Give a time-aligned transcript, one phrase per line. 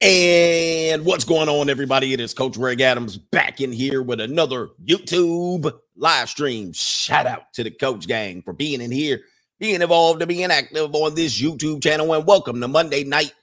[0.00, 2.14] And what's going on, everybody?
[2.14, 6.72] It is Coach Greg Adams back in here with another YouTube live stream.
[6.72, 9.20] Shout out to the Coach Gang for being in here,
[9.58, 12.14] being involved, and being active on this YouTube channel.
[12.14, 13.34] And welcome to Monday Night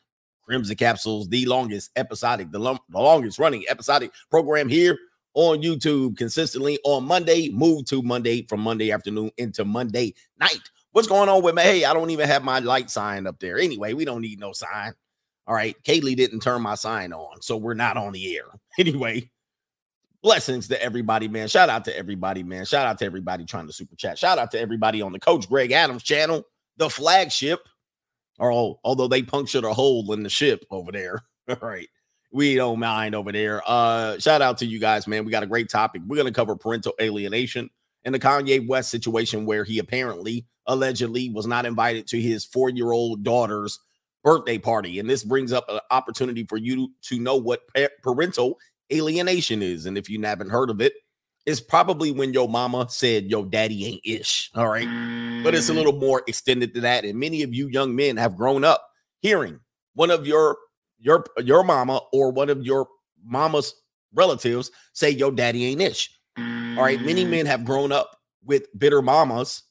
[0.46, 4.98] Crimson Capsules, the longest episodic, the, the longest running episodic program here
[5.36, 7.50] on YouTube consistently on Monday.
[7.50, 10.72] Move to Monday from Monday afternoon into Monday night.
[10.92, 11.62] What's going on with me?
[11.62, 13.60] Hey, I don't even have my light sign up there.
[13.60, 14.94] Anyway, we don't need no sign.
[15.48, 15.76] All right.
[15.84, 18.46] Kaylee didn't turn my sign on, so we're not on the air.
[18.80, 19.32] Anyway,
[20.22, 21.48] blessings to everybody, man.
[21.48, 22.64] Shout out to everybody, man.
[22.64, 24.20] Shout out to everybody trying to super chat.
[24.20, 26.44] Shout out to everybody on the Coach Greg Adams channel,
[26.78, 27.68] the flagship.
[28.38, 28.52] Or
[28.84, 31.24] although they punctured a hole in the ship over there.
[31.50, 31.88] All right.
[32.32, 33.64] We don't mind over there.
[33.66, 35.26] Uh, shout out to you guys, man.
[35.26, 36.04] We got a great topic.
[36.06, 37.72] We're gonna cover parental alienation
[38.04, 43.24] and the Kanye West situation where he apparently, allegedly, was not invited to his four-year-old
[43.24, 43.80] daughter's
[44.28, 45.00] birthday party.
[45.00, 47.62] And this brings up an opportunity for you to know what
[48.04, 48.60] parental
[48.92, 49.86] alienation is.
[49.86, 50.96] And if you haven't heard of it,
[51.46, 54.52] it's probably when your mama said your daddy ain't ish.
[54.54, 54.90] All right.
[55.46, 55.76] But it's a mm.
[55.76, 57.06] little more extended to that.
[57.06, 58.86] And many of you young men have grown up
[59.22, 59.62] hearing
[59.94, 60.58] one of your
[61.00, 62.90] your your mama or one of your
[63.24, 63.74] mama's
[64.14, 66.12] relatives say your daddy ain't ish.
[66.38, 67.02] All right.
[67.02, 69.64] Many men have grown up with bitter mamas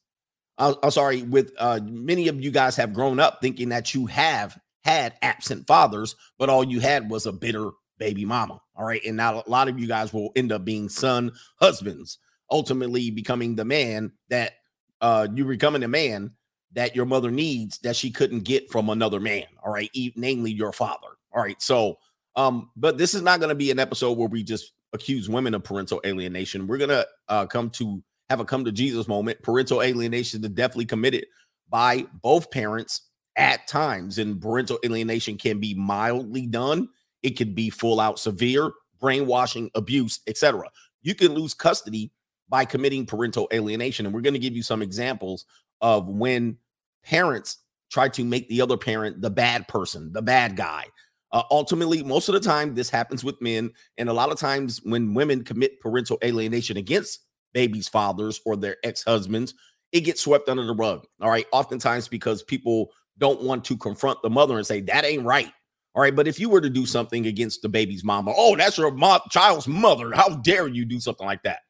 [0.59, 4.59] I'm sorry, with uh, many of you guys have grown up thinking that you have
[4.85, 8.61] had absent fathers, but all you had was a bitter baby mama.
[8.77, 9.05] All right.
[9.05, 12.19] And now a lot of you guys will end up being son husbands,
[12.51, 14.53] ultimately becoming the man that
[15.01, 16.31] uh, you're becoming a man
[16.73, 19.45] that your mother needs that she couldn't get from another man.
[19.65, 19.91] All right.
[19.93, 21.09] E- namely your father.
[21.34, 21.61] All right.
[21.61, 21.97] So,
[22.34, 25.55] um, but this is not going to be an episode where we just accuse women
[25.55, 26.67] of parental alienation.
[26.67, 29.42] We're going to uh, come to have a come to Jesus moment.
[29.42, 31.27] Parental alienation is definitely committed
[31.69, 33.02] by both parents
[33.36, 36.88] at times, and parental alienation can be mildly done.
[37.22, 40.69] It can be full out severe brainwashing, abuse, etc.
[41.02, 42.12] You can lose custody
[42.48, 45.44] by committing parental alienation, and we're going to give you some examples
[45.81, 46.56] of when
[47.04, 47.59] parents
[47.91, 50.86] try to make the other parent the bad person, the bad guy.
[51.32, 54.81] Uh, ultimately, most of the time, this happens with men, and a lot of times
[54.84, 57.25] when women commit parental alienation against
[57.56, 59.55] babies' fathers or their ex husbands,
[59.91, 61.06] it gets swept under the rug.
[61.22, 61.47] All right.
[61.53, 65.50] Oftentimes because people don't want to confront the mother and say, that ain't right.
[65.95, 66.15] All right.
[66.15, 69.22] But if you were to do something against the baby's mama, oh, that's your mo-
[69.31, 70.12] child's mother.
[70.15, 71.61] How dare you do something like that?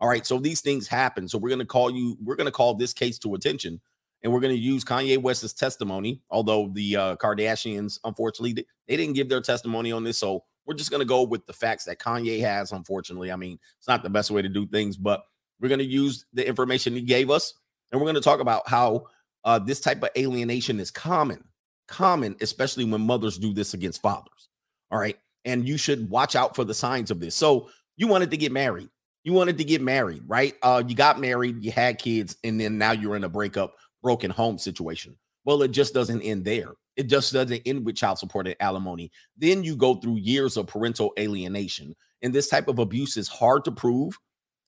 [0.00, 0.24] All right.
[0.24, 1.28] So these things happen.
[1.28, 3.82] So we're going to call you, we're going to call this case to attention
[4.22, 6.22] and we're going to use Kanye West's testimony.
[6.30, 10.16] Although the uh, Kardashians, unfortunately, they didn't give their testimony on this.
[10.16, 12.72] So we're just going to go with the facts that Kanye has.
[12.72, 15.22] Unfortunately, I mean, it's not the best way to do things, but
[15.60, 17.54] we're going to use the information he gave us,
[17.90, 19.06] and we're going to talk about how
[19.44, 21.44] uh, this type of alienation is common,
[21.88, 24.48] common, especially when mothers do this against fathers.
[24.90, 25.16] All right.
[25.44, 27.34] And you should watch out for the signs of this.
[27.34, 28.88] So you wanted to get married.
[29.24, 30.54] You wanted to get married, right?
[30.62, 34.30] Uh, you got married, you had kids, and then now you're in a breakup, broken
[34.30, 35.16] home situation.
[35.44, 36.72] Well, it just doesn't end there.
[36.96, 39.10] It just doesn't end with child support and alimony.
[39.36, 41.94] Then you go through years of parental alienation.
[42.22, 44.18] And this type of abuse is hard to prove.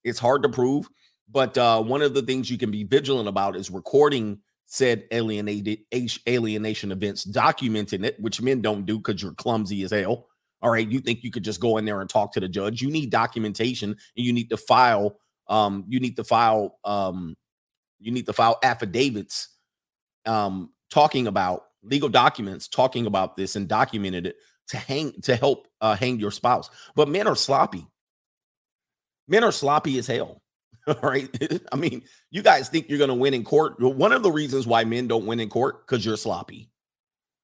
[0.07, 0.89] It's hard to prove,
[1.29, 5.81] but uh, one of the things you can be vigilant about is recording said alienated
[6.29, 10.29] alienation events, documenting it, which men don't do because you're clumsy as hell.
[10.63, 12.81] All right, you think you could just go in there and talk to the judge?
[12.81, 15.19] You need documentation, and you need to file.
[15.49, 16.79] Um, you need to file.
[16.85, 17.37] Um,
[17.99, 19.49] you need to file affidavits,
[20.25, 24.37] um, talking about legal documents, talking about this, and documented it
[24.69, 26.71] to hang to help uh, hang your spouse.
[26.95, 27.87] But men are sloppy.
[29.29, 30.43] Men are sloppy as hell.
[30.87, 31.29] All right.
[31.73, 33.81] I mean, you guys think you're going to win in court.
[33.81, 36.71] One of the reasons why men don't win in court because you're sloppy.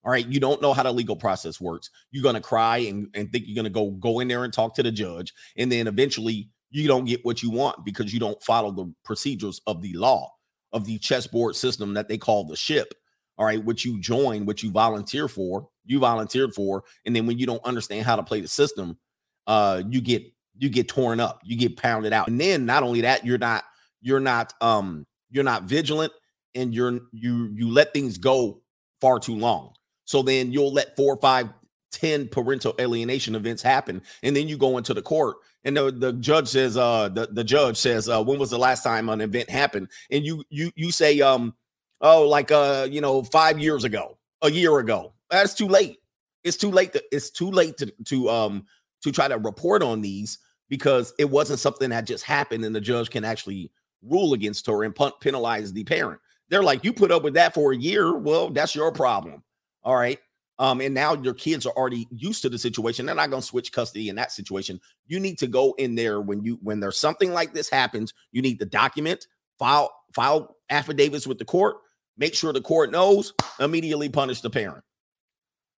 [0.05, 0.27] All right.
[0.27, 1.91] You don't know how the legal process works.
[2.11, 4.53] You're going to cry and, and think you're going to go go in there and
[4.53, 5.33] talk to the judge.
[5.57, 9.61] And then eventually you don't get what you want because you don't follow the procedures
[9.67, 10.33] of the law,
[10.73, 12.95] of the chessboard system that they call the ship.
[13.39, 13.63] All right.
[13.63, 16.83] What you join, what you volunteer for, you volunteered for.
[17.07, 18.99] And then when you don't understand how to play the system,
[19.47, 20.25] uh, you get
[20.57, 22.29] you get torn up, you get pounded out.
[22.29, 23.65] And then not only that, you're not
[24.01, 26.13] you're not um you're not vigilant
[26.55, 28.63] and you're you you let things go
[29.01, 29.75] far too long.
[30.05, 31.49] So then you'll let four, five,
[31.91, 36.13] ten parental alienation events happen, and then you go into the court, and the, the
[36.15, 39.49] judge says, uh, the, the judge says, uh, when was the last time an event
[39.49, 39.89] happened?
[40.11, 41.55] And you you you say, um,
[42.01, 45.15] oh, like uh, you know, five years ago, a year ago.
[45.31, 45.99] That's too late.
[46.45, 46.93] It's too late.
[46.95, 48.67] To, it's too late to to um
[49.03, 50.39] to try to report on these
[50.69, 53.71] because it wasn't something that just happened and the judge can actually
[54.03, 56.21] rule against her and penalize the parent.
[56.49, 58.17] They're like, you put up with that for a year.
[58.17, 59.43] Well, that's your problem.
[59.85, 60.19] All right.
[60.59, 63.07] Um, and now your kids are already used to the situation.
[63.07, 64.81] They're not going to switch custody in that situation.
[65.07, 68.13] You need to go in there when you when there's something like this happens.
[68.33, 69.27] You need to document,
[69.59, 71.77] file file affidavits with the court.
[72.17, 73.33] Make sure the court knows.
[73.59, 74.85] Immediately punish the parent.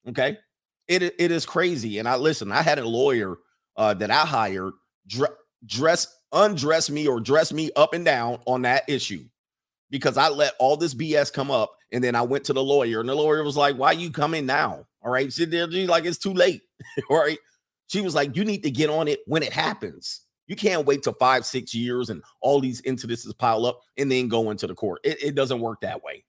[0.09, 0.38] Okay,
[0.88, 1.98] it it is crazy.
[1.98, 2.52] And I listen.
[2.52, 3.36] I had a lawyer
[3.76, 4.72] uh, that I hired
[5.66, 9.25] dress undress me or dress me up and down on that issue
[9.90, 13.00] because I let all this BS come up and then I went to the lawyer
[13.00, 14.86] and the lawyer was like, Why you coming now?
[15.02, 15.32] All right.
[15.32, 16.62] Sit there, like it's too late.
[17.08, 17.38] all right.
[17.88, 20.22] She was like, You need to get on it when it happens.
[20.46, 24.28] You can't wait till five, six years and all these incidences pile up and then
[24.28, 25.00] go into the court.
[25.04, 26.25] It, it doesn't work that way.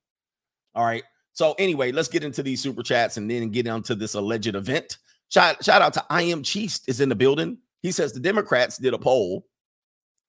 [0.73, 1.03] All right.
[1.35, 4.97] So anyway, let's get into these super chats and then get into this alleged event.
[5.29, 7.57] Shout, shout out to I am Cheese is in the building.
[7.81, 9.45] He says the Democrats did a poll.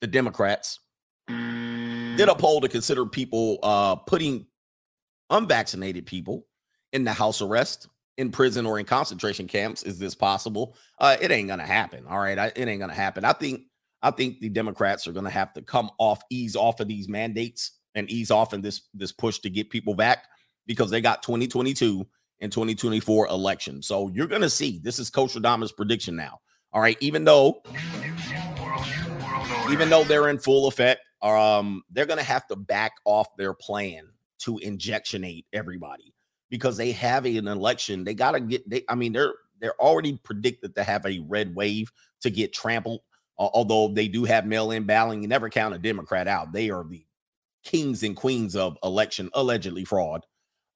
[0.00, 0.80] The Democrats
[1.28, 4.46] did a poll to consider people uh, putting
[5.30, 6.44] unvaccinated people
[6.92, 7.88] in the house arrest,
[8.18, 9.84] in prison, or in concentration camps.
[9.84, 10.76] Is this possible?
[10.98, 12.04] Uh, it ain't gonna happen.
[12.08, 13.24] All right, I, it ain't gonna happen.
[13.24, 13.62] I think
[14.02, 17.78] I think the Democrats are gonna have to come off, ease off of these mandates,
[17.94, 20.24] and ease off in this this push to get people back
[20.66, 22.06] because they got 2022
[22.40, 23.82] and 2024 election.
[23.82, 24.78] So you're gonna see.
[24.82, 26.40] This is Coach Adams's prediction now.
[26.72, 27.62] All right, even though
[29.70, 34.08] even though they're in full effect, um, they're gonna have to back off their plan
[34.40, 36.14] to injectionate everybody
[36.50, 38.04] because they have an election.
[38.04, 41.90] They gotta get they, I mean, they're they're already predicted to have a red wave
[42.20, 43.00] to get trampled.
[43.38, 46.52] Uh, although they do have mail-in balloting, you never count a Democrat out.
[46.52, 47.04] They are the
[47.64, 50.24] kings and queens of election allegedly fraud.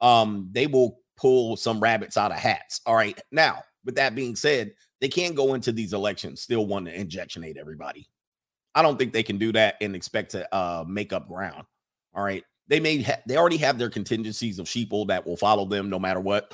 [0.00, 2.80] Um, they will pull some rabbits out of hats.
[2.86, 3.18] All right.
[3.30, 7.56] Now, with that being said, they can't go into these elections still want to injectionate
[7.56, 8.08] everybody.
[8.74, 11.64] I don't think they can do that and expect to uh, make up ground.
[12.14, 12.44] All right.
[12.68, 15.98] They may ha- they already have their contingencies of sheeple that will follow them no
[15.98, 16.52] matter what.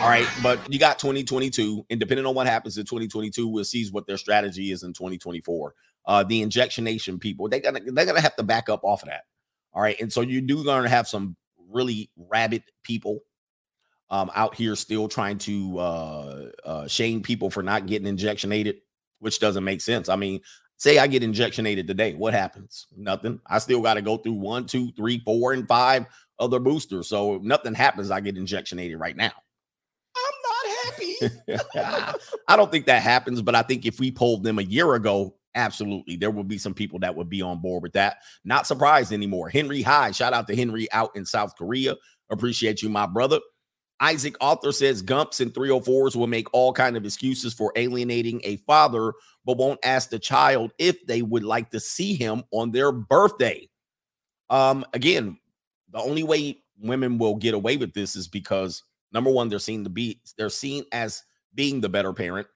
[0.00, 3.88] All right, but you got 2022, and depending on what happens in 2022, we'll see
[3.90, 5.74] what their strategy is in 2024.
[6.04, 9.22] Uh, the injectionation people, they gonna they're gonna have to back up off of that.
[9.72, 11.36] All right, and so you do gonna have some
[11.70, 13.20] really rabid people
[14.10, 18.76] um, out here still trying to uh, uh, shame people for not getting injectionated,
[19.18, 20.08] which doesn't make sense.
[20.08, 20.40] I mean,
[20.76, 22.86] say I get injectionated today, what happens?
[22.96, 23.40] Nothing.
[23.46, 26.06] I still got to go through one, two, three, four, and five
[26.38, 27.08] other boosters.
[27.08, 28.10] So nothing happens.
[28.10, 29.32] I get injectionated right now.
[30.16, 32.18] I'm not happy.
[32.48, 35.34] I don't think that happens, but I think if we polled them a year ago,
[35.56, 38.18] absolutely, there will be some people that would be on board with that.
[38.44, 39.48] Not surprised anymore.
[39.48, 41.96] Henry High, shout out to Henry out in South Korea.
[42.30, 43.40] Appreciate you, my brother.
[44.00, 48.56] Isaac Author says Gumps and 304s will make all kind of excuses for alienating a
[48.58, 49.14] father,
[49.44, 53.68] but won't ask the child if they would like to see him on their birthday.
[54.50, 55.38] Um, again,
[55.90, 58.82] the only way women will get away with this is because
[59.12, 61.22] number one, they're seen to be they're seen as
[61.54, 62.46] being the better parent.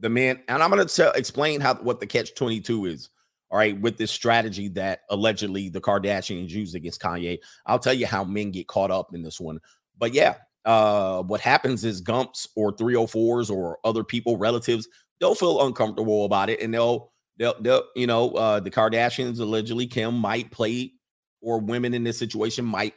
[0.00, 3.10] The man, and I'm gonna explain how what the catch 22 is.
[3.50, 7.38] All right, with this strategy that allegedly the Kardashians used against Kanye.
[7.64, 9.58] I'll tell you how men get caught up in this one.
[9.98, 10.34] But yeah,
[10.68, 14.86] uh, what happens is Gumps or 304s or other people, relatives,
[15.18, 19.86] they'll feel uncomfortable about it and they'll, they'll, they'll you know, uh, the Kardashians allegedly,
[19.86, 20.92] Kim might play,
[21.40, 22.94] or women in this situation might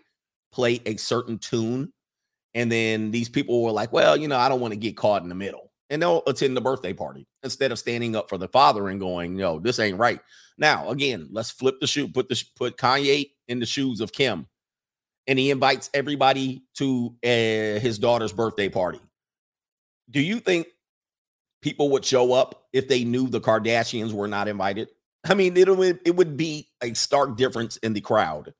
[0.51, 1.93] play a certain tune.
[2.53, 5.23] And then these people were like, well, you know, I don't want to get caught
[5.23, 5.70] in the middle.
[5.91, 9.35] And they'll attend the birthday party instead of standing up for the father and going,
[9.35, 10.21] no, this ain't right.
[10.57, 14.47] Now, again, let's flip the shoe, put the put Kanye in the shoes of Kim
[15.27, 18.99] and he invites everybody to uh, his daughter's birthday party.
[20.09, 20.67] Do you think
[21.61, 24.89] people would show up if they knew the Kardashians were not invited?
[25.23, 25.69] I mean, it
[26.05, 28.53] it would be a stark difference in the crowd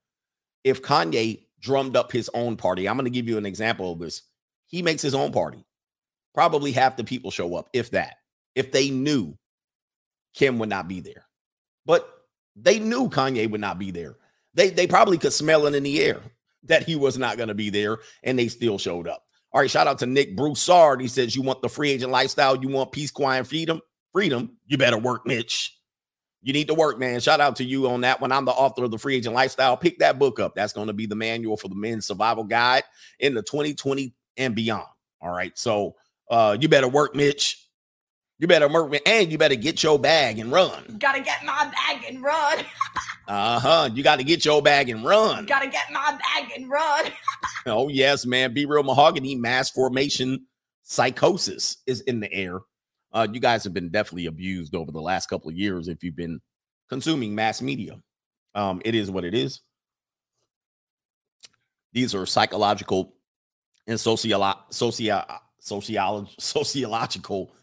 [0.64, 2.88] if Kanye drummed up his own party.
[2.88, 4.22] I'm going to give you an example of this.
[4.68, 5.66] He makes his own party.
[6.34, 8.18] Probably half the people show up, if that.
[8.56, 9.38] If they knew
[10.34, 11.26] Kim would not be there,
[11.86, 12.08] but
[12.56, 14.18] they knew Kanye would not be there.
[14.54, 16.22] They they probably could smell it in the air
[16.64, 19.24] that he was not going to be there, and they still showed up.
[19.54, 21.02] All right, shout out to Nick Broussard.
[21.02, 23.82] He says, You want the free agent lifestyle, you want peace, quiet, freedom,
[24.14, 25.78] freedom, you better work, Mitch.
[26.44, 27.20] You need to work, man.
[27.20, 28.32] Shout out to you on that one.
[28.32, 29.78] I'm the author of the free agent lifestyle.
[29.78, 30.56] Pick that book up.
[30.56, 32.84] That's going to be the manual for the men's survival guide
[33.20, 34.88] in the 2020 and beyond.
[35.22, 35.56] All right.
[35.56, 35.96] So
[36.32, 37.58] uh you better work, Mitch.
[38.40, 40.98] You better work, and you better get your bag and run.
[40.98, 42.60] Gotta get my bag and run.
[43.28, 43.90] uh huh.
[43.94, 45.46] You got to get your bag and run.
[45.46, 47.06] Gotta get my bag and run.
[47.68, 48.54] oh yes, man.
[48.54, 49.36] Be real mahogany.
[49.36, 50.48] Mass formation
[50.82, 52.62] psychosis is in the air.
[53.14, 56.16] Uh, you guys have been definitely abused over the last couple of years if you've
[56.16, 56.42] been
[56.90, 58.02] consuming mass media.
[58.56, 59.62] Um, it is what it is.
[61.94, 63.14] These are psychological
[63.86, 65.26] and sociolo- socio-
[65.62, 67.54] sociology sociological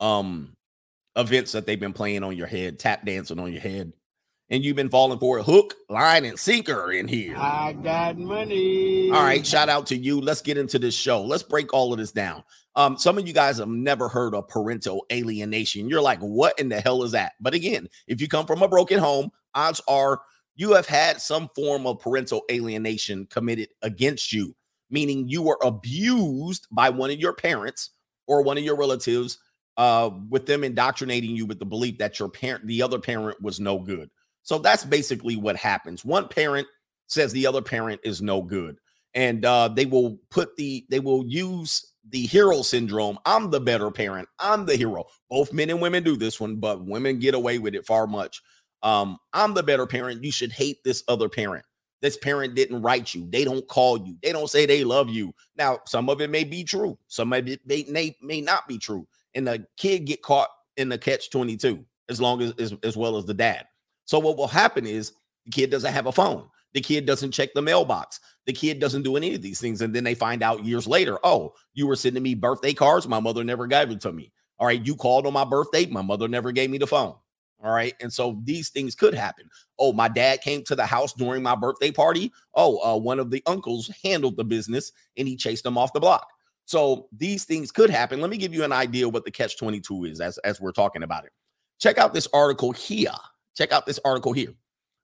[0.00, 0.52] um
[1.16, 3.92] events that they've been playing on your head, tap dancing on your head,
[4.50, 7.34] and you've been falling for a hook, line, and sinker in here.
[7.36, 9.10] I got money.
[9.10, 10.20] All right, shout out to you.
[10.20, 11.22] Let's get into this show.
[11.22, 12.44] Let's break all of this down.
[12.76, 15.88] Um, some of you guys have never heard of parental alienation.
[15.88, 17.32] You're like, what in the hell is that?
[17.40, 20.20] But again, if you come from a broken home, odds are
[20.54, 24.54] you have had some form of parental alienation committed against you,
[24.90, 27.90] meaning you were abused by one of your parents
[28.26, 29.38] or one of your relatives,
[29.76, 33.60] uh, with them indoctrinating you with the belief that your parent, the other parent, was
[33.60, 34.10] no good.
[34.42, 36.04] So that's basically what happens.
[36.04, 36.66] One parent
[37.08, 38.78] says the other parent is no good,
[39.14, 43.18] and uh, they will put the they will use the hero syndrome.
[43.26, 44.28] I'm the better parent.
[44.38, 45.04] I'm the hero.
[45.28, 48.40] Both men and women do this one, but women get away with it far much.
[48.82, 50.22] Um, I'm the better parent.
[50.22, 51.64] You should hate this other parent.
[52.02, 53.26] This parent didn't write you.
[53.30, 54.16] They don't call you.
[54.22, 55.34] They don't say they love you.
[55.56, 56.98] Now, some of it may be true.
[57.08, 59.06] Some of it may, may, may not be true.
[59.34, 63.16] And the kid get caught in the catch 22 as long as, as as well
[63.16, 63.66] as the dad.
[64.04, 65.12] So what will happen is
[65.44, 66.48] the kid doesn't have a phone.
[66.74, 68.20] The kid doesn't check the mailbox.
[68.44, 69.80] The kid doesn't do any of these things.
[69.80, 73.08] And then they find out years later, oh, you were sending me birthday cards.
[73.08, 74.32] My mother never gave it to me.
[74.58, 74.84] All right.
[74.84, 75.86] You called on my birthday.
[75.86, 77.14] My mother never gave me the phone.
[77.66, 77.94] All right.
[78.00, 79.50] And so these things could happen.
[79.76, 82.32] Oh, my dad came to the house during my birthday party.
[82.54, 85.98] Oh, uh, one of the uncles handled the business and he chased them off the
[85.98, 86.28] block.
[86.66, 88.20] So these things could happen.
[88.20, 91.02] Let me give you an idea what the catch 22 is as, as we're talking
[91.02, 91.32] about it.
[91.80, 93.10] Check out this article here.
[93.56, 94.54] Check out this article here.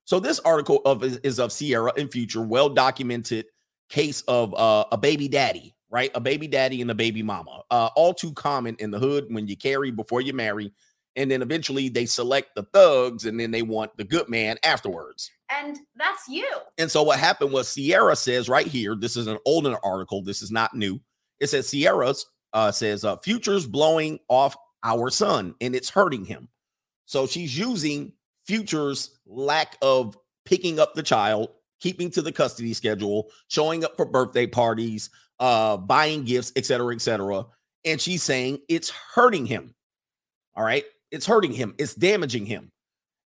[0.05, 3.47] So this article of is of Ciara and Future, well documented
[3.89, 6.11] case of uh, a baby daddy, right?
[6.15, 7.63] A baby daddy and a baby mama.
[7.69, 10.71] Uh, all too common in the hood when you carry before you marry,
[11.15, 15.29] and then eventually they select the thugs, and then they want the good man afterwards.
[15.49, 16.49] And that's you.
[16.77, 18.95] And so what happened was Ciara says right here.
[18.95, 20.23] This is an older article.
[20.23, 20.99] This is not new.
[21.39, 26.49] It says Ciara's uh, says uh, Future's blowing off our son, and it's hurting him.
[27.05, 28.13] So she's using
[28.45, 34.05] Future's lack of picking up the child, keeping to the custody schedule, showing up for
[34.05, 37.45] birthday parties, uh, buying gifts, etc., etc.
[37.85, 39.73] And she's saying it's hurting him.
[40.55, 41.75] All right, it's hurting him.
[41.77, 42.71] It's damaging him,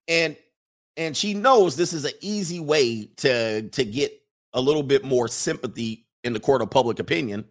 [0.08, 0.36] and
[0.96, 4.12] and she knows this is an easy way to to get
[4.52, 7.44] a little bit more sympathy in the court of public opinion.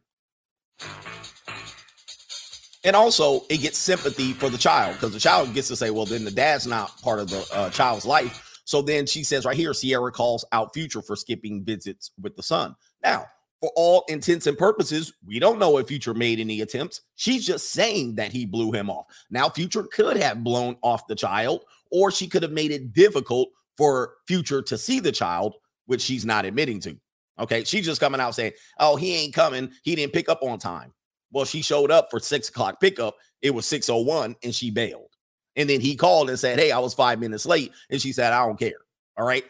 [2.84, 6.06] And also, it gets sympathy for the child because the child gets to say, well,
[6.06, 8.62] then the dad's not part of the uh, child's life.
[8.66, 12.44] So then she says right here, Ciara calls out Future for skipping visits with the
[12.44, 12.76] son.
[13.04, 13.26] Now,
[13.66, 17.02] for all intents and purposes, we don't know if Future made any attempts.
[17.16, 19.08] She's just saying that he blew him off.
[19.32, 23.50] Now, Future could have blown off the child, or she could have made it difficult
[23.76, 25.56] for Future to see the child,
[25.88, 26.96] which she's not admitting to.
[27.40, 27.64] Okay.
[27.64, 29.72] She's just coming out saying, oh, he ain't coming.
[29.82, 30.94] He didn't pick up on time.
[31.32, 33.16] Well, she showed up for six o'clock pickup.
[33.42, 35.10] It was 601 and she bailed.
[35.56, 37.72] And then he called and said, Hey, I was five minutes late.
[37.90, 38.78] And she said, I don't care.
[39.18, 39.44] All right.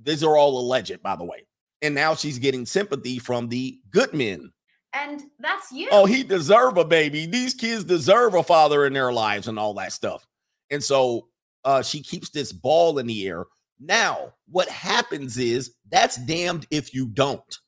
[0.00, 1.46] These are all alleged, by the way.
[1.82, 4.52] And now she's getting sympathy from the good men.
[4.92, 5.88] And that's you.
[5.90, 7.26] Oh, he deserve a baby.
[7.26, 10.26] These kids deserve a father in their lives and all that stuff.
[10.70, 11.28] And so
[11.64, 13.44] uh, she keeps this ball in the air.
[13.78, 17.58] Now, what happens is that's damned if you don't.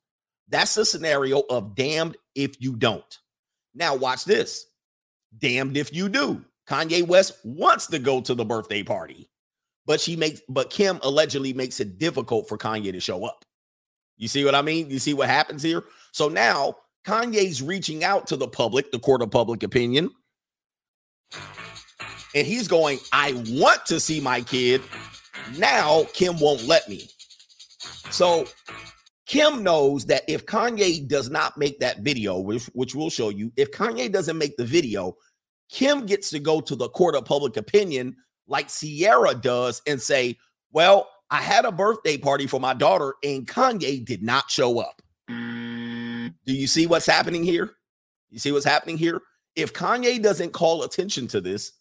[0.49, 3.19] That's the scenario of damned if you don't.
[3.75, 4.66] Now, watch this.
[5.38, 6.45] Damned if you do.
[6.69, 9.28] Kanye West wants to go to the birthday party,
[9.87, 13.45] but she makes, but Kim allegedly makes it difficult for Kanye to show up.
[14.23, 14.88] You see what I mean?
[14.88, 15.83] You see what happens here?
[16.12, 20.11] So now Kanye's reaching out to the public, the court of public opinion,
[22.33, 24.81] and he's going, I want to see my kid.
[25.59, 27.09] Now Kim won't let me.
[28.12, 28.47] So
[29.26, 33.50] Kim knows that if Kanye does not make that video, which, which we'll show you,
[33.57, 35.17] if Kanye doesn't make the video,
[35.69, 38.14] Kim gets to go to the court of public opinion
[38.47, 40.38] like Ciara does and say,
[40.71, 45.00] Well, I had a birthday party for my daughter and Kanye did not show up.
[45.28, 47.70] Do you see what's happening here?
[48.30, 49.22] You see what's happening here?
[49.56, 51.72] If Kanye doesn't call attention to this,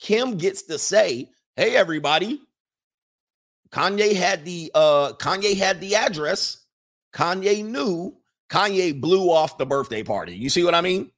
[0.00, 2.40] Kim gets to say, Hey, everybody,
[3.70, 6.64] Kanye had the uh Kanye had the address
[7.12, 8.16] Kanye knew
[8.50, 10.34] Kanye blew off the birthday party.
[10.34, 11.10] You see what I mean?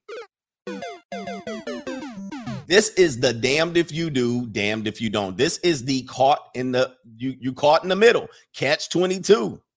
[2.66, 5.36] This is the damned if you do, damned if you don't.
[5.36, 8.28] This is the caught in the you you caught in the middle.
[8.54, 9.60] Catch 22.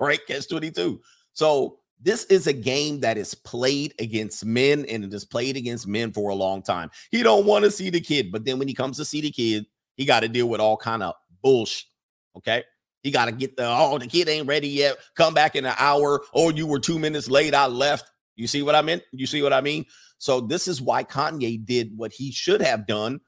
[0.00, 0.20] Right?
[0.28, 1.00] Catch 22.
[1.32, 5.88] So this is a game that is played against men and it is played against
[5.88, 6.90] men for a long time.
[7.10, 9.30] He don't want to see the kid, but then when he comes to see the
[9.30, 11.84] kid, he got to deal with all kind of bullshit.
[12.36, 12.62] Okay.
[13.02, 14.96] He got to get the, oh, the kid ain't ready yet.
[15.16, 16.22] Come back in an hour.
[16.32, 17.54] Oh, you were two minutes late.
[17.54, 18.11] I left.
[18.36, 19.00] You see what I mean?
[19.12, 19.84] You see what I mean?
[20.18, 23.20] So this is why Kanye did what he should have done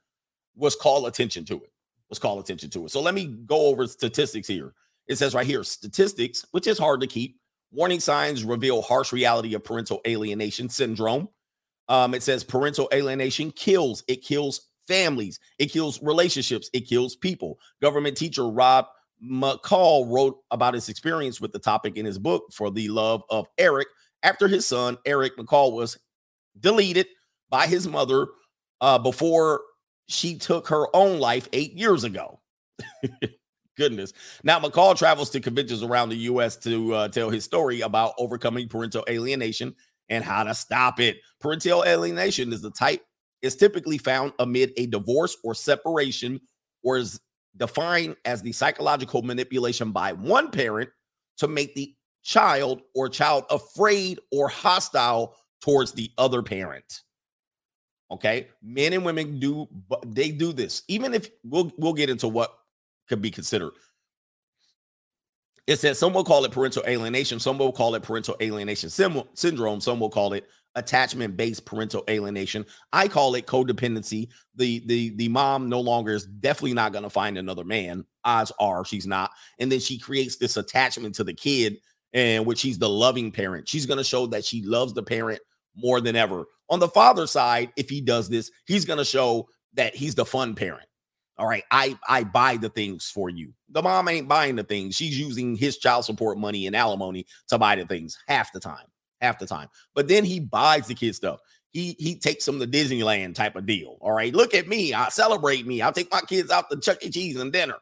[0.56, 1.72] was call attention to it.
[2.08, 2.90] Was call attention to it.
[2.90, 4.74] So let me go over statistics here.
[5.06, 7.38] It says right here, statistics, which is hard to keep.
[7.72, 11.28] Warning signs reveal harsh reality of parental alienation syndrome.
[11.88, 14.04] Um, it says parental alienation kills.
[14.08, 15.40] It kills families.
[15.58, 16.70] It kills relationships.
[16.72, 17.58] It kills people.
[17.82, 18.86] Government teacher Rob
[19.22, 23.46] McCall wrote about his experience with the topic in his book, For the Love of
[23.58, 23.88] Eric,
[24.24, 25.98] after his son, Eric McCall, was
[26.58, 27.06] deleted
[27.50, 28.26] by his mother
[28.80, 29.60] uh, before
[30.08, 32.40] she took her own life eight years ago.
[33.76, 34.12] Goodness.
[34.42, 36.56] Now, McCall travels to conventions around the U.S.
[36.58, 39.74] to uh, tell his story about overcoming parental alienation
[40.08, 41.18] and how to stop it.
[41.40, 43.02] Parental alienation is the type
[43.42, 46.40] is typically found amid a divorce or separation,
[46.82, 47.20] or is
[47.56, 50.88] defined as the psychological manipulation by one parent
[51.36, 57.02] to make the child or child afraid or hostile towards the other parent.
[58.10, 59.68] Okay, men and women do
[60.06, 60.82] they do this.
[60.88, 62.52] Even if we'll we'll get into what
[63.08, 63.72] could be considered.
[65.66, 69.80] It says some will call it parental alienation, some will call it parental alienation syndrome,
[69.80, 72.66] some will call it attachment based parental alienation.
[72.92, 74.28] I call it codependency.
[74.54, 78.04] The the the mom no longer is definitely not going to find another man.
[78.24, 79.30] Odds are she's not.
[79.58, 81.78] And then she creates this attachment to the kid
[82.14, 83.68] and which he's the loving parent.
[83.68, 85.40] She's going to show that she loves the parent
[85.76, 86.46] more than ever.
[86.70, 90.24] On the father side, if he does this, he's going to show that he's the
[90.24, 90.86] fun parent.
[91.36, 93.52] All right, I I buy the things for you.
[93.68, 94.94] The mom ain't buying the things.
[94.94, 98.86] She's using his child support money and alimony to buy the things half the time
[99.24, 99.68] half the time.
[99.94, 101.40] But then he buys the kid stuff.
[101.70, 103.96] He he takes them to Disneyland type of deal.
[104.00, 104.32] All right.
[104.32, 104.94] Look at me.
[104.94, 105.82] I celebrate me.
[105.82, 107.10] I'll take my kids out to Chuck E.
[107.10, 107.76] Cheese and dinner.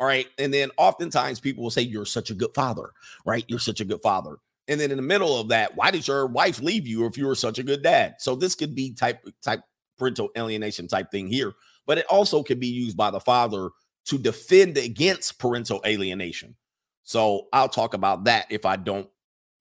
[0.00, 0.26] All right.
[0.38, 2.90] And then oftentimes people will say, You're such a good father,
[3.26, 3.44] right?
[3.48, 4.38] You're such a good father.
[4.66, 7.26] And then in the middle of that, why did your wife leave you if you
[7.26, 8.14] were such a good dad?
[8.18, 9.60] So this could be type type
[9.98, 11.52] parental alienation type thing here,
[11.86, 13.68] but it also can be used by the father
[14.06, 16.56] to defend against parental alienation.
[17.02, 19.08] So I'll talk about that if I don't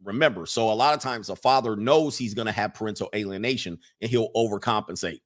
[0.03, 0.45] remember.
[0.45, 4.09] So a lot of times a father knows he's going to have parental alienation and
[4.09, 5.19] he'll overcompensate.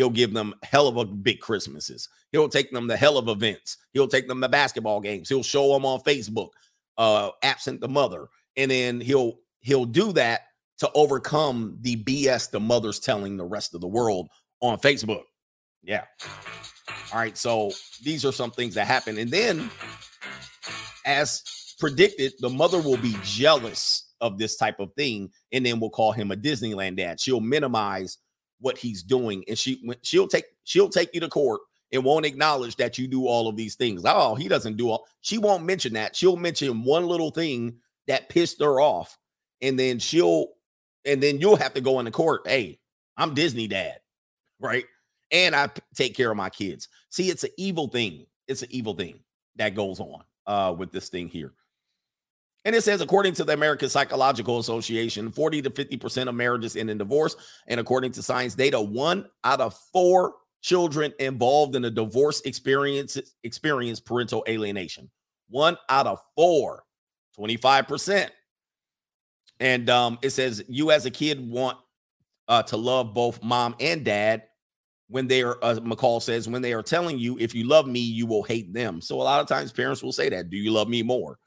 [0.00, 2.08] He'll give them hell of a big Christmases.
[2.32, 3.76] He'll take them to hell of events.
[3.92, 5.28] He'll take them to basketball games.
[5.28, 6.48] He'll show them on Facebook,
[6.96, 8.28] uh, absent the mother.
[8.56, 10.40] And then he'll he'll do that
[10.78, 14.30] to overcome the BS the mother's telling the rest of the world
[14.62, 15.24] on Facebook.
[15.82, 16.04] Yeah.
[17.12, 17.36] All right.
[17.36, 17.70] So
[18.02, 19.18] these are some things that happen.
[19.18, 19.70] And then
[21.04, 25.90] as predicted, the mother will be jealous of this type of thing, and then we'll
[25.90, 27.20] call him a Disneyland dad.
[27.20, 28.16] She'll minimize
[28.60, 31.60] what he's doing, and she she'll take she'll take you to court
[31.92, 34.02] and won't acknowledge that you do all of these things.
[34.04, 35.06] Oh, he doesn't do all.
[35.22, 36.14] She won't mention that.
[36.14, 39.18] She'll mention one little thing that pissed her off,
[39.60, 40.48] and then she'll
[41.04, 42.42] and then you'll have to go into court.
[42.46, 42.78] Hey,
[43.16, 43.98] I'm Disney dad,
[44.60, 44.84] right?
[45.32, 46.88] And I take care of my kids.
[47.10, 48.26] See, it's an evil thing.
[48.48, 49.20] It's an evil thing
[49.56, 51.52] that goes on uh, with this thing here.
[52.64, 56.90] And it says, according to the American Psychological Association, 40 to 50% of marriages end
[56.90, 57.36] in divorce.
[57.66, 63.18] And according to science data, one out of four children involved in a divorce experience
[63.44, 65.10] experience parental alienation.
[65.48, 66.84] One out of four,
[67.38, 68.28] 25%.
[69.58, 71.78] And um, it says, you as a kid want
[72.48, 74.44] uh, to love both mom and dad
[75.08, 78.00] when they are, uh, McCall says, when they are telling you, if you love me,
[78.00, 79.00] you will hate them.
[79.00, 81.38] So a lot of times parents will say that, do you love me more?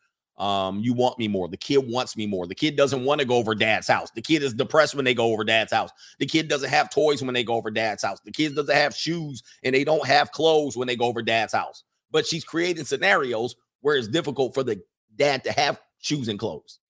[0.44, 1.48] Um, you want me more.
[1.48, 2.46] The kid wants me more.
[2.48, 4.12] The kid doesn't want to go over dad's house.
[4.12, 5.90] The kid is depressed when they go over dad's house.
[6.20, 8.20] The kid doesn't have toys when they go over dad's house.
[8.26, 11.54] The kid doesn't have shoes and they don't have clothes when they go over dad's
[11.54, 11.86] house.
[12.12, 14.84] But she's creating scenarios where it's difficult for the
[15.16, 16.80] dad to have shoes and clothes.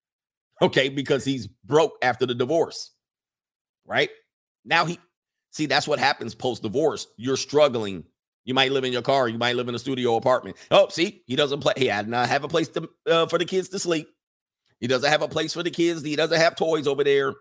[0.61, 2.91] Okay, because he's broke after the divorce.
[3.85, 4.11] Right?
[4.63, 4.97] Now he
[5.51, 7.07] see that's what happens post divorce.
[7.17, 8.05] You're struggling
[8.45, 9.27] you might live in your car.
[9.27, 10.57] You might live in a studio apartment.
[10.69, 11.73] Oh, see, he doesn't play.
[11.77, 14.07] He had not have a place to, uh, for the kids to sleep.
[14.79, 16.03] He doesn't have a place for the kids.
[16.03, 17.33] He doesn't have toys over there.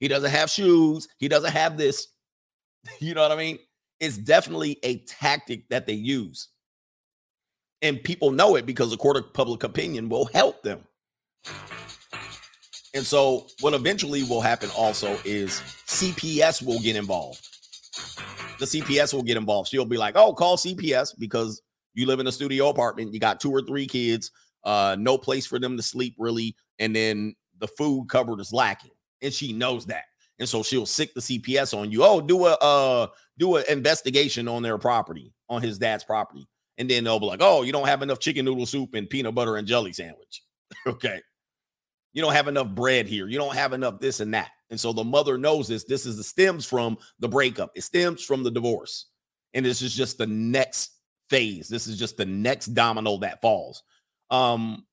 [0.00, 1.06] He doesn't have shoes.
[1.18, 2.08] He doesn't have this.
[3.00, 3.58] you know what I mean?
[4.00, 6.48] It's definitely a tactic that they use.
[7.80, 10.80] And people know it because the court of public opinion will help them.
[12.94, 17.46] And so, what eventually will happen also is CPS will get involved
[18.58, 19.68] the CPS will get involved.
[19.68, 21.62] She'll be like, "Oh, call CPS because
[21.94, 23.14] you live in a studio apartment.
[23.14, 24.30] You got two or three kids,
[24.64, 28.92] uh, no place for them to sleep really, and then the food cupboard is lacking,
[29.22, 30.04] and she knows that."
[30.38, 32.04] And so she'll sick the CPS on you.
[32.04, 33.06] Oh, do a uh
[33.38, 36.46] do an investigation on their property, on his dad's property.
[36.78, 39.34] And then they'll be like, oh, you don't have enough chicken noodle soup and peanut
[39.34, 40.42] butter and jelly sandwich.
[40.86, 41.20] okay.
[42.18, 43.28] You don't have enough bread here.
[43.28, 44.50] You don't have enough this and that.
[44.70, 45.84] And so the mother knows this.
[45.84, 47.70] This is the stems from the breakup.
[47.76, 49.06] It stems from the divorce.
[49.54, 50.96] And this is just the next
[51.30, 51.68] phase.
[51.68, 53.84] This is just the next domino that falls.
[54.30, 54.84] Um,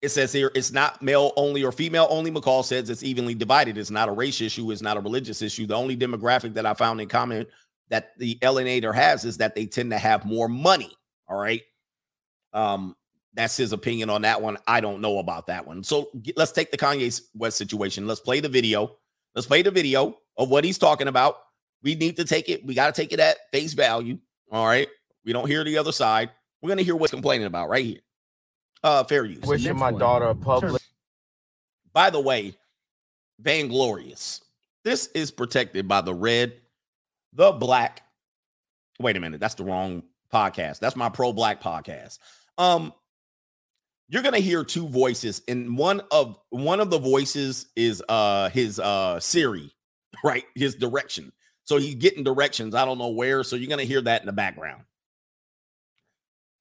[0.00, 2.30] it says here it's not male only or female only.
[2.30, 3.76] McCall says it's evenly divided.
[3.76, 4.70] It's not a race issue.
[4.70, 5.66] It's not a religious issue.
[5.66, 7.44] The only demographic that I found in common
[7.88, 10.92] that the alienator has is that they tend to have more money.
[11.26, 11.62] All right.
[12.52, 12.94] Um,
[13.36, 14.56] that's his opinion on that one.
[14.66, 15.84] I don't know about that one.
[15.84, 18.06] So let's take the Kanye West situation.
[18.06, 18.96] Let's play the video.
[19.34, 21.36] Let's play the video of what he's talking about.
[21.82, 22.64] We need to take it.
[22.64, 24.18] We got to take it at face value.
[24.50, 24.88] All right.
[25.24, 26.30] We don't hear the other side.
[26.62, 28.00] We're going to hear what's complaining about right here.
[28.82, 29.44] Uh, fair use.
[29.44, 30.00] Wishing my one.
[30.00, 30.82] daughter a public.
[31.92, 32.54] By the way,
[33.40, 34.40] vainglorious.
[34.84, 36.54] This is protected by the red,
[37.32, 38.02] the black.
[39.00, 40.78] Wait a minute, that's the wrong podcast.
[40.78, 42.18] That's my pro black podcast.
[42.56, 42.92] Um,
[44.08, 48.78] you're gonna hear two voices, and one of one of the voices is uh his
[48.78, 49.74] uh Siri,
[50.24, 50.44] right?
[50.54, 51.32] His direction.
[51.64, 52.74] So he's getting directions.
[52.74, 53.42] I don't know where.
[53.42, 54.82] So you're gonna hear that in the background.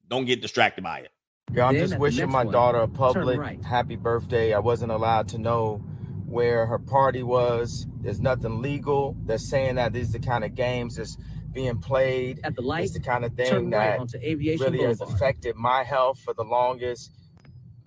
[0.07, 1.11] Don't get distracted by it.
[1.53, 3.63] Yeah, I'm just wishing my one, daughter a public right.
[3.63, 4.53] happy birthday.
[4.53, 5.77] I wasn't allowed to know
[6.25, 7.85] where her party was.
[8.01, 9.15] There's nothing legal.
[9.25, 11.17] They're saying that these are the kind of games that's
[11.53, 12.39] being played.
[12.43, 14.87] At the light, it's the kind of thing that right really Boulevard.
[14.87, 17.11] has affected my health for the longest.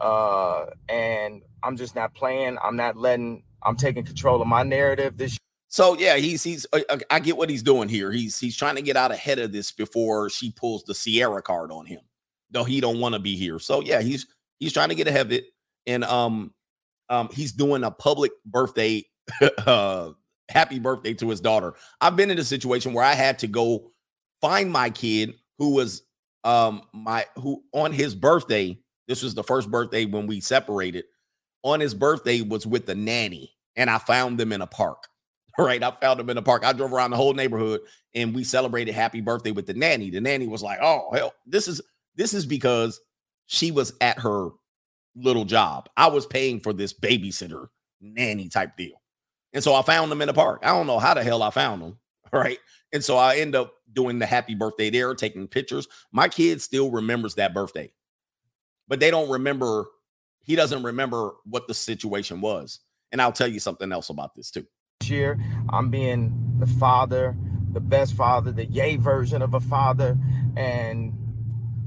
[0.00, 2.58] Uh, and I'm just not playing.
[2.62, 3.42] I'm not letting.
[3.62, 5.16] I'm taking control of my narrative.
[5.16, 5.38] This.
[5.68, 6.66] So yeah, he's he's.
[6.72, 8.12] Uh, uh, I get what he's doing here.
[8.12, 11.72] He's he's trying to get out ahead of this before she pulls the Ciara card
[11.72, 12.00] on him
[12.50, 13.58] though he don't want to be here.
[13.58, 14.26] So yeah, he's
[14.58, 15.46] he's trying to get ahead of it,
[15.86, 16.52] and um,
[17.08, 19.04] um, he's doing a public birthday,
[19.66, 20.10] uh,
[20.48, 21.74] happy birthday to his daughter.
[22.00, 23.92] I've been in a situation where I had to go
[24.40, 26.02] find my kid who was
[26.44, 28.78] um my who on his birthday.
[29.08, 31.04] This was the first birthday when we separated.
[31.64, 35.04] On his birthday was with the nanny, and I found them in a park.
[35.58, 36.64] Right, I found them in a park.
[36.64, 37.80] I drove around the whole neighborhood,
[38.14, 40.08] and we celebrated happy birthday with the nanny.
[40.08, 41.80] The nanny was like, "Oh hell, this is."
[42.18, 43.00] This is because
[43.46, 44.50] she was at her
[45.14, 45.88] little job.
[45.96, 47.68] I was paying for this babysitter
[48.00, 49.00] nanny type deal.
[49.52, 50.60] And so I found them in the park.
[50.62, 51.98] I don't know how the hell I found them.
[52.30, 52.58] Right.
[52.92, 55.88] And so I end up doing the happy birthday there, taking pictures.
[56.12, 57.90] My kid still remembers that birthday,
[58.88, 59.86] but they don't remember.
[60.42, 62.80] He doesn't remember what the situation was.
[63.12, 64.66] And I'll tell you something else about this too.
[65.04, 65.38] Year,
[65.70, 67.36] I'm being the father,
[67.72, 70.18] the best father, the yay version of a father.
[70.56, 71.14] And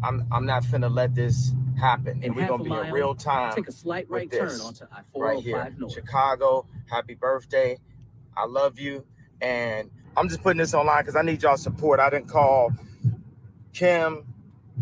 [0.03, 2.21] I'm I'm not finna let this happen.
[2.23, 3.53] And we're gonna be in real time.
[3.53, 5.67] Take a slight right turn onto I right here.
[5.67, 5.93] Oh North.
[5.93, 7.77] Chicago, happy birthday.
[8.35, 9.05] I love you.
[9.41, 11.99] And I'm just putting this online because I need y'all support.
[11.99, 12.71] I didn't call
[13.73, 14.25] Kim,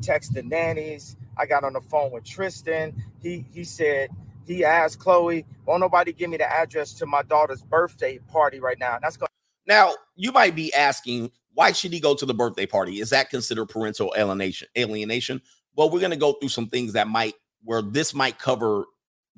[0.02, 1.16] text the nannies.
[1.39, 2.93] I got on the phone with Tristan.
[3.21, 4.10] He he said
[4.45, 8.78] he asked Khloé, won't nobody give me the address to my daughter's birthday party right
[8.80, 8.95] now?
[8.95, 9.30] And that's going
[9.67, 12.99] now you might be asking why should he go to the birthday party?
[12.99, 14.67] Is that considered parental alienation?
[14.78, 15.41] Alienation?
[15.75, 18.86] Well, we're going to go through some things that might where this might cover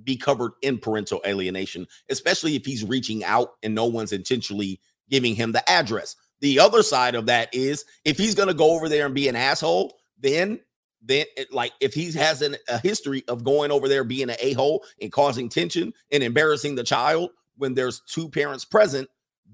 [0.04, 5.36] be covered in parental alienation, especially if he's reaching out and no one's intentionally giving
[5.36, 6.16] him the address.
[6.40, 9.28] The other side of that is if he's going to go over there and be
[9.28, 10.60] an asshole, then
[11.02, 14.36] then it, like if he has an, a history of going over there being an
[14.40, 19.10] a-hole and causing tension and embarrassing the child when there's two parents present,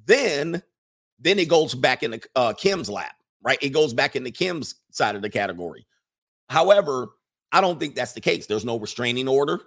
[0.05, 0.62] then
[1.19, 3.57] then it goes back into uh, Kim's lap, right?
[3.62, 5.88] It goes back into Kim's side of the category.
[6.49, 7.10] However,
[7.51, 8.45] I don't think that's the case.
[8.45, 9.60] There's no restraining order.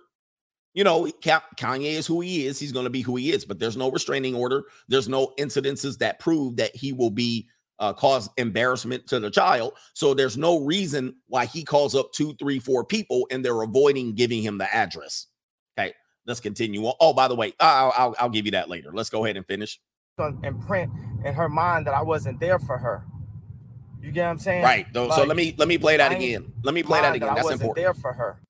[0.74, 2.60] You know, Kanye is who he is.
[2.60, 4.62] He's going to be who he is, but there's no restraining order.
[4.86, 7.48] There's no incidences that prove that he will be
[7.80, 9.72] uh, cause embarrassment to the child.
[9.94, 14.14] So there's no reason why he calls up two, three, four people and they're avoiding
[14.14, 15.26] giving him the address.
[15.78, 15.94] Okay,
[16.26, 16.94] let's continue on.
[17.00, 18.90] Oh, by the way, I'll, I'll, I'll give you that later.
[18.92, 19.80] Let's go ahead and finish
[20.18, 20.92] and print
[21.24, 23.04] in her mind that I wasn't there for her.
[24.02, 24.62] You get what I'm saying?
[24.62, 24.86] Right.
[24.92, 26.52] So, like, so let me let me play that again.
[26.62, 27.28] Let me play that again.
[27.28, 27.76] That That's important.
[27.76, 28.40] There for her.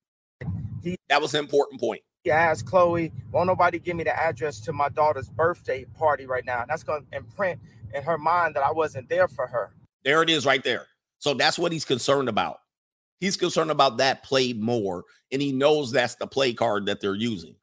[0.81, 2.01] He, that was an important point.
[2.23, 6.45] He asked Khloé, "Won't nobody give me the address to my daughter's birthday party right
[6.45, 7.59] now?" That's going to imprint
[7.93, 9.73] in her mind that I wasn't there for her.
[10.03, 10.87] There it is, right there.
[11.19, 12.57] So that's what he's concerned about.
[13.19, 17.15] He's concerned about that play more, and he knows that's the play card that they're
[17.15, 17.55] using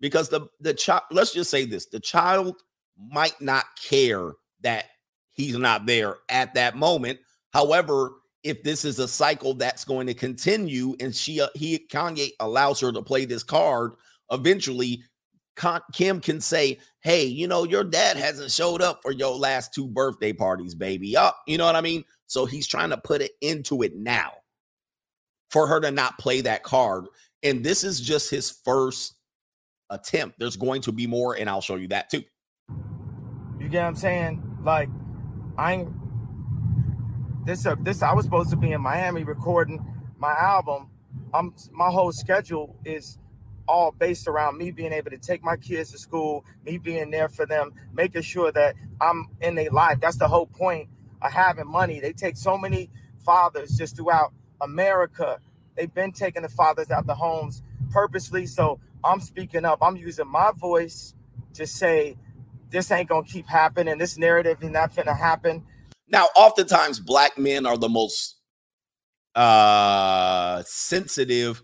[0.00, 1.02] because the the child.
[1.10, 2.62] Let's just say this: the child
[2.98, 4.86] might not care that
[5.32, 7.18] he's not there at that moment.
[7.52, 12.30] However, if this is a cycle that's going to continue and she uh, he Kanye
[12.40, 13.92] allows her to play this card,
[14.30, 15.04] eventually
[15.92, 19.86] Kim can say, "Hey, you know your dad hasn't showed up for your last two
[19.86, 22.04] birthday parties, baby." Up, you know what I mean?
[22.26, 24.32] So he's trying to put it into it now
[25.50, 27.06] for her to not play that card.
[27.42, 29.14] And this is just his first
[29.90, 30.38] attempt.
[30.38, 32.22] There's going to be more, and I'll show you that too.
[33.60, 34.58] You get what I'm saying?
[34.64, 34.88] Like,
[35.58, 35.92] I ain't
[37.44, 39.84] this uh, this I was supposed to be in Miami recording
[40.18, 40.90] my album.
[41.34, 43.18] I'm my whole schedule is
[43.68, 47.28] all based around me being able to take my kids to school, me being there
[47.28, 50.00] for them, making sure that I'm in their life.
[50.00, 50.88] That's the whole point
[51.20, 52.00] of having money.
[52.00, 52.90] They take so many
[53.24, 55.38] fathers just throughout America.
[55.76, 58.46] They've been taking the fathers out the homes purposely.
[58.46, 59.78] So I'm speaking up.
[59.82, 61.14] I'm using my voice
[61.54, 62.16] to say
[62.70, 63.98] this ain't gonna keep happening.
[63.98, 65.64] This narrative is not gonna happen.
[66.08, 68.36] Now, oftentimes black men are the most
[69.34, 71.62] uh sensitive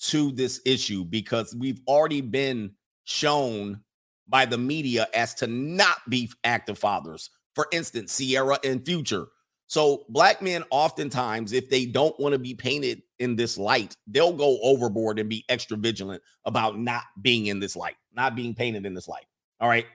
[0.00, 2.72] to this issue because we've already been
[3.04, 3.80] shown
[4.28, 7.30] by the media as to not be active fathers.
[7.54, 9.26] For instance, Ciara and Future.
[9.66, 14.32] So, black men oftentimes, if they don't want to be painted in this light, they'll
[14.32, 18.84] go overboard and be extra vigilant about not being in this light, not being painted
[18.84, 19.26] in this light.
[19.60, 19.86] All right.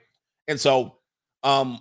[0.47, 0.97] And so,
[1.43, 1.79] um,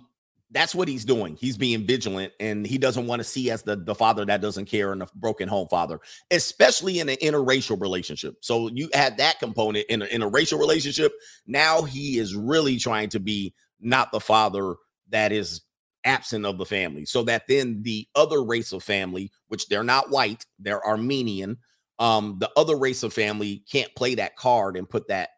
[0.51, 1.35] that's what he's doing.
[1.35, 4.65] He's being vigilant and he doesn't want to see as the, the father that doesn't
[4.65, 5.99] care and a broken home father,
[6.31, 8.35] especially in an interracial relationship.
[8.41, 11.13] So you had that component in a, in a racial relationship.
[11.47, 14.75] Now he is really trying to be not the father
[15.09, 15.61] that is
[16.03, 17.05] absent of the family.
[17.05, 21.57] So that then the other race of family, which they're not white, they're Armenian,
[21.97, 25.29] um, the other race of family can't play that card and put that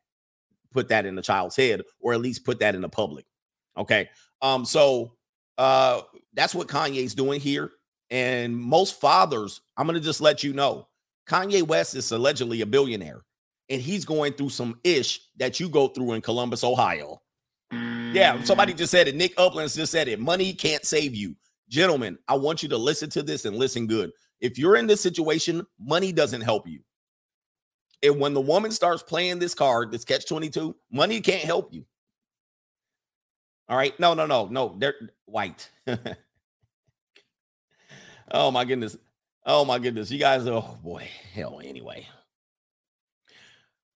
[0.73, 3.25] put that in the child's head or at least put that in the public.
[3.77, 4.09] Okay.
[4.41, 5.13] Um, so
[5.57, 6.01] uh
[6.33, 7.71] that's what Kanye's doing here.
[8.09, 10.87] And most fathers, I'm gonna just let you know,
[11.27, 13.21] Kanye West is allegedly a billionaire,
[13.69, 17.21] and he's going through some ish that you go through in Columbus, Ohio.
[17.71, 19.15] Yeah, somebody just said it.
[19.15, 20.19] Nick Uplands just said it.
[20.19, 21.35] Money can't save you.
[21.69, 24.11] Gentlemen, I want you to listen to this and listen good.
[24.39, 26.79] If you're in this situation, money doesn't help you.
[28.03, 31.85] And when the woman starts playing this card, this catch 22, money can't help you.
[33.69, 33.97] All right.
[33.99, 34.75] No, no, no, no.
[34.77, 35.69] They're white.
[38.31, 38.97] oh my goodness.
[39.45, 40.11] Oh my goodness.
[40.11, 41.07] You guys, oh boy.
[41.33, 42.07] Hell, anyway.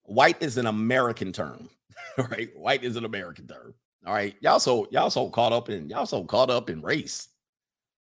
[0.04, 1.68] White is an American term.
[2.30, 2.50] right?
[2.56, 3.74] White is an American term.
[4.06, 4.34] All right.
[4.40, 7.28] Y'all so y'all so caught up in y'all so caught up in race.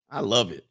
[0.10, 0.66] I love it.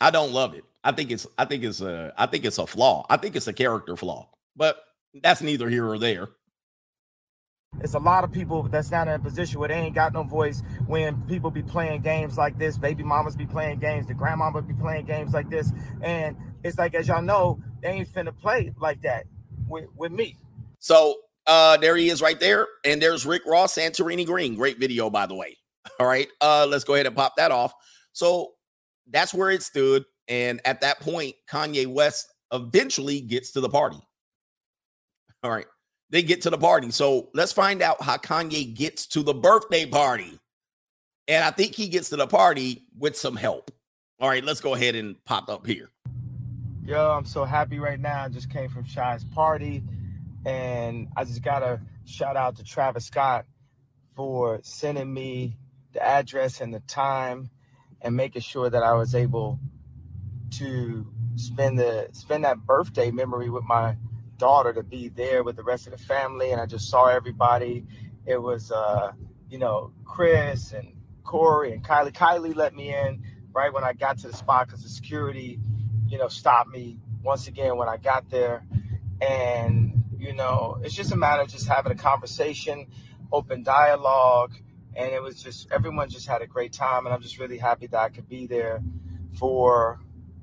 [0.00, 0.64] I don't love it.
[0.84, 3.06] I think it's I think it's a I think it's a flaw.
[3.08, 4.28] I think it's a character flaw.
[4.56, 4.82] But
[5.22, 6.28] that's neither here or there.
[7.80, 10.22] It's a lot of people that's not in a position where they ain't got no
[10.22, 12.76] voice when people be playing games like this.
[12.78, 15.72] Baby mamas be playing games, the grandmama be playing games like this.
[16.02, 19.24] And it's like, as y'all know, they ain't finna play like that
[19.66, 20.38] with, with me.
[20.78, 22.68] So uh there he is right there.
[22.84, 24.54] And there's Rick Ross, Santorini Green.
[24.54, 25.56] Great video, by the way.
[25.98, 26.28] All right.
[26.40, 27.72] Uh let's go ahead and pop that off.
[28.12, 28.52] So
[29.10, 30.04] that's where it stood.
[30.28, 33.98] And at that point, Kanye West eventually gets to the party.
[35.42, 35.66] All right
[36.12, 36.90] they get to the party.
[36.92, 40.38] So let's find out how Kanye gets to the birthday party.
[41.26, 43.70] And I think he gets to the party with some help.
[44.20, 45.88] All right, let's go ahead and pop up here.
[46.84, 48.24] Yo, I'm so happy right now.
[48.24, 49.82] I just came from Chi's party.
[50.44, 53.46] And I just got to shout out to Travis Scott
[54.14, 55.56] for sending me
[55.92, 57.48] the address and the time
[58.02, 59.58] and making sure that I was able
[60.58, 63.96] to spend the spend that birthday memory with my
[64.42, 67.86] daughter to be there with the rest of the family, and I just saw everybody.
[68.26, 69.12] It was, uh,
[69.48, 72.12] you know, Kris and Corey and Kylie.
[72.12, 75.60] Kylie let me in right when I got to the spot because the security,
[76.08, 78.66] you know, stopped me once again when I got there.
[79.20, 82.88] And, you know, it's just a matter of just having a conversation,
[83.30, 84.54] open dialogue.
[84.96, 87.06] And it was just, everyone just had a great time.
[87.06, 88.82] And I'm just really happy that I could be there
[89.38, 90.00] for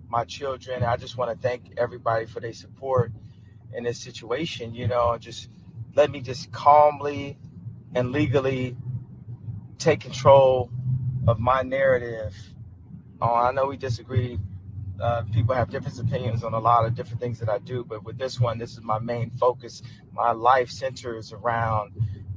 [0.08, 0.84] my children.
[0.84, 3.12] I just want to thank everybody for their support
[3.74, 5.50] in this situation, you know, just
[5.96, 7.38] let me just calmly
[7.96, 8.76] and legally
[9.78, 10.70] take control
[11.28, 12.36] of my narrative.
[13.22, 14.40] Oh, I know we disagree.
[15.02, 18.04] Uh, people have different opinions on a lot of different things that I do, but
[18.04, 19.82] with this one, this is my main focus.
[20.14, 21.94] My life centers around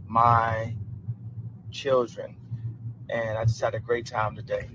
[0.07, 0.75] my
[1.71, 2.37] children,
[3.11, 4.69] and I just had a great time today.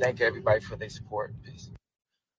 [0.00, 1.34] Thank everybody for their support.
[1.42, 1.70] Peace.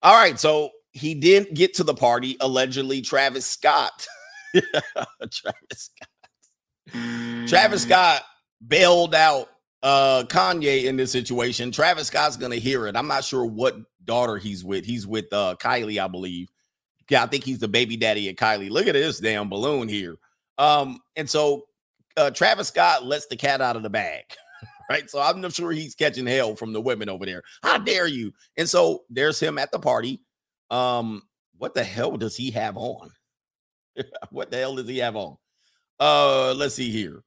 [0.02, 2.36] All right, so he didn't get to the party.
[2.40, 4.06] Allegedly, Travis Scott.
[4.54, 6.08] Travis Scott.
[7.48, 8.22] Travis Scott
[8.66, 9.48] bailed out
[9.82, 11.72] uh Kanye in this situation.
[11.72, 12.96] Travis Scott's gonna hear it.
[12.96, 14.84] I'm not sure what daughter he's with.
[14.84, 16.48] He's with uh Kylie, I believe.
[17.10, 18.70] Yeah, I think he's the baby daddy of Kylie.
[18.70, 20.16] Look at this damn balloon here.
[20.56, 21.64] Um, and so
[22.16, 24.24] uh Travis Scott lets the cat out of the bag.
[24.90, 25.08] Right.
[25.08, 27.42] So I'm not sure he's catching hell from the women over there.
[27.62, 28.34] How dare you?
[28.58, 30.20] And so there's him at the party.
[30.74, 31.22] Um,
[31.56, 33.10] what the hell does he have on?
[34.30, 35.36] what the hell does he have on?
[36.00, 37.22] Uh, let's see here.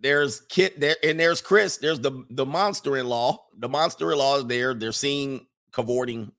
[0.00, 1.76] There's Kit there, and there's Kris.
[1.76, 3.38] There's the the monster-in-law.
[3.58, 4.74] The monster-in-law is there.
[4.74, 6.32] They're seen cavorting.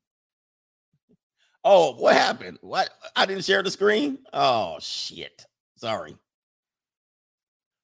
[1.63, 2.57] Oh, what happened?
[2.61, 2.89] What?
[3.15, 4.19] I didn't share the screen.
[4.33, 5.45] Oh shit.
[5.75, 6.17] Sorry.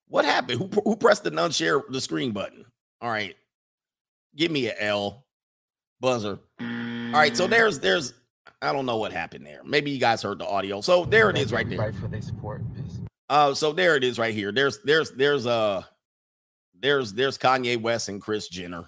[0.08, 0.60] What happened?
[0.60, 2.66] Who who pressed the non-share the screen button?
[3.02, 3.36] All right.
[4.36, 5.26] Give me a L
[6.02, 6.40] buzzer.
[7.14, 7.36] All right.
[7.36, 8.14] So there's there's
[8.62, 9.62] I don't know what happened there.
[9.64, 10.82] Maybe you guys heard the audio.
[10.82, 11.80] So there it is right there.
[11.80, 12.62] Right for their support.
[13.30, 14.52] Uh, so there it is right here.
[14.52, 15.84] There's there's there's uh
[16.80, 18.86] there's there's Kanye West and Kris Jenner.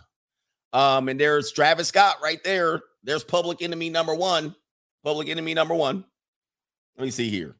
[0.73, 2.81] Um, and there's Travis Scott right there.
[3.03, 4.55] There's public enemy number one.
[5.03, 6.03] Public enemy number one.
[6.97, 7.55] Let me see here.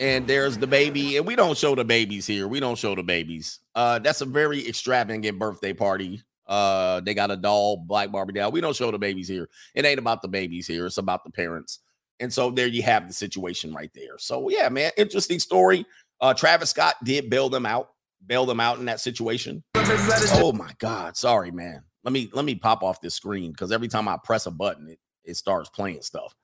[0.00, 2.46] And there's the baby, and we don't show the babies here.
[2.46, 3.58] We don't show the babies.
[3.74, 6.22] Uh, that's a very extravagant birthday party.
[6.48, 8.50] Uh, they got a doll, Black Barbie doll.
[8.50, 9.48] We don't show the babies here.
[9.74, 10.86] It ain't about the babies here.
[10.86, 11.80] It's about the parents.
[12.20, 14.18] And so there you have the situation right there.
[14.18, 15.84] So yeah, man, interesting story.
[16.20, 17.90] Uh, Travis Scott did bail them out,
[18.26, 19.62] bail them out in that situation.
[19.76, 21.82] Oh my God, sorry, man.
[22.02, 24.88] Let me let me pop off this screen because every time I press a button,
[24.88, 26.34] it, it starts playing stuff.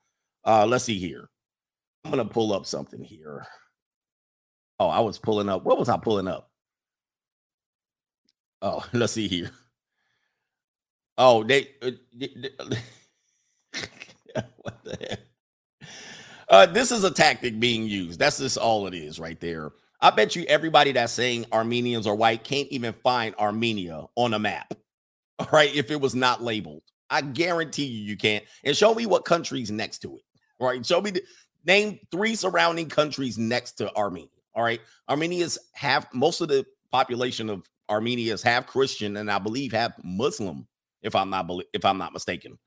[0.45, 1.29] Uh, let's see here.
[2.03, 3.45] I'm gonna pull up something here.
[4.79, 5.63] Oh, I was pulling up.
[5.63, 6.51] What was I pulling up?
[8.61, 9.51] Oh, let's see here.
[11.17, 11.69] Oh, they.
[11.81, 12.49] Uh, they, they
[14.61, 15.19] what the heck?
[16.47, 18.19] Uh, this is a tactic being used.
[18.19, 19.71] That's just all it is right there.
[20.01, 24.39] I bet you everybody that's saying Armenians are white can't even find Armenia on a
[24.39, 24.73] map.
[25.39, 28.45] All right, if it was not labeled, I guarantee you you can't.
[28.63, 30.23] And show me what countries next to it.
[30.59, 31.23] All right, show me the
[31.65, 34.29] name three surrounding countries next to Armenia.
[34.53, 39.73] All right, Armenians have most of the population of Armenians have Christian and I believe
[39.73, 40.67] have Muslim,
[41.05, 42.59] if I'm not if I'm not mistaken.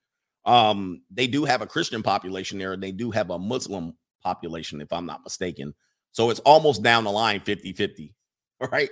[0.47, 2.73] Um, they do have a Christian population there.
[2.73, 5.75] And they do have a Muslim population, if I'm not mistaken.
[6.13, 8.15] So it's almost down the line 50 50.
[8.63, 8.91] All right.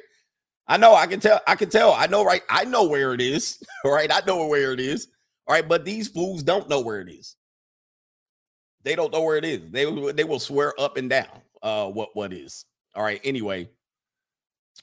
[0.68, 2.42] I know I can tell, I can tell, I know, right?
[2.50, 3.62] I know where it is.
[3.84, 4.12] All right.
[4.12, 5.08] I know where it is.
[5.46, 5.66] All right.
[5.66, 7.36] But these fools don't know where it is.
[8.84, 9.70] They don't know where it is.
[9.70, 11.26] They, they will swear up and down
[11.62, 12.66] uh what what is.
[12.94, 13.20] All right.
[13.24, 13.70] Anyway,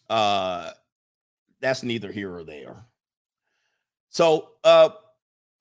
[0.10, 0.72] uh
[1.62, 2.86] that's neither here or there.
[4.14, 4.90] So uh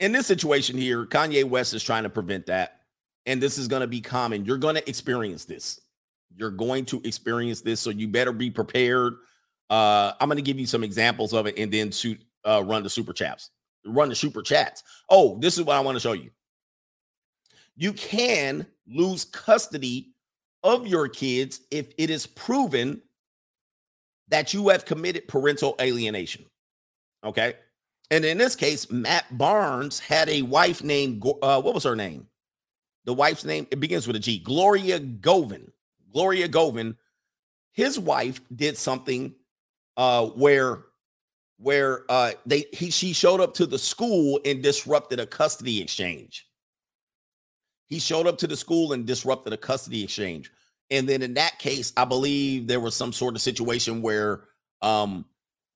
[0.00, 2.80] in this situation here, Kanye West is trying to prevent that.
[3.24, 4.44] And this is going to be common.
[4.44, 5.80] You're going to experience this.
[6.34, 7.80] You're going to experience this.
[7.80, 9.14] So you better be prepared.
[9.70, 12.82] Uh, I'm going to give you some examples of it and then shoot, uh, run
[12.82, 13.50] the super chats.
[13.86, 14.82] Run the super chats.
[15.08, 16.30] Oh, this is what I want to show you.
[17.76, 20.14] You can lose custody
[20.64, 23.02] of your kids if it is proven
[24.28, 26.44] that you have committed parental alienation.
[27.24, 27.54] Okay.
[28.12, 32.27] And in this case, Matt Barnes had a wife named, uh, what was her name?
[33.07, 35.72] The wife's name, it begins with a G, Gloria Govan.
[36.12, 36.98] Gloria Govan,
[37.72, 39.35] his wife did something
[39.96, 40.85] uh, where
[41.57, 46.46] where uh, they he she showed up to the school and disrupted a custody exchange.
[47.87, 50.53] He showed up to the school and disrupted a custody exchange.
[50.90, 54.44] And then in that case, I believe there was some sort of situation where
[54.83, 55.25] um,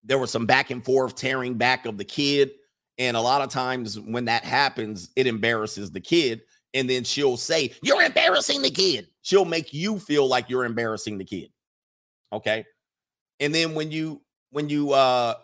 [0.06, 2.52] there was some back and forth tearing back of the kid.
[2.98, 6.42] And a lot of times when that happens, it embarrasses the kid.
[6.72, 9.08] And then she'll say, You're embarrassing the kid.
[9.22, 11.50] She'll make you feel like you're embarrassing the kid.
[12.32, 12.64] Okay.
[13.40, 15.34] And then when you, when you, uh,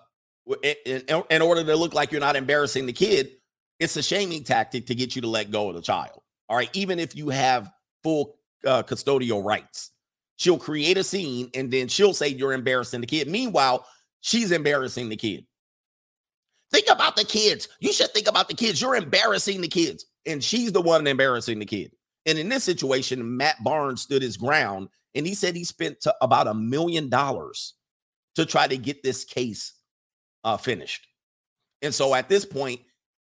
[0.62, 3.32] in, in order to look like you're not embarrassing the kid,
[3.78, 6.20] it's a shaming tactic to get you to let go of the child.
[6.48, 6.70] All right.
[6.72, 7.70] Even if you have
[8.02, 9.90] full uh, custodial rights,
[10.36, 13.28] she'll create a scene and then she'll say you're embarrassing the kid.
[13.28, 13.86] Meanwhile,
[14.22, 15.44] she's embarrassing the kid.
[16.72, 17.68] Think about the kids.
[17.80, 18.80] You should think about the kids.
[18.80, 20.06] You're embarrassing the kids.
[20.24, 21.92] And she's the one embarrassing the kid.
[22.24, 26.46] And in this situation, Matt Barnes stood his ground and he said he spent about
[26.46, 27.74] a million dollars
[28.36, 29.74] to try to get this case
[30.44, 31.06] uh, finished.
[31.82, 32.80] And so at this point,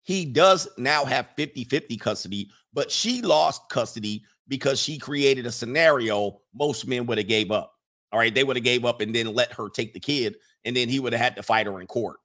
[0.01, 5.51] he does now have 50 50 custody, but she lost custody because she created a
[5.51, 7.73] scenario most men would have gave up.
[8.11, 10.75] All right, they would have gave up and then let her take the kid and
[10.75, 12.17] then he would have had to fight her in court.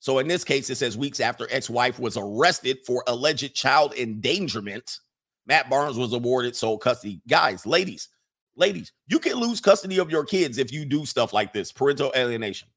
[0.00, 4.98] So in this case, it says weeks after ex-wife was arrested for alleged child endangerment,
[5.46, 7.20] Matt Barnes was awarded sole custody.
[7.28, 8.08] Guys, ladies,
[8.56, 12.12] ladies, you can lose custody of your kids if you do stuff like this, parental
[12.16, 12.68] alienation.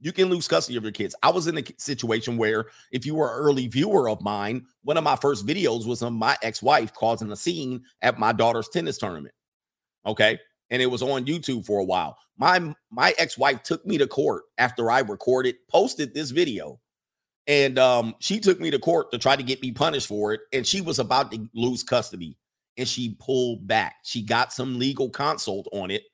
[0.00, 1.14] You can lose custody of your kids.
[1.22, 4.96] I was in a situation where, if you were an early viewer of mine, one
[4.96, 8.98] of my first videos was of my ex-wife causing a scene at my daughter's tennis
[8.98, 9.34] tournament.
[10.06, 10.38] Okay
[10.70, 12.18] and it was on YouTube for a while.
[12.36, 16.80] My my ex-wife took me to court after I recorded, posted this video.
[17.46, 20.40] And um, she took me to court to try to get me punished for it.
[20.52, 22.36] And she was about to lose custody.
[22.78, 23.96] and she pulled back.
[24.04, 26.04] She got some legal consult on it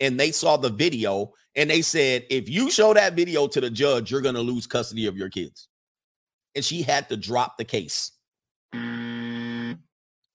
[0.00, 3.68] and they saw the video and they said, if you show that video to the
[3.68, 5.68] judge, you're going to lose custody of your kids.
[6.54, 8.12] And she had to drop the case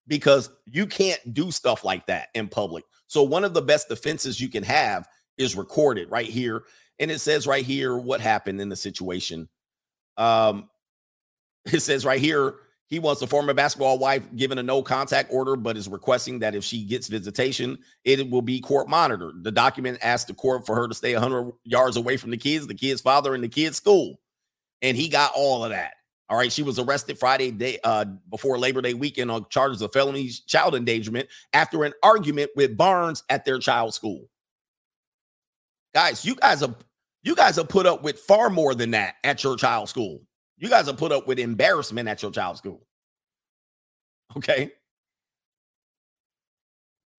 [0.07, 2.83] because you can't do stuff like that in public.
[3.07, 6.63] So, one of the best defenses you can have is recorded right here.
[6.99, 9.47] And it says right here what happened in the situation.
[10.17, 10.69] Um,
[11.65, 12.55] it says right here,
[12.89, 16.55] he wants a former basketball wife given a no contact order, but is requesting that
[16.55, 19.43] if she gets visitation, it will be court monitored.
[19.43, 22.65] The document asked the court for her to stay 100 yards away from the kids,
[22.65, 24.21] the kid's father, and the kid's school.
[24.81, 25.95] And he got all of that.
[26.29, 26.51] All right.
[26.51, 30.75] She was arrested Friday day uh, before Labor Day weekend on charges of felony child
[30.75, 34.27] endangerment after an argument with Barnes at their child's school.
[35.93, 36.75] Guys, you guys have
[37.23, 40.21] you guys have put up with far more than that at your child's school.
[40.57, 42.85] You guys have put up with embarrassment at your child's school.
[44.35, 44.71] Okay.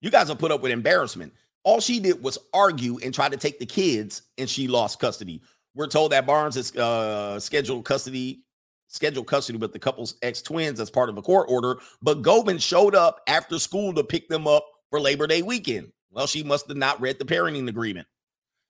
[0.00, 1.32] You guys have put up with embarrassment.
[1.64, 5.42] All she did was argue and try to take the kids, and she lost custody.
[5.74, 8.44] We're told that Barnes is uh, scheduled custody,
[8.88, 11.78] scheduled custody with the couple's ex twins as part of a court order.
[12.02, 15.92] But Govan showed up after school to pick them up for Labor Day weekend.
[16.10, 18.08] Well, she must have not read the parenting agreement.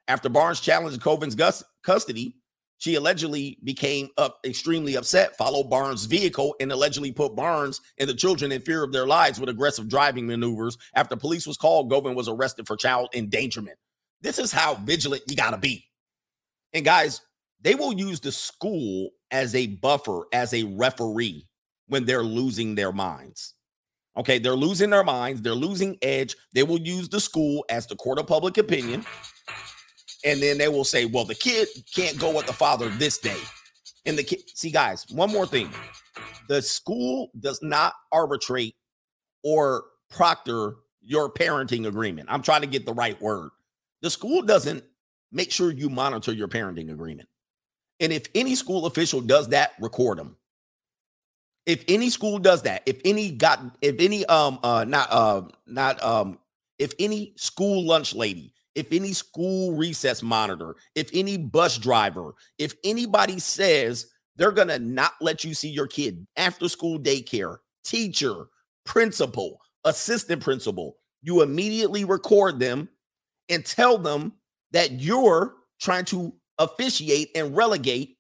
[0.09, 1.37] After Barnes challenged Govan's
[1.83, 2.37] custody,
[2.79, 8.15] she allegedly became up extremely upset, followed Barnes' vehicle, and allegedly put Barnes and the
[8.15, 10.79] children in fear of their lives with aggressive driving maneuvers.
[10.95, 13.79] After police was called, Govan was arrested for child endangerment.
[14.21, 15.85] This is how vigilant you got to be.
[16.73, 17.21] And guys,
[17.61, 21.47] they will use the school as a buffer, as a referee
[21.89, 23.55] when they're losing their minds.
[24.17, 26.35] Okay, they're losing their minds, they're losing edge.
[26.53, 29.05] They will use the school as the court of public opinion
[30.25, 33.39] and then they will say, well, the kid can't go with the father this day.
[34.07, 35.71] And the kid, see, guys, one more thing
[36.49, 38.75] the school does not arbitrate
[39.45, 42.29] or proctor your parenting agreement.
[42.31, 43.51] I'm trying to get the right word.
[44.01, 44.83] The school doesn't
[45.31, 47.29] make sure you monitor your parenting agreement.
[48.01, 50.37] And if any school official does that, record them.
[51.67, 56.03] If any school does that, if any got, if any um uh not uh not
[56.03, 56.39] um
[56.79, 62.75] if any school lunch lady if any school recess monitor, if any bus driver, if
[62.85, 68.47] anybody says they're to not let you see your kid after school daycare, teacher,
[68.85, 72.89] principal, assistant principal, you immediately record them
[73.49, 74.33] and tell them
[74.71, 78.19] that you're trying to officiate and relegate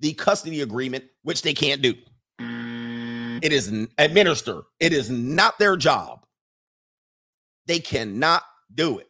[0.00, 1.94] the custody agreement, which they can't do.
[2.40, 3.40] Mm.
[3.42, 3.68] It is
[3.98, 4.62] administer.
[4.80, 6.24] It is not their job.
[7.66, 8.42] They cannot
[8.74, 9.08] do it.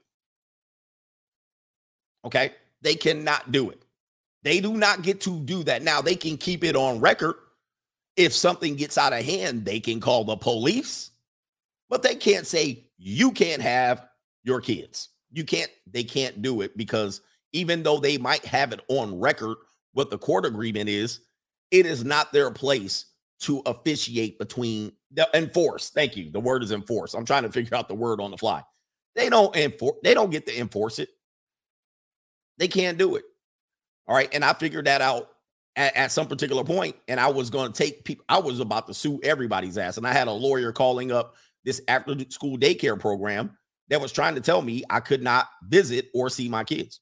[2.24, 2.52] Okay.
[2.82, 3.82] They cannot do it.
[4.42, 5.82] They do not get to do that.
[5.82, 7.34] Now, they can keep it on record.
[8.16, 11.10] If something gets out of hand, they can call the police,
[11.88, 14.08] but they can't say, you can't have
[14.42, 15.10] your kids.
[15.30, 17.20] You can't, they can't do it because
[17.52, 19.56] even though they might have it on record,
[19.92, 21.20] what the court agreement is,
[21.70, 23.06] it is not their place
[23.40, 25.90] to officiate between the enforce.
[25.90, 26.30] Thank you.
[26.30, 27.14] The word is enforce.
[27.14, 28.62] I'm trying to figure out the word on the fly.
[29.14, 31.08] They don't enforce, they don't get to enforce it.
[32.58, 33.24] They can't do it.
[34.06, 34.28] All right.
[34.32, 35.28] And I figured that out
[35.76, 38.86] at, at some particular point, and I was going to take people, I was about
[38.88, 39.96] to sue everybody's ass.
[39.96, 43.56] And I had a lawyer calling up this after school daycare program
[43.88, 47.00] that was trying to tell me I could not visit or see my kids.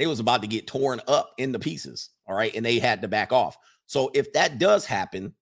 [0.00, 2.08] They was about to get torn up into pieces.
[2.26, 2.56] All right.
[2.56, 3.58] And they had to back off.
[3.84, 5.34] So if that does happen,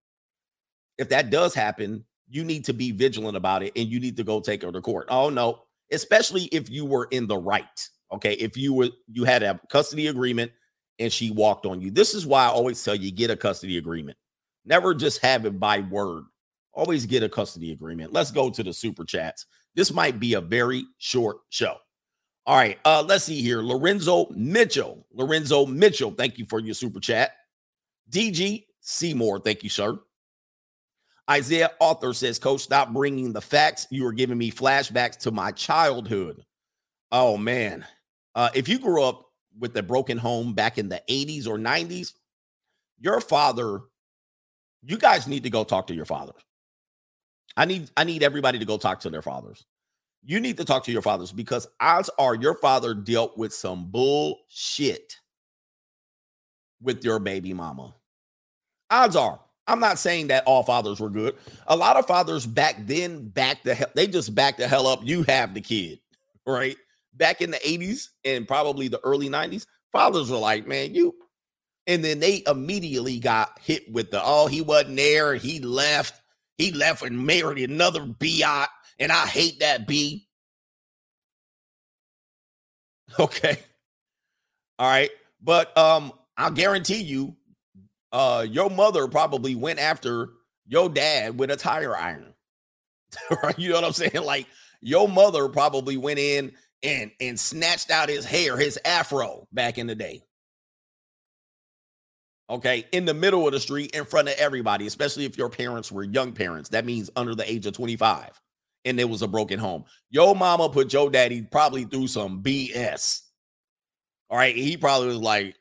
[0.99, 4.25] if that does happen, you need to be vigilant about it and you need to
[4.25, 5.07] go take her to court.
[5.11, 5.61] Oh no,
[5.93, 7.89] especially if you were in the right.
[8.13, 8.33] Okay.
[8.33, 10.51] If you were you had a custody agreement
[10.99, 11.93] and she walked on you.
[11.93, 14.19] This is why I always tell you get a custody agreement.
[14.65, 16.25] Never just have it by word.
[16.73, 18.13] Always get a custody agreement.
[18.13, 19.47] Let's go to the super chats.
[19.77, 21.77] This might be a very short show.
[22.49, 22.79] All right.
[22.83, 23.61] Uh, let's see here.
[23.61, 25.07] Lorenzo Mitchell.
[25.13, 27.33] Lorenzo Mitchell, thank you for your super chat.
[28.11, 29.99] DG Seymour, thank you, sir.
[31.31, 33.87] Isaiah Author says, Coach, stop bringing the facts.
[33.91, 36.43] You are giving me flashbacks to my childhood.
[37.13, 37.85] Oh, man.
[38.35, 39.27] Uh, if you grew up
[39.59, 42.15] with a broken home back in the 80s or 90s,
[42.99, 43.81] your father,
[44.83, 46.41] you guys need to go talk to your fathers.
[47.59, 49.67] I need I need everybody to go talk to their fathers.
[50.25, 53.91] You need to talk to your fathers because odds are your father dealt with some
[53.91, 55.17] bullshit
[56.83, 57.95] with your baby mama.
[58.91, 59.41] Odds are.
[59.67, 61.37] I'm not saying that all fathers were good.
[61.67, 65.01] A lot of fathers back then back the hell, they just back the hell up.
[65.03, 66.01] You have the kid,
[66.47, 66.77] right?
[67.19, 71.15] back in the 80s and probably the early 90s, fathers were like, man, you.
[71.87, 75.35] And then they immediately got hit with the, oh, he wasn't there.
[75.35, 76.21] He left.
[76.57, 78.69] He left and married another biot.
[78.99, 80.25] And I hate that B.
[83.19, 83.59] Okay.
[84.79, 85.11] All right.
[85.43, 87.35] But um, I'll guarantee you,
[88.13, 90.29] uh, your mother probably went after
[90.67, 92.35] your dad with a tire iron.
[93.43, 93.59] right?
[93.59, 94.25] You know what I'm saying?
[94.25, 94.47] Like
[94.81, 99.87] your mother probably went in and and snatched out his hair, his afro back in
[99.87, 100.23] the day.
[102.51, 105.93] Okay, in the middle of the street in front of everybody, especially if your parents
[105.93, 106.71] were young parents.
[106.71, 108.41] That means under the age of 25
[108.89, 109.85] and it was a broken home.
[110.11, 113.23] Your mama put your daddy probably through some BS.
[114.31, 115.57] All right, he probably was like,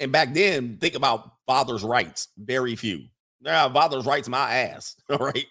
[0.00, 2.28] and back then, think about father's rights.
[2.36, 3.04] Very few.
[3.40, 4.96] Now, father's rights, my ass.
[5.10, 5.46] All right.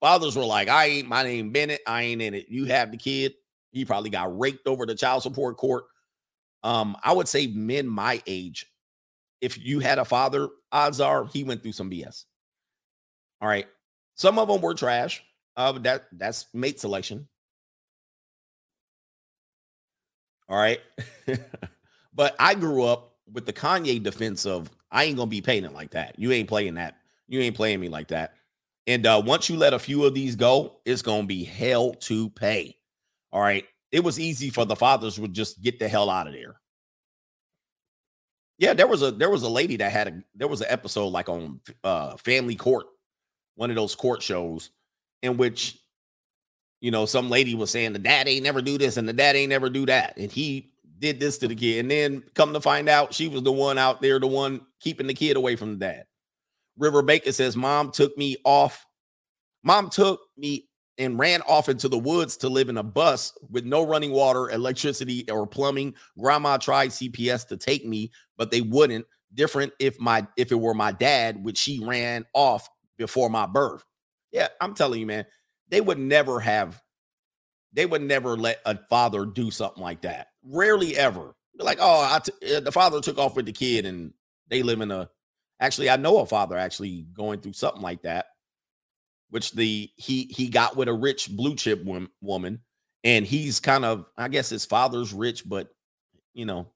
[0.00, 1.80] Fathers were like, I ain't my name Bennett.
[1.86, 2.48] I ain't in it.
[2.48, 3.34] You have the kid.
[3.72, 5.84] He probably got raked over the child support court.
[6.62, 8.66] Um, I would say men my age,
[9.40, 12.24] if you had a father, odds are he went through some BS.
[13.40, 13.66] All right.
[14.14, 15.22] Some of them were trash.
[15.56, 17.28] Uh, that that's mate selection.
[20.48, 20.80] All right.
[22.14, 25.72] but I grew up with the Kanye defense of I ain't gonna be paying it
[25.72, 26.18] like that.
[26.18, 26.96] You ain't playing that.
[27.28, 28.34] You ain't playing me like that.
[28.86, 32.30] And uh, once you let a few of these go, it's gonna be hell to
[32.30, 32.76] pay.
[33.32, 33.64] All right.
[33.90, 36.60] It was easy for the fathers would just get the hell out of there.
[38.58, 41.08] Yeah, there was a there was a lady that had a there was an episode
[41.08, 42.86] like on uh Family Court,
[43.56, 44.70] one of those court shows,
[45.24, 45.78] in which
[46.80, 49.36] you know some lady was saying the dad ain't never do this and the dad
[49.36, 52.60] ain't never do that, and he did this to the kid, and then come to
[52.60, 55.72] find out she was the one out there, the one keeping the kid away from
[55.72, 56.04] the dad.
[56.78, 58.86] River Baker says, Mom took me off.
[59.62, 60.68] Mom took me
[60.98, 64.50] and ran off into the woods to live in a bus with no running water,
[64.50, 65.94] electricity, or plumbing.
[66.18, 69.06] Grandma tried CPS to take me, but they wouldn't.
[69.34, 73.84] Different if my if it were my dad, which she ran off before my birth.
[74.34, 75.24] Yeah, I'm telling you, man,
[75.70, 76.82] they would never have,
[77.72, 80.26] they would never let a father do something like that.
[80.44, 81.34] Rarely ever.
[81.56, 84.12] Like, oh, t- uh, the father took off with the kid and
[84.50, 85.08] they live in a
[85.60, 88.26] Actually, I know a father actually going through something like that,
[89.30, 91.82] which the he he got with a rich blue chip
[92.20, 92.60] woman,
[93.04, 95.68] and he's kind of I guess his father's rich, but
[96.32, 96.66] you know,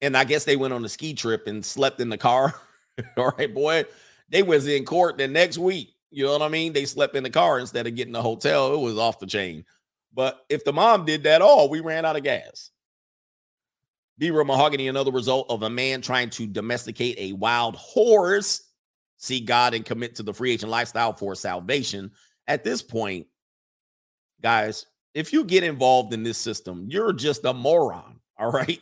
[0.00, 2.54] and I guess they went on a ski trip and slept in the car.
[3.16, 3.84] All right, boy,
[4.28, 5.94] they was in court the next week.
[6.10, 6.72] You know what I mean?
[6.72, 8.74] They slept in the car instead of getting a hotel.
[8.74, 9.64] It was off the chain.
[10.14, 12.70] But if the mom did that all, we ran out of gas.
[14.18, 18.62] Beaver Mahogany, another result of a man trying to domesticate a wild horse,
[19.16, 22.10] see God and commit to the free agent lifestyle for salvation.
[22.48, 23.26] At this point,
[24.40, 28.18] guys, if you get involved in this system, you're just a moron.
[28.38, 28.80] All right.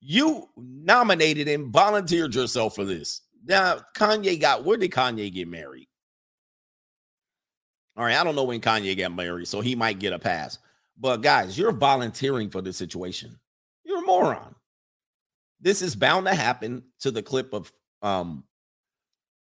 [0.00, 3.22] You nominated and volunteered yourself for this.
[3.44, 5.88] Now, Kanye got where did Kanye get married?
[7.96, 10.58] All right, I don't know when Kanye got married, so he might get a pass.
[10.98, 13.38] But guys, you're volunteering for this situation.
[13.84, 14.54] You're a moron.
[15.60, 17.72] This is bound to happen to the clip of
[18.02, 18.44] um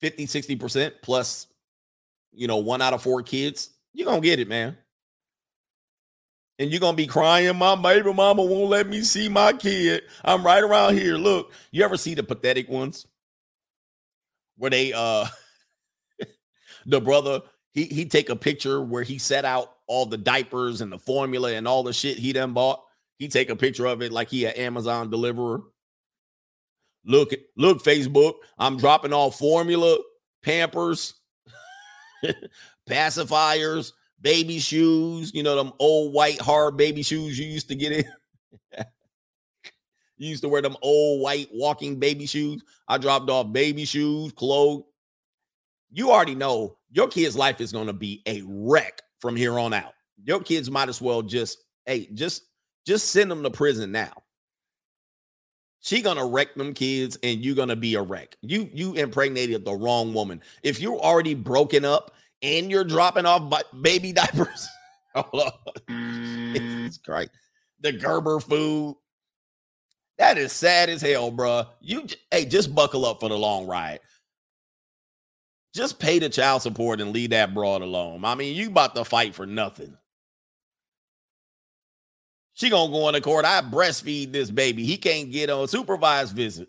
[0.00, 1.46] 50, 60% plus,
[2.32, 3.70] you know, one out of four kids.
[3.92, 4.76] You're to get it, man.
[6.58, 10.02] And you're to be crying, my baby mama won't let me see my kid.
[10.24, 11.16] I'm right around here.
[11.16, 13.06] Look, you ever see the pathetic ones
[14.56, 15.26] where they, uh,
[16.86, 17.42] the brother,
[17.76, 21.52] he he take a picture where he set out all the diapers and the formula
[21.52, 22.82] and all the shit he done bought
[23.18, 25.62] he take a picture of it like he an Amazon deliverer.
[27.04, 28.34] Look, look, Facebook.
[28.58, 29.98] I'm dropping off formula,
[30.42, 31.14] Pampers,
[32.88, 35.32] pacifiers, baby shoes.
[35.32, 38.04] You know them old white hard baby shoes you used to get in.
[40.18, 42.62] you used to wear them old white walking baby shoes.
[42.88, 44.82] I dropped off baby shoes, clothes.
[45.92, 49.74] You already know your kid's life is going to be a wreck from here on
[49.74, 49.92] out.
[50.24, 52.44] Your kids might as well just, hey, just
[52.86, 54.12] just send them to prison now.
[55.80, 58.36] She gonna wreck them kids, and you gonna be a wreck.
[58.40, 60.40] You you impregnated the wrong woman.
[60.62, 64.66] If you're already broken up and you're dropping off baby diapers,
[65.14, 67.28] hold on, it's great.
[67.80, 68.96] The Gerber food,
[70.18, 71.66] that is sad as hell, bro.
[71.80, 74.00] You hey, just buckle up for the long ride.
[75.76, 78.24] Just pay the child support and leave that broad alone.
[78.24, 79.94] I mean, you about to fight for nothing.
[82.54, 83.44] She gonna go the court.
[83.44, 84.86] I breastfeed this baby.
[84.86, 86.68] He can't get on supervised visit.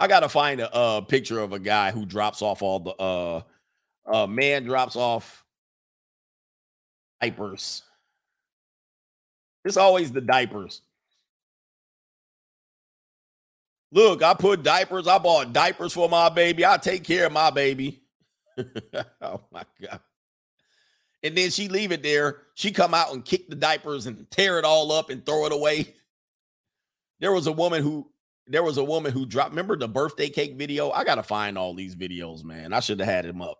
[0.00, 3.42] I gotta find a, a picture of a guy who drops off all the uh
[4.12, 5.44] uh man drops off
[7.20, 7.84] diapers.
[9.64, 10.82] It's always the diapers.
[13.90, 15.06] Look, I put diapers.
[15.06, 16.64] I bought diapers for my baby.
[16.64, 18.02] I take care of my baby.
[19.22, 20.00] oh my god.
[21.22, 22.42] and then she leave it there.
[22.54, 25.52] She come out and kick the diapers and tear it all up and throw it
[25.52, 25.94] away.
[27.20, 28.10] There was a woman who
[28.46, 29.50] there was a woman who dropped.
[29.50, 30.90] Remember the birthday cake video?
[30.90, 32.72] I gotta find all these videos, man.
[32.72, 33.58] I should have had them up.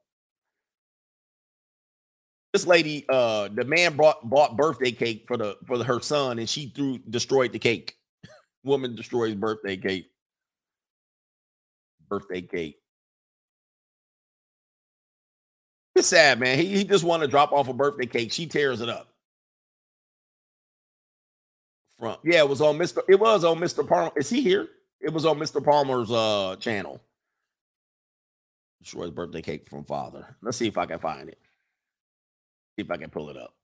[2.53, 6.39] This lady, uh, the man brought bought birthday cake for the for the, her son,
[6.39, 7.97] and she threw destroyed the cake.
[8.65, 10.11] Woman destroys birthday cake.
[12.09, 12.79] Birthday cake.
[15.95, 16.59] It's sad, man.
[16.59, 18.33] He, he just want to drop off a birthday cake.
[18.33, 19.09] She tears it up.
[21.99, 23.01] From yeah, it was on Mr.
[23.09, 23.87] It was on Mr.
[23.87, 24.13] Palmer.
[24.17, 24.69] Is he here?
[25.01, 25.65] It was on Mr.
[25.65, 27.01] Palmer's uh channel.
[28.81, 30.37] Destroys birthday cake from father.
[30.41, 31.39] Let's see if I can find it.
[32.77, 33.55] See if I can pull it up.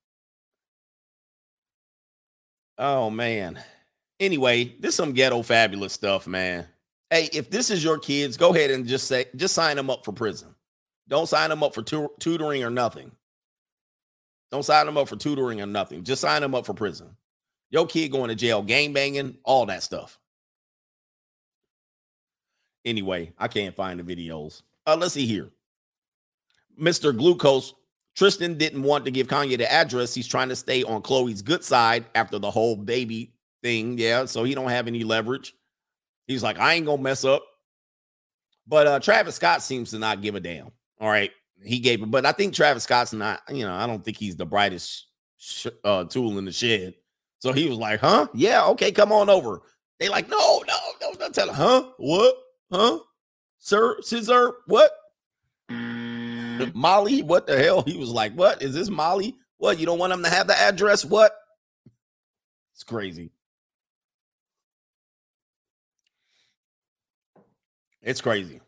[2.77, 3.59] Oh man.
[4.19, 6.67] Anyway, this some ghetto fabulous stuff, man.
[7.09, 10.03] Hey, if this is your kids, go ahead and just say just sign them up
[10.05, 10.55] for prison.
[11.07, 13.11] Don't sign them up for tu- tutoring or nothing.
[14.51, 16.03] Don't sign them up for tutoring or nothing.
[16.03, 17.15] Just sign them up for prison.
[17.69, 20.17] Your kid going to jail, gang banging, all that stuff.
[22.85, 24.61] Anyway, I can't find the videos.
[24.85, 25.49] Uh, let's see here.
[26.79, 27.15] Mr.
[27.15, 27.73] Glucose,
[28.15, 30.13] Tristan didn't want to give Kanye the address.
[30.13, 33.33] He's trying to stay on Khloé's good side after the whole baby
[33.63, 33.97] thing.
[33.97, 35.55] Yeah, so he don't have any leverage.
[36.27, 37.43] He's like, I ain't gonna mess up.
[38.67, 40.71] But uh Travis Scott seems to not give a damn.
[40.99, 41.31] All right,
[41.63, 43.41] he gave it, but I think Travis Scott's not.
[43.49, 45.07] You know, I don't think he's the brightest
[45.37, 46.95] sh- uh, tool in the shed.
[47.39, 48.27] So he was like, "Huh?
[48.33, 49.61] Yeah, okay, come on over."
[49.99, 51.91] They like, "No, no, no, don't tell him, huh?
[51.97, 52.35] What?
[52.71, 52.99] Huh?
[53.59, 54.91] Sir, Scissor, what?
[55.71, 56.73] Mm.
[56.73, 59.35] Molly, what the hell?" He was like, "What is this, Molly?
[59.57, 59.79] What?
[59.79, 61.05] You don't want him to have the address?
[61.05, 61.35] What?"
[62.73, 63.31] It's crazy.
[68.05, 68.61] It's crazy.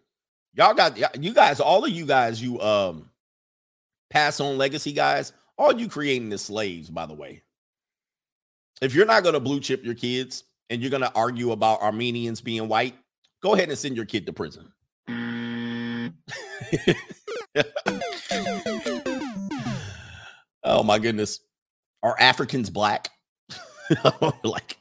[0.55, 3.11] Y'all got you guys, all of you guys, you um
[4.09, 7.43] pass on legacy guys, all you creating is slaves, by the way.
[8.81, 12.67] If you're not gonna blue chip your kids and you're gonna argue about Armenians being
[12.67, 12.95] white,
[13.43, 14.73] go ahead and send your kid to prison.
[20.63, 21.41] oh my goodness.
[22.01, 23.09] Are Africans black?
[24.43, 24.77] like,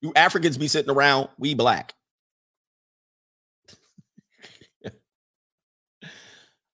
[0.00, 1.94] you Africans be sitting around, we black.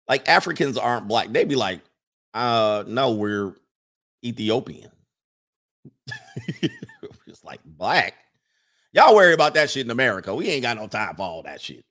[0.09, 1.29] Like Africans aren't black.
[1.29, 1.81] They'd be like,
[2.35, 3.55] uh, no, we're
[4.25, 4.91] Ethiopian.
[7.27, 8.15] it's like black.
[8.93, 10.35] Y'all worry about that shit in America.
[10.35, 11.85] We ain't got no time for all that shit.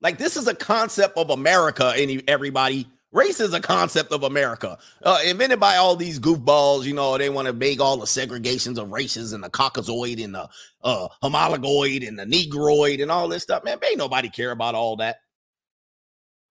[0.00, 2.88] Like this is a concept of America, and everybody.
[3.12, 6.84] Race is a concept of America, uh, invented by all these goofballs.
[6.84, 10.34] You know, they want to make all the segregations of races and the Caucasoid and
[10.34, 10.48] the
[10.82, 13.64] uh, homologoid and the Negroid and all this stuff.
[13.64, 15.16] Man, ain't nobody care about all that.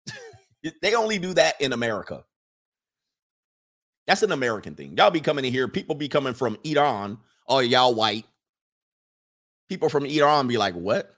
[0.81, 2.23] they only do that in America.
[4.07, 4.95] That's an American thing.
[4.97, 5.67] Y'all be coming in here.
[5.67, 7.17] People be coming from Iran.
[7.49, 8.25] Oh, y'all white.
[9.67, 11.13] People from Iran be like, what?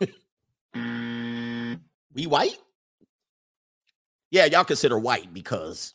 [0.74, 2.56] we white?
[4.30, 5.94] Yeah, y'all consider white because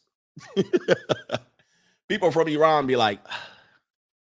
[2.10, 3.20] people from Iran be like,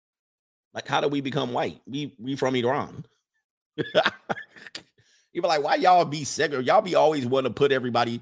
[0.74, 1.80] like, how do we become white?
[1.86, 3.04] We we from Iran.
[3.76, 6.66] you be like, why y'all be segregated?
[6.66, 8.20] Y'all be always want to put everybody.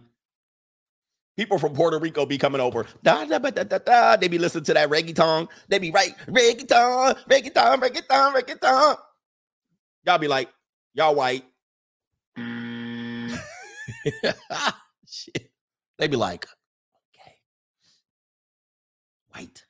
[1.36, 2.84] People from Puerto Rico be coming over.
[3.04, 5.48] Da, da, da, da, da, They be listening to that reggaeton.
[5.68, 8.96] They be right, reggaeton, reggaeton, reggaeton, reggaeton.
[10.04, 10.48] Y'all be like,
[10.94, 11.44] y'all white.
[12.36, 13.38] Mm.
[15.98, 16.02] Shit.
[16.02, 16.46] They be like,
[17.14, 17.34] okay,
[19.30, 19.64] white.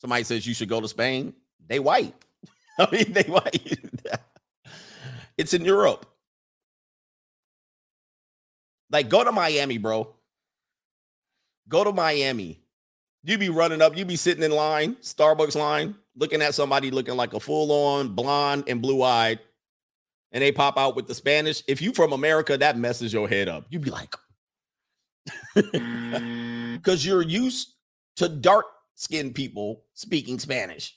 [0.00, 1.32] Somebody says you should go to Spain.
[1.68, 2.14] They white.
[2.78, 3.78] I mean, they white.
[5.38, 6.06] it's in Europe.
[8.90, 10.14] Like, go to Miami, bro.
[11.68, 12.60] Go to Miami.
[13.24, 17.16] You be running up, you be sitting in line, Starbucks line, looking at somebody looking
[17.16, 19.38] like a full-on blonde and blue-eyed,
[20.32, 21.62] and they pop out with the Spanish.
[21.68, 23.64] If you from America, that messes your head up.
[23.70, 24.16] You'd be like,
[25.54, 27.04] because mm.
[27.04, 27.74] you're used
[28.16, 30.96] to dark skinned people speaking Spanish.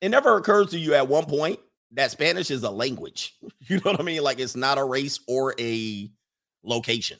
[0.00, 1.60] It never occurs to you at one point
[1.92, 3.36] that Spanish is a language.
[3.68, 4.22] You know what I mean?
[4.22, 6.10] Like it's not a race or a
[6.64, 7.18] location.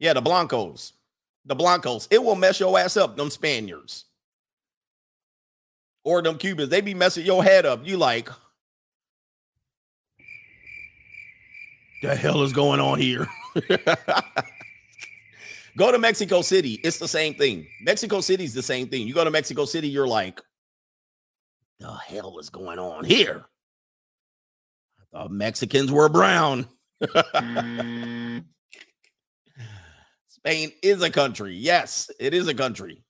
[0.00, 0.92] Yeah, the Blancos.
[1.44, 2.08] The Blancos.
[2.10, 4.06] It will mess your ass up, them Spaniards.
[6.04, 6.68] Or them Cubans.
[6.68, 7.86] They be messing your head up.
[7.86, 8.28] You like,
[12.02, 13.26] the hell is going on here?
[15.76, 16.80] go to Mexico City.
[16.84, 17.66] It's the same thing.
[17.82, 19.06] Mexico City is the same thing.
[19.06, 20.40] You go to Mexico City, you're like,
[21.80, 23.46] the hell is going on here?
[25.12, 26.66] The Mexicans were brown.
[27.02, 28.44] Mm.
[30.28, 31.54] Spain is a country.
[31.54, 33.02] Yes, it is a country.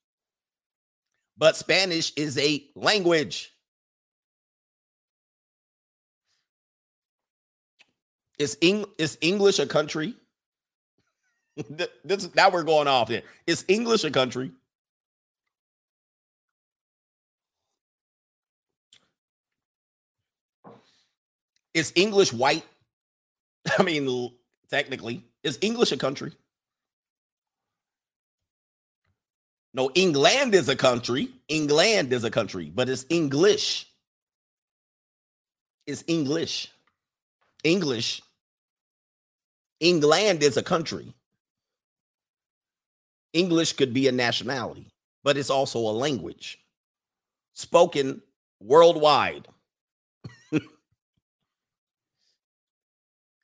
[1.37, 3.53] But Spanish is a language.
[8.39, 10.15] Is, Eng- is English a country?
[12.05, 13.23] this now we're going off here.
[13.47, 14.53] Is English a country?
[21.75, 22.65] Is English white?
[23.79, 24.33] I mean,
[24.71, 26.33] technically, is English a country?
[29.75, 31.29] No, England is a country.
[31.49, 33.87] England is a country, but it's English.
[35.87, 36.71] It's English.
[37.63, 38.23] English.
[39.81, 41.15] England is a country.
[43.33, 44.91] English could be a nationality,
[45.23, 46.59] but it's also a language
[47.59, 48.23] spoken
[48.61, 49.49] worldwide.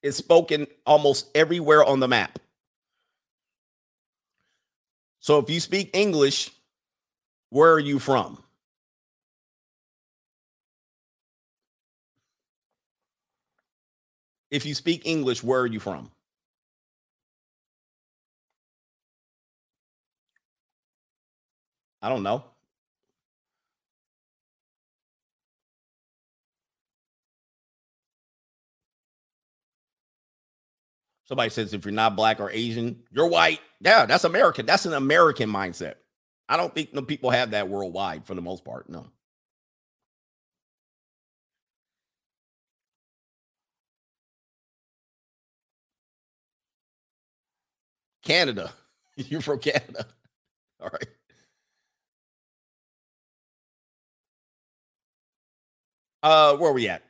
[0.03, 2.39] it's spoken almost everywhere on the map.
[5.19, 6.53] So if you speak English,
[7.51, 8.39] where are you from?
[14.51, 16.13] If you speak English, where are you from?
[22.05, 22.45] I don't know.
[31.25, 33.61] Somebody says if you're not black or Asian, you're white.
[33.81, 34.67] Yeah, that's American.
[34.67, 35.95] That's an American mindset.
[36.49, 38.91] I don't think the people have that worldwide for the most part.
[38.91, 39.07] No.
[48.23, 48.73] Canada.
[49.17, 50.07] You're from Canada.
[50.81, 51.09] All right.
[56.25, 57.03] Uh, where are we at?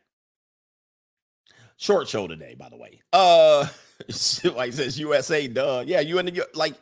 [1.76, 3.00] Short show today, by the way.
[3.12, 3.68] Uh,
[4.56, 5.84] like says USA, duh.
[5.86, 6.74] Yeah, you in the like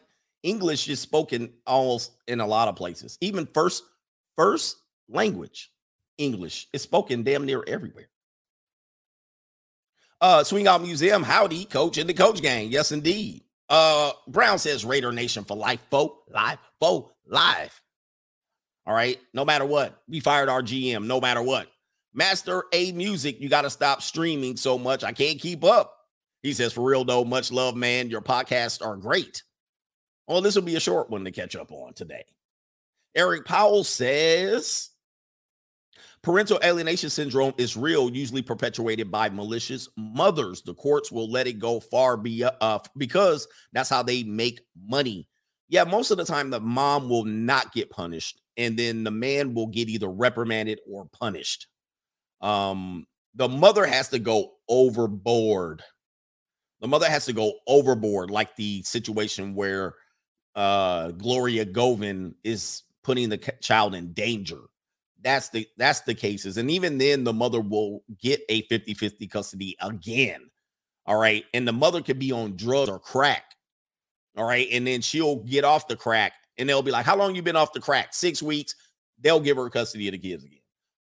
[0.42, 3.18] English is spoken almost in a lot of places.
[3.20, 3.84] Even first
[4.34, 4.78] first
[5.10, 5.70] language,
[6.16, 8.08] English is spoken damn near everywhere.
[10.18, 12.70] Uh, Swing Out Museum, howdy, coach in the coach gang.
[12.70, 13.42] Yes, indeed.
[13.68, 17.78] Uh, Brown says Raider Nation for life, folk, live, folk, live.
[18.86, 21.68] All right, no matter what, we fired our GM, no matter what.
[22.14, 25.02] Master A Music, you got to stop streaming so much.
[25.04, 25.96] I can't keep up.
[26.42, 28.10] He says, for real though, much love, man.
[28.10, 29.42] Your podcasts are great.
[30.26, 32.24] Well, this will be a short one to catch up on today.
[33.14, 34.90] Eric Powell says,
[36.22, 40.62] parental alienation syndrome is real, usually perpetuated by malicious mothers.
[40.62, 45.28] The courts will let it go far be, uh, because that's how they make money.
[45.68, 49.54] Yeah, most of the time, the mom will not get punished, and then the man
[49.54, 51.66] will get either reprimanded or punished.
[52.42, 55.82] Um, the mother has to go overboard.
[56.80, 59.94] The mother has to go overboard, like the situation where
[60.54, 64.60] uh Gloria Govan is putting the child in danger.
[65.22, 66.56] That's the that's the cases.
[66.56, 70.50] And even then the mother will get a 50-50 custody again.
[71.06, 71.44] All right.
[71.54, 73.54] And the mother could be on drugs or crack.
[74.36, 74.66] All right.
[74.70, 77.56] And then she'll get off the crack and they'll be like, How long you been
[77.56, 78.12] off the crack?
[78.12, 78.74] Six weeks.
[79.20, 80.61] They'll give her custody of the kids again.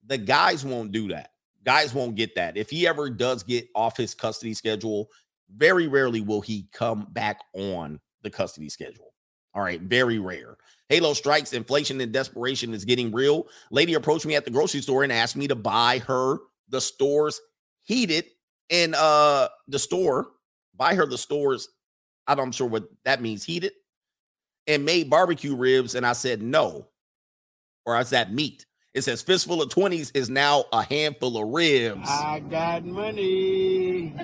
[0.08, 1.30] The guys won't do that.
[1.64, 2.56] Guys won't get that.
[2.56, 5.08] If he ever does get off his custody schedule,
[5.54, 9.12] very rarely will he come back on the custody schedule.
[9.54, 10.56] All right, very rare.
[10.88, 13.46] Halo strikes, inflation and desperation is getting real.
[13.70, 16.38] Lady approached me at the grocery store and asked me to buy her
[16.68, 17.40] the store's
[17.82, 18.26] heated
[18.70, 20.28] and uh the store,
[20.76, 21.68] buy her the store's,
[22.26, 23.72] I'm sure what that means, heated,
[24.66, 25.94] and made barbecue ribs.
[25.94, 26.88] And I said no.
[27.84, 28.66] Or is that meat?
[28.94, 32.08] It says fistful of 20s is now a handful of ribs.
[32.08, 34.14] I got money.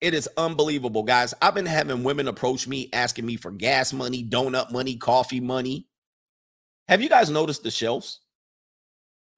[0.00, 1.34] It is unbelievable, guys.
[1.42, 5.86] I've been having women approach me asking me for gas money, donut money, coffee money.
[6.88, 8.20] Have you guys noticed the shelves?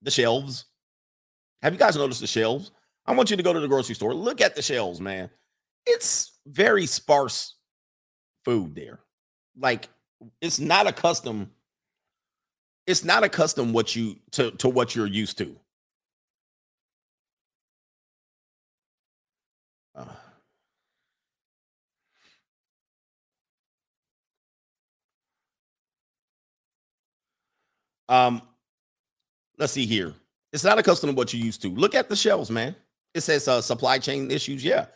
[0.03, 0.65] The shelves.
[1.63, 2.71] Have you guys noticed the shelves?
[3.07, 4.15] I want you to go to the grocery store.
[4.15, 5.31] Look at the shelves, man.
[5.85, 7.57] It's very sparse
[8.45, 9.01] food there.
[9.59, 9.89] Like
[10.41, 11.49] it's not accustomed
[12.87, 15.57] it's not accustomed what you to to what you're used to.
[19.95, 20.05] Uh,
[28.09, 28.43] um,
[29.59, 30.15] let's see here.
[30.53, 31.69] It's not accustomed to what you used to.
[31.69, 32.77] Look at the shelves, man.
[33.15, 34.65] It says uh, supply chain issues.
[34.65, 34.87] Yeah,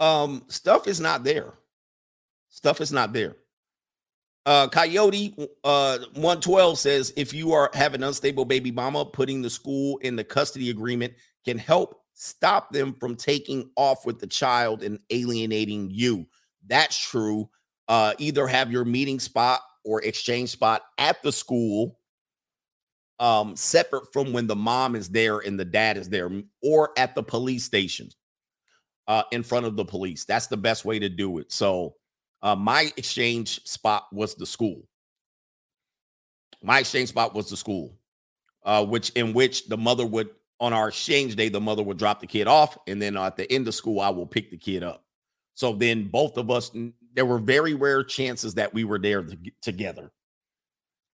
[0.00, 1.52] um, stuff is not there.
[2.48, 3.36] Stuff is not there.
[4.46, 5.34] Uh, Coyote
[5.64, 10.16] uh, 112 says if you are have an unstable baby mama, putting the school in
[10.16, 11.12] the custody agreement
[11.44, 16.26] can help stop them from taking off with the child and alienating you.
[16.66, 17.48] That's true.
[17.88, 21.98] Uh, either have your meeting spot or exchange spot at the school
[23.18, 26.30] um, separate from when the mom is there and the dad is there,
[26.62, 28.08] or at the police station
[29.06, 30.24] uh, in front of the police.
[30.24, 31.52] That's the best way to do it.
[31.52, 31.96] So,
[32.42, 34.82] uh, my exchange spot was the school.
[36.62, 37.98] My exchange spot was the school,
[38.64, 40.30] uh, which in which the mother would
[40.60, 43.50] on our exchange day, the mother would drop the kid off, and then at the
[43.50, 45.04] end of school, I will pick the kid up.
[45.54, 46.70] So then both of us,
[47.14, 50.12] there were very rare chances that we were there to, together.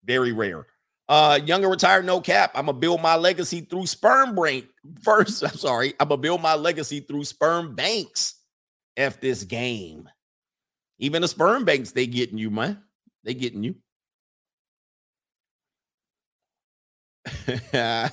[0.05, 0.67] Very rare.
[1.07, 2.53] Uh, younger retired, no cap.
[2.55, 4.65] I'm gonna build my legacy through sperm bank.
[5.03, 8.37] First, I'm sorry, I'm gonna build my legacy through sperm banks.
[8.97, 10.09] F this game.
[10.99, 12.83] Even the sperm banks, they getting you, man.
[13.25, 13.75] They getting you.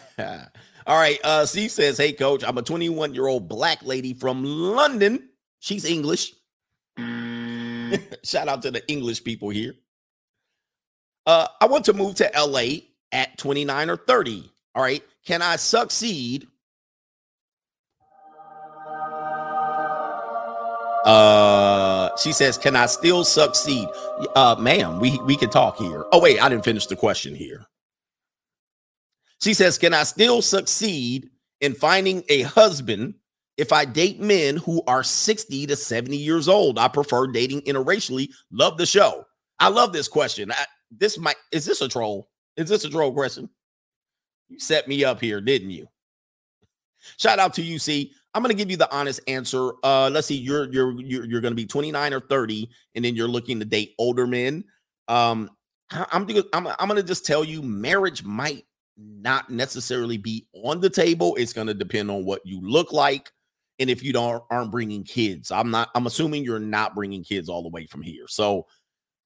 [0.87, 1.19] All right.
[1.23, 5.29] Uh, C says, Hey, coach, I'm a 21 year old black lady from London.
[5.59, 6.33] She's English.
[8.23, 9.75] Shout out to the English people here.
[11.25, 14.51] Uh, I want to move to LA at 29 or 30.
[14.73, 15.03] All right.
[15.25, 16.47] Can I succeed?
[21.05, 21.70] Uh,
[22.17, 23.87] she says, "Can I still succeed?"
[24.35, 26.05] Uh, ma'am, we we can talk here.
[26.11, 27.65] Oh wait, I didn't finish the question here.
[29.41, 33.15] She says, Can I still succeed in finding a husband
[33.57, 36.77] if I date men who are 60 to 70 years old?
[36.77, 38.29] I prefer dating interracially.
[38.51, 39.25] Love the show.
[39.59, 40.51] I love this question.
[40.51, 42.29] I, this might is this a troll?
[42.55, 43.49] Is this a troll question?
[44.49, 45.87] You set me up here, didn't you?
[47.17, 48.13] Shout out to you, see.
[48.33, 49.71] I'm going to give you the honest answer.
[49.83, 53.15] Uh, let's see, you're you're you're, you're going to be 29 or 30, and then
[53.15, 54.63] you're looking to date older men.
[55.07, 55.49] Um,
[55.91, 58.65] I'm I'm I'm going to just tell you, marriage might
[58.97, 61.35] not necessarily be on the table.
[61.35, 63.31] It's going to depend on what you look like
[63.79, 65.51] and if you don't aren't bringing kids.
[65.51, 68.27] I'm not I'm assuming you're not bringing kids all the way from here.
[68.27, 68.67] So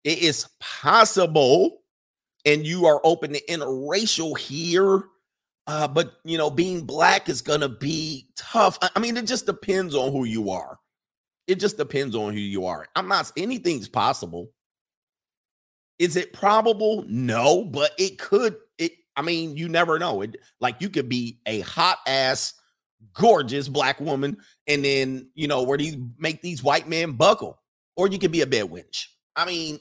[0.04, 1.82] it is possible
[2.44, 5.04] and you are open to interracial here.
[5.68, 8.78] Uh, but you know, being black is gonna be tough.
[8.80, 10.78] I mean, it just depends on who you are.
[11.46, 12.86] It just depends on who you are.
[12.96, 14.50] I'm not anything's possible.
[15.98, 17.04] Is it probable?
[17.06, 20.22] No, but it could it I mean, you never know.
[20.22, 22.54] It like you could be a hot ass,
[23.12, 27.60] gorgeous black woman, and then you know where these make these white men buckle,
[27.94, 29.04] or you could be a bed wench.
[29.36, 29.80] I mean,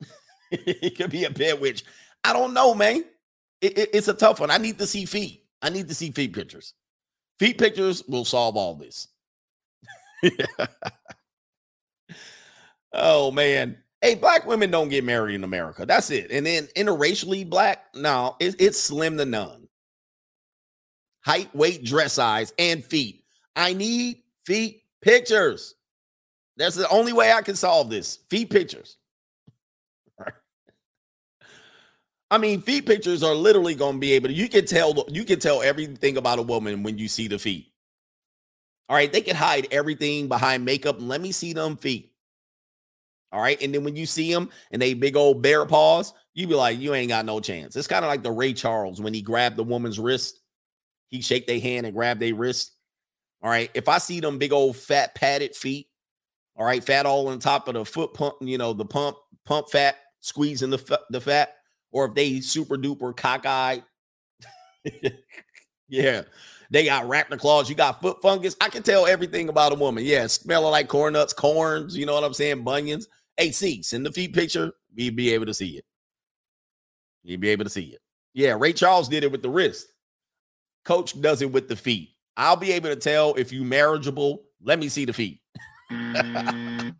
[0.50, 1.84] it could be a bed wench.
[2.22, 3.04] I don't know, man.
[3.62, 4.50] It, it, it's a tough one.
[4.50, 5.44] I need to see feet.
[5.62, 6.74] I need to see feet pictures.
[7.38, 9.08] Feet pictures will solve all this.
[12.92, 13.78] oh man.
[14.00, 15.86] Hey, black women don't get married in America.
[15.86, 16.32] That's it.
[16.32, 19.68] And then interracially black, no, it, it's slim to none.
[21.24, 23.22] Height, weight, dress size, and feet.
[23.54, 25.76] I need feet pictures.
[26.56, 28.18] That's the only way I can solve this.
[28.28, 28.96] Feet pictures.
[32.32, 34.34] I mean, feet pictures are literally going to be able to.
[34.34, 35.04] You can tell.
[35.08, 37.66] You can tell everything about a woman when you see the feet.
[38.88, 40.96] All right, they can hide everything behind makeup.
[40.98, 42.12] Let me see them feet.
[43.32, 43.60] All right.
[43.62, 46.78] And then when you see them and they big old bear paws, you be like,
[46.78, 47.76] you ain't got no chance.
[47.76, 50.40] It's kind of like the Ray Charles when he grabbed the woman's wrist.
[51.08, 52.72] He shake their hand and grab their wrist.
[53.42, 53.70] All right.
[53.74, 55.88] If I see them big old fat padded feet,
[56.56, 59.16] all right, fat all on top of the foot pump, you know, the pump,
[59.46, 61.54] pump fat, squeezing the, the fat,
[61.92, 63.84] or if they super duper cockeyed,
[65.88, 66.22] yeah,
[66.70, 68.56] they got raptor claws, you got foot fungus.
[68.60, 70.04] I can tell everything about a woman.
[70.04, 72.64] Yeah, smelling like corn nuts, corns, you know what I'm saying?
[72.64, 73.08] Bunions.
[73.38, 74.72] AC, send the feet picture.
[74.94, 75.84] We'd be able to see it.
[77.22, 78.00] You'd be able to see it.
[78.34, 79.86] Yeah, Ray Charles did it with the wrist.
[80.84, 82.10] Coach does it with the feet.
[82.36, 84.42] I'll be able to tell if you marriageable.
[84.62, 85.40] Let me see the feet.
[85.90, 86.94] Mm.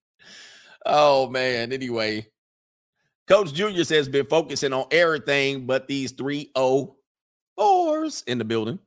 [0.86, 1.72] oh man.
[1.72, 2.26] Anyway,
[3.28, 6.96] Coach Junior says been focusing on everything but these three O
[7.56, 8.78] fours in the building.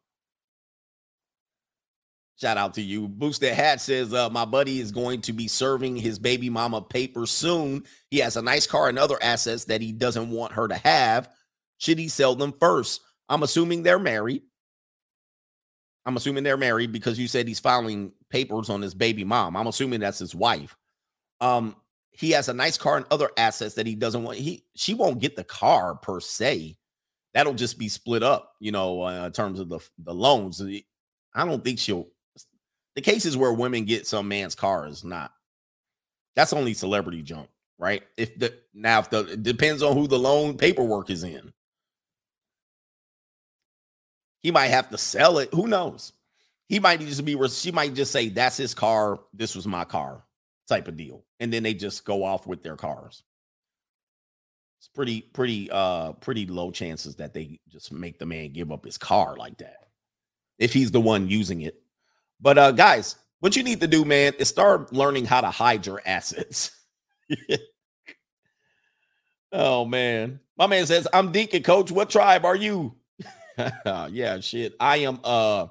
[2.40, 3.10] Shout out to you.
[3.10, 7.26] Boosted Hat says, uh, My buddy is going to be serving his baby mama paper
[7.26, 7.84] soon.
[8.12, 11.30] He has a nice car and other assets that he doesn't want her to have.
[11.80, 13.02] Should he sell them first?
[13.28, 14.44] I'm assuming they're married.
[16.06, 19.58] I'm assuming they're married because you said he's filing papers on his baby mom.
[19.58, 20.78] I'm assuming that's his wife.
[21.42, 21.76] Um,
[22.20, 24.38] he has a nice car and other assets that he doesn't want.
[24.38, 26.76] He she won't get the car per se.
[27.34, 30.62] That'll just be split up, you know, uh, in terms of the the loans.
[30.62, 32.08] I don't think she'll
[32.96, 35.32] the cases where women get some man's car is not.
[36.36, 37.48] That's only celebrity junk,
[37.78, 38.04] right?
[38.18, 41.54] If the now if the it depends on who the loan paperwork is in.
[44.44, 45.54] He might have to sell it.
[45.54, 46.12] Who knows?
[46.68, 49.20] He might just be, she might just say, that's his car.
[49.34, 50.24] This was my car
[50.70, 51.26] type of deal.
[51.42, 53.24] And then they just go off with their cars.
[54.80, 58.86] It's pretty, pretty, uh, pretty low chances that they just make the man give up
[58.86, 59.90] his car like that
[60.60, 61.82] if he's the one using it.
[62.40, 65.86] But uh guys, what you need to do, man, is start learning how to hide
[65.86, 66.72] your assets.
[69.52, 70.40] oh man.
[70.58, 71.90] My man says, I'm Deacon Coach.
[71.90, 72.96] What tribe are you?
[73.86, 74.76] yeah, shit.
[74.80, 75.68] I am uh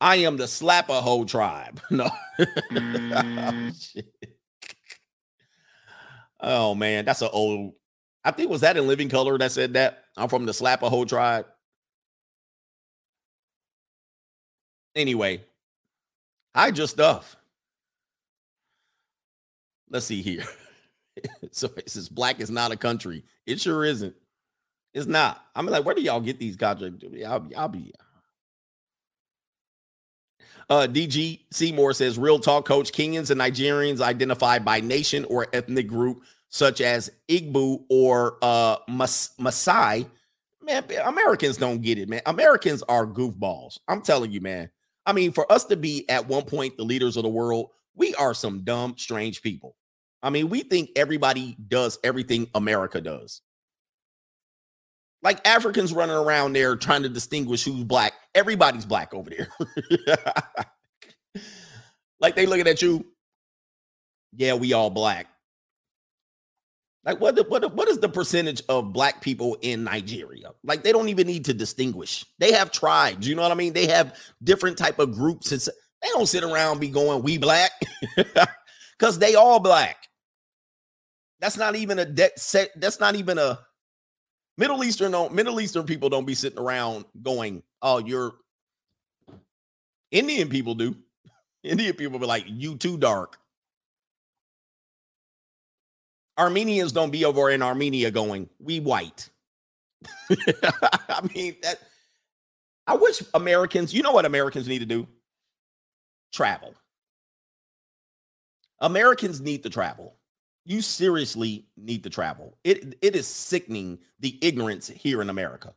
[0.00, 1.80] I am the slapper hoe tribe.
[1.90, 2.10] No.
[2.38, 4.04] mm.
[6.40, 7.74] oh, man, that's an old.
[8.24, 10.04] I think was that in Living Color that said that.
[10.16, 11.46] I'm from the slapper hoe tribe.
[14.94, 15.42] Anyway,
[16.54, 17.36] I just stuff.
[19.90, 20.44] Let's see here.
[21.52, 23.24] so it says black is not a country.
[23.46, 24.14] It sure isn't.
[24.94, 25.44] It's not.
[25.54, 26.82] I'm like, where do y'all get these guys?
[27.26, 27.92] I'll, I'll be.
[30.68, 32.92] Uh, DG Seymour says, real talk, coach.
[32.92, 39.30] Kenyans and Nigerians identify by nation or ethnic group, such as Igbo or uh, Mas-
[39.38, 40.06] Maasai.
[40.62, 42.22] Man, Americans don't get it, man.
[42.26, 43.78] Americans are goofballs.
[43.86, 44.70] I'm telling you, man.
[45.06, 48.14] I mean, for us to be at one point the leaders of the world, we
[48.16, 49.76] are some dumb, strange people.
[50.22, 53.42] I mean, we think everybody does everything America does.
[55.22, 58.12] Like Africans running around there trying to distinguish who's black.
[58.34, 59.48] Everybody's black over there.
[62.20, 63.04] like they looking at you.
[64.36, 65.26] Yeah, we all black.
[67.06, 70.50] Like what, what what is the percentage of black people in Nigeria?
[70.64, 72.26] Like they don't even need to distinguish.
[72.38, 73.72] They have tribes, you know what I mean?
[73.72, 75.60] They have different type of groups and
[76.02, 77.70] they don't sit around be going we black
[78.98, 80.08] cuz they all black.
[81.38, 82.32] That's not even a de-
[82.76, 83.60] that's not even a
[84.58, 88.34] Middle Eastern don't Middle Eastern people don't be sitting around going, "Oh, you're
[90.10, 90.96] Indian people do."
[91.62, 93.38] Indian people be like, "You too dark."
[96.38, 99.30] Armenians don't be over in Armenia going, we white.
[100.30, 101.78] I mean, that
[102.86, 105.08] I wish Americans, you know what Americans need to do?
[106.32, 106.74] Travel.
[108.80, 110.15] Americans need to travel.
[110.66, 112.58] You seriously need to travel.
[112.64, 115.72] It it is sickening the ignorance here in America.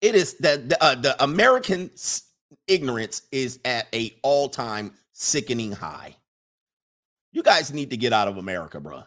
[0.00, 1.90] It is that the, uh, the American
[2.66, 6.16] ignorance is at a all-time sickening high.
[7.32, 9.04] You guys need to get out of America, bro.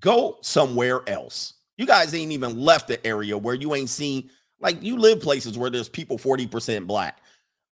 [0.00, 1.54] Go somewhere else.
[1.76, 5.58] You guys ain't even left the area where you ain't seen, like, you live places
[5.58, 7.18] where there's people 40% black.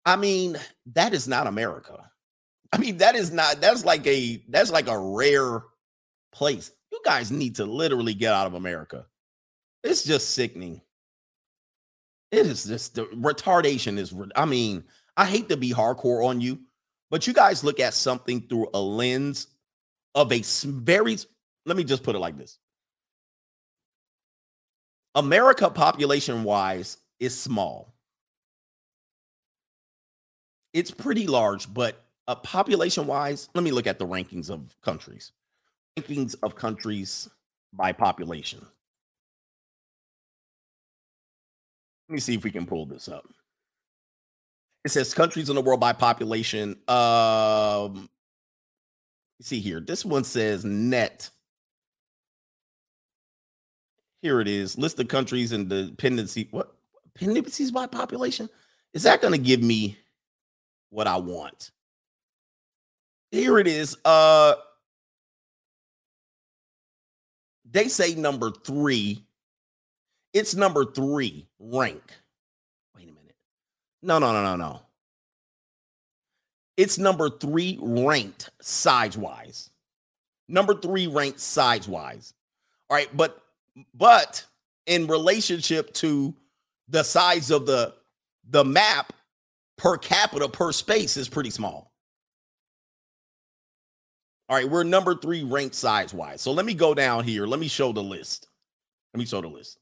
[0.05, 0.59] I mean,
[0.95, 2.10] that is not America.
[2.73, 5.63] I mean, that is not, that's like a, that's like a rare
[6.33, 6.71] place.
[6.93, 9.07] You guys need to literally get out of America.
[9.83, 10.81] It's just sickening.
[12.31, 14.85] It is just the retardation is, I mean,
[15.17, 16.61] I hate to be hardcore on you,
[17.11, 19.49] but you guys look at something through a lens
[20.15, 21.19] of a very,
[21.67, 22.59] let me just put it like this
[25.17, 27.95] America, population wise, is small.
[30.73, 32.01] It's pretty large, but
[32.31, 35.33] uh, population wise, let me look at the rankings of countries.
[35.99, 37.29] Rankings of countries
[37.73, 38.65] by population.
[42.09, 43.27] Let me see if we can pull this up.
[44.85, 46.79] It says countries in the world by population.
[46.87, 48.09] Um,
[49.41, 49.81] see here.
[49.81, 51.31] This one says net.
[54.23, 54.79] Here it is.
[54.79, 56.47] List of countries and dependency.
[56.53, 56.77] What
[57.13, 58.49] dependencies by population?
[58.95, 59.97] Is that going to give me
[60.91, 61.73] what I want?
[63.31, 63.97] Here it is.
[64.05, 64.55] Uh,
[67.71, 69.25] they say number three.
[70.33, 72.03] It's number three rank.
[72.97, 73.37] Wait a minute.
[74.03, 74.81] No, no, no, no, no.
[76.77, 79.71] It's number three ranked size wise.
[80.49, 82.35] Number three ranked size wise.
[82.89, 83.43] All right, but
[83.95, 84.45] but
[84.87, 86.35] in relationship to
[86.89, 87.95] the size of the
[88.49, 89.13] the map
[89.77, 91.90] per capita per space is pretty small.
[94.51, 96.43] All right, we're number three ranked size wise.
[96.43, 97.47] So let me go down here.
[97.47, 98.49] Let me show the list.
[99.15, 99.79] Let me show the list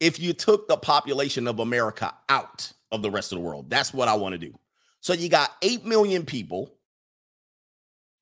[0.00, 3.70] if you took the population of America out of the rest of the world.
[3.70, 4.58] That's what I want to do.
[5.00, 6.74] So you got 8 million people.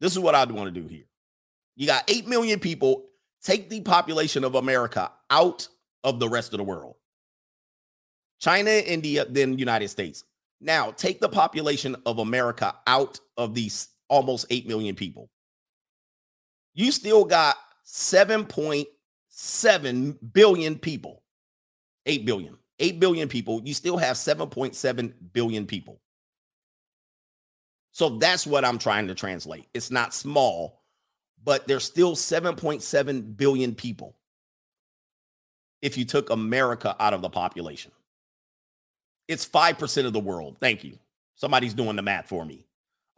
[0.00, 1.04] This is what I want to do here.
[1.76, 3.06] You got 8 million people.
[3.42, 5.68] Take the population of America out
[6.04, 6.96] of the rest of the world.
[8.40, 10.24] China, India, then United States.
[10.60, 15.30] Now, take the population of America out of these almost 8 million people.
[16.74, 17.56] You still got
[17.86, 21.22] 7.7 billion people.
[22.06, 22.56] 8 billion.
[22.78, 23.60] 8 billion people.
[23.64, 26.00] You still have 7.7 billion people.
[27.92, 29.66] So that's what I'm trying to translate.
[29.74, 30.82] It's not small,
[31.42, 34.14] but there's still 7.7 billion people
[35.82, 37.90] if you took America out of the population.
[39.26, 40.58] It's 5% of the world.
[40.60, 40.96] Thank you.
[41.34, 42.67] Somebody's doing the math for me.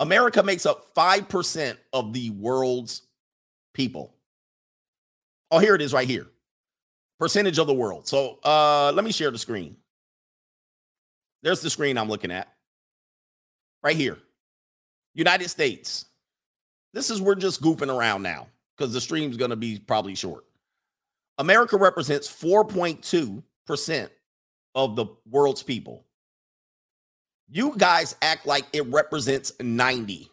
[0.00, 3.02] America makes up 5% of the world's
[3.74, 4.14] people.
[5.50, 6.26] Oh, here it is right here.
[7.18, 8.08] Percentage of the world.
[8.08, 9.76] So uh let me share the screen.
[11.42, 12.48] There's the screen I'm looking at.
[13.82, 14.18] Right here.
[15.14, 16.06] United States.
[16.92, 20.44] This is we're just goofing around now because the stream's going to be probably short.
[21.38, 24.08] America represents 4.2%
[24.74, 26.04] of the world's people.
[27.50, 30.30] You guys act like it represents 90.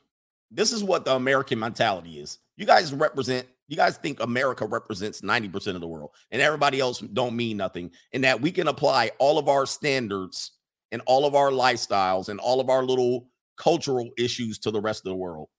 [0.51, 2.37] This is what the American mentality is.
[2.57, 6.99] You guys represent, you guys think America represents 90% of the world and everybody else
[6.99, 7.91] don't mean nothing.
[8.13, 10.51] And that we can apply all of our standards
[10.91, 15.05] and all of our lifestyles and all of our little cultural issues to the rest
[15.05, 15.49] of the world.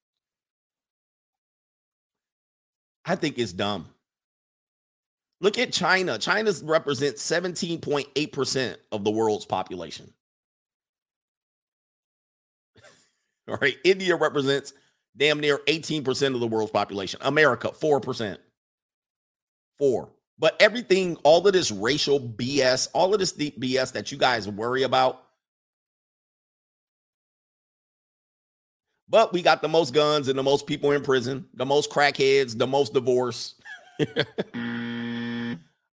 [3.05, 3.89] I think it's dumb.
[5.41, 6.19] Look at China.
[6.19, 10.13] China represents 17.8% of the world's population.
[13.49, 13.77] All right.
[13.85, 14.73] India represents
[15.17, 17.21] damn near 18% of the world's population.
[17.23, 18.39] America, 4%.
[19.77, 20.11] Four.
[20.39, 24.49] But everything, all of this racial BS, all of this deep BS that you guys
[24.49, 25.25] worry about,
[29.11, 32.57] But we got the most guns and the most people in prison, the most crackheads,
[32.59, 33.55] the most divorce.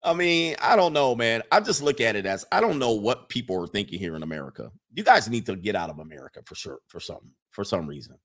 [0.04, 1.42] I mean, I don't know, man.
[1.50, 4.22] I just look at it as I don't know what people are thinking here in
[4.22, 4.70] America.
[4.92, 8.16] You guys need to get out of America for sure, for some for some reason.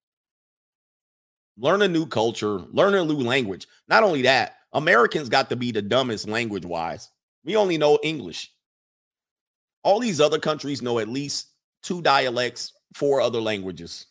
[1.57, 3.67] Learn a new culture, learn a new language.
[3.87, 7.09] Not only that, Americans got to be the dumbest language wise.
[7.45, 8.51] We only know English.
[9.83, 11.47] All these other countries know at least
[11.81, 14.05] two dialects, four other languages.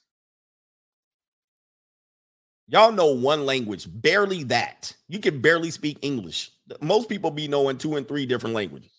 [2.67, 4.93] Y'all know one language, barely that.
[5.09, 6.51] You can barely speak English.
[6.81, 8.93] Most people be knowing two and three different languages.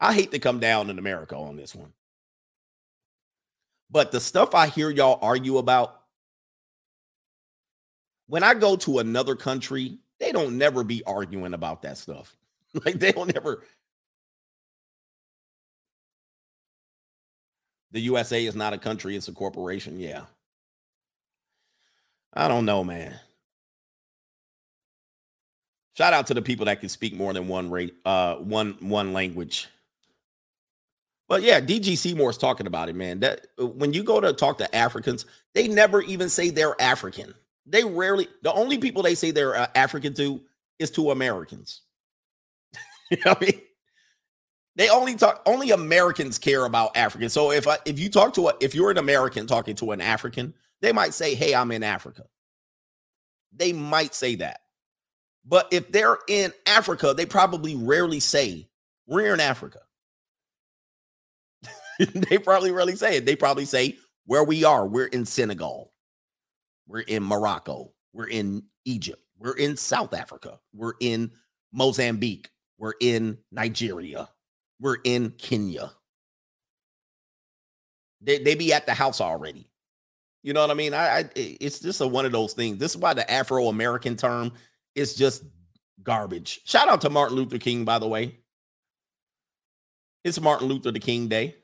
[0.00, 1.92] I hate to come down in America on this one.
[3.90, 6.00] But the stuff I hear y'all argue about,
[8.26, 12.34] when I go to another country, they don't never be arguing about that stuff.
[12.84, 13.64] like they don't never.
[17.90, 19.98] The USA is not a country, it's a corporation.
[20.00, 20.22] Yeah.
[22.32, 23.14] I don't know, man.
[25.94, 29.12] Shout out to the people that can speak more than one rate, uh, one one
[29.12, 29.68] language.
[31.28, 33.20] But yeah, DG Seymour's talking about it, man.
[33.20, 37.34] That uh, when you go to talk to Africans, they never even say they're African.
[37.66, 38.28] They rarely.
[38.42, 40.40] The only people they say they're uh, African to
[40.78, 41.82] is to Americans.
[43.10, 43.60] you know what I mean?
[44.76, 45.42] They only talk.
[45.46, 47.34] Only Americans care about Africans.
[47.34, 50.00] So if I, if you talk to a, if you're an American talking to an
[50.00, 52.24] African, they might say, Hey, I'm in Africa.
[53.54, 54.61] They might say that.
[55.44, 58.68] But if they're in Africa, they probably rarely say,
[59.06, 59.80] We're in Africa.
[61.98, 63.26] they probably rarely say it.
[63.26, 65.92] They probably say, Where we are, we're in Senegal,
[66.86, 71.32] we're in Morocco, we're in Egypt, we're in South Africa, we're in
[71.72, 74.28] Mozambique, we're in Nigeria,
[74.80, 75.92] we're in Kenya.
[78.20, 79.68] They, they be at the house already.
[80.44, 80.94] You know what I mean?
[80.94, 82.78] I, I it's just a, one of those things.
[82.78, 84.52] This is why the Afro American term
[84.94, 85.44] is just
[86.02, 86.60] garbage.
[86.64, 88.36] Shout out to Martin Luther King, by the way.
[90.24, 91.56] It's Martin Luther the King Day.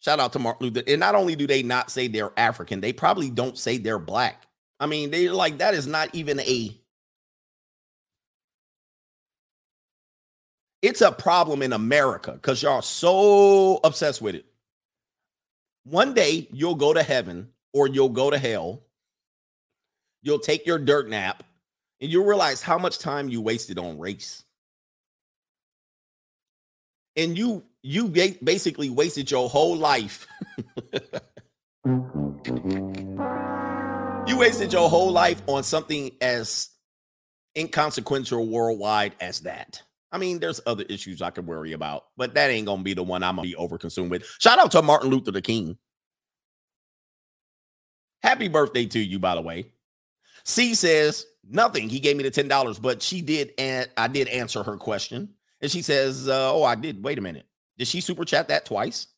[0.00, 0.82] Shout out to Martin Luther.
[0.86, 4.46] And not only do they not say they're African, they probably don't say they're black.
[4.78, 6.78] I mean, they're like, that is not even a.
[10.82, 14.44] It's a problem in America because y'all so obsessed with it.
[15.84, 18.82] One day you'll go to heaven or you'll go to hell.
[20.24, 21.44] You'll take your dirt nap
[22.00, 24.42] and you'll realize how much time you wasted on race.
[27.14, 30.26] And you you basically wasted your whole life.
[31.86, 31.98] you
[34.38, 36.70] wasted your whole life on something as
[37.54, 39.82] inconsequential worldwide as that.
[40.10, 43.02] I mean, there's other issues I could worry about, but that ain't gonna be the
[43.02, 44.24] one I'm gonna be over consumed with.
[44.40, 45.76] Shout out to Martin Luther the King.
[48.22, 49.73] Happy birthday to you, by the way.
[50.44, 51.88] C says nothing.
[51.88, 55.30] He gave me the ten dollars, but she did, and I did answer her question,
[55.60, 57.02] and she says, uh, "Oh, I did.
[57.04, 57.46] Wait a minute.
[57.78, 59.08] Did she super chat that twice?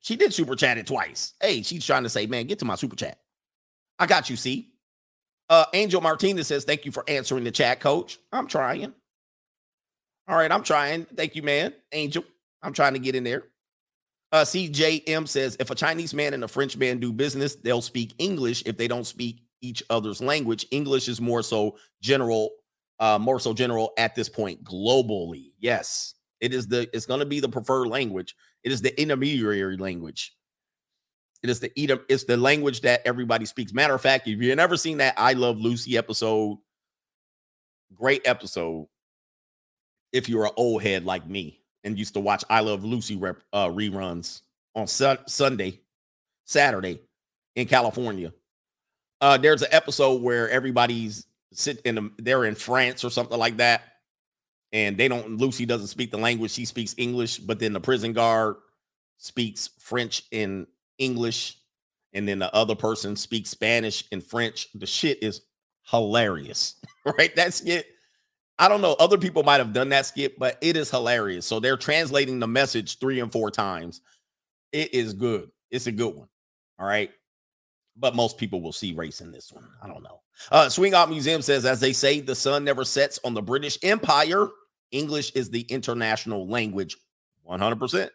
[0.00, 1.34] She did super chat it twice.
[1.42, 3.18] Hey, she's trying to say, man, get to my super chat.
[3.98, 4.36] I got you.
[4.36, 4.70] See,
[5.50, 8.18] Uh, Angel Martinez says, Thank you for answering the chat, coach.
[8.32, 8.94] I'm trying.
[10.28, 11.06] All right, I'm trying.
[11.06, 11.74] Thank you, man.
[11.92, 12.24] Angel.
[12.62, 13.44] I'm trying to get in there.
[14.32, 18.14] Uh, CJM says, If a Chinese man and a French man do business, they'll speak
[18.18, 20.66] English if they don't speak each other's language.
[20.70, 22.50] English is more so general,
[23.00, 25.52] uh, more so general at this point globally.
[25.58, 28.36] Yes, it is the it's going to be the preferred language.
[28.62, 30.34] It is the intermediary language.
[31.42, 31.72] It is the
[32.08, 33.72] it's the language that everybody speaks.
[33.72, 36.58] Matter of fact, if you've never seen that I Love Lucy episode,
[37.94, 38.86] great episode.
[40.12, 43.38] If you're an old head like me and used to watch I Love Lucy rep,
[43.52, 44.42] uh, reruns
[44.74, 45.80] on su- Sunday,
[46.44, 47.00] Saturday
[47.56, 48.32] in California,
[49.20, 53.58] uh, there's an episode where everybody's sitting in the, they're in France or something like
[53.58, 53.82] that,
[54.72, 55.36] and they don't.
[55.38, 58.56] Lucy doesn't speak the language; she speaks English, but then the prison guard
[59.18, 60.66] speaks French and
[60.98, 61.58] English,
[62.14, 64.68] and then the other person speaks Spanish and French.
[64.74, 65.42] The shit is
[65.90, 66.76] hilarious,
[67.18, 67.34] right?
[67.36, 67.86] That skit.
[68.60, 68.94] I don't know.
[69.00, 71.46] Other people might have done that skit, but it is hilarious.
[71.46, 74.02] So they're translating the message three and four times.
[74.70, 75.50] It is good.
[75.70, 76.28] It's a good one.
[76.78, 77.10] All right.
[77.96, 79.66] But most people will see race in this one.
[79.82, 80.20] I don't know.
[80.52, 83.78] Uh, Swing Out Museum says, as they say, the sun never sets on the British
[83.82, 84.48] Empire.
[84.90, 86.98] English is the international language.
[87.48, 88.10] 100%.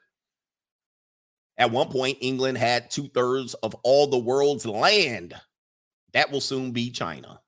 [1.57, 5.33] At one point, England had two thirds of all the world's land.
[6.13, 7.41] That will soon be China.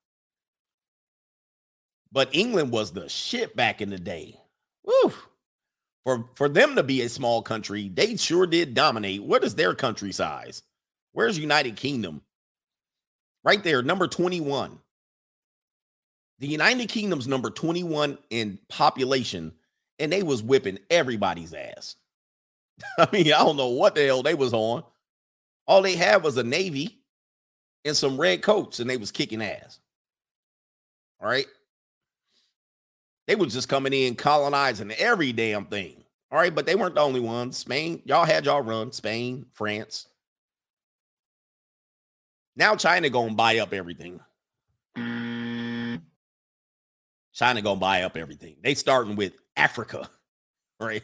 [2.11, 4.39] But England was the shit back in the day.
[4.83, 5.13] Woo.
[6.05, 9.23] For, for them to be a small country, they sure did dominate.
[9.23, 10.63] What is their country size?
[11.11, 12.21] Where's United Kingdom?
[13.43, 14.79] Right there, number 21.
[16.39, 19.53] The United Kingdom's number 21 in population,
[19.99, 21.95] and they was whipping everybody's ass.
[22.97, 24.83] I mean, I don't know what the hell they was on.
[25.65, 26.99] All they had was a navy
[27.83, 29.79] and some red coats, and they was kicking ass.
[31.19, 31.47] All right.
[33.27, 36.03] They was just coming in colonizing every damn thing.
[36.31, 37.57] All right, but they weren't the only ones.
[37.57, 38.91] Spain, y'all had y'all run.
[38.91, 40.07] Spain, France.
[42.55, 44.19] Now China gonna buy up everything.
[47.33, 48.55] China gonna buy up everything.
[48.63, 50.09] They starting with Africa,
[50.79, 51.03] right?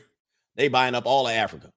[0.56, 1.72] They buying up all of Africa.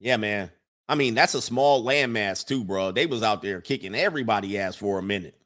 [0.00, 0.50] Yeah, man.
[0.88, 2.92] I mean, that's a small landmass too, bro.
[2.92, 5.36] They was out there kicking everybody ass for a minute.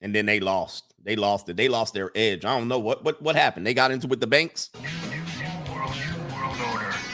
[0.00, 0.94] And then they lost.
[1.02, 1.56] They lost it.
[1.56, 2.44] They lost their edge.
[2.44, 3.66] I don't know what what what happened.
[3.66, 4.70] They got into with the banks.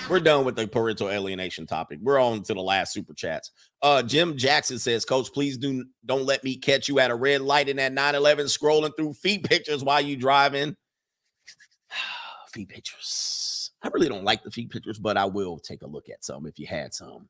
[0.09, 1.99] We're done with the parental alienation topic.
[2.03, 3.51] We're on to the last super chats.
[3.81, 7.41] Uh, Jim Jackson says, Coach, please do don't let me catch you at a red
[7.41, 10.77] light in that 911 scrolling through feet pictures while you driving.
[12.53, 13.71] feet pictures.
[13.83, 16.47] I really don't like the feet pictures, but I will take a look at some
[16.47, 17.29] if you had some.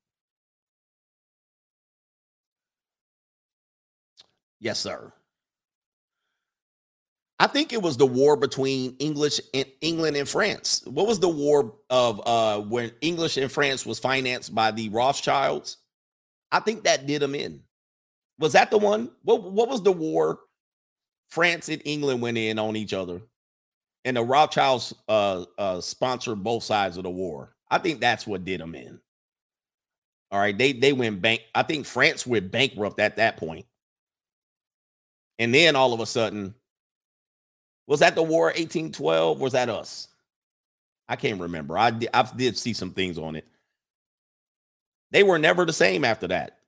[4.63, 5.13] Yes, sir.
[7.41, 10.83] I think it was the war between English and England and France.
[10.87, 15.79] What was the war of uh when English and France was financed by the Rothschilds?
[16.53, 17.63] I think that did them in.
[18.39, 19.11] Was that the one?
[19.23, 20.41] What what was the war
[21.31, 23.23] France and England went in on each other?
[24.05, 27.57] And the Rothschilds uh uh sponsored both sides of the war.
[27.71, 29.01] I think that's what did them in.
[30.31, 31.43] All right, they they went bank.
[31.55, 33.67] I think France went bankrupt at that point.
[35.39, 36.55] And then all of a sudden,
[37.87, 39.41] was that the war 1812?
[39.41, 40.09] Was that us?
[41.09, 41.77] I can't remember.
[41.77, 43.47] I did, I did see some things on it.
[45.11, 46.59] They were never the same after that.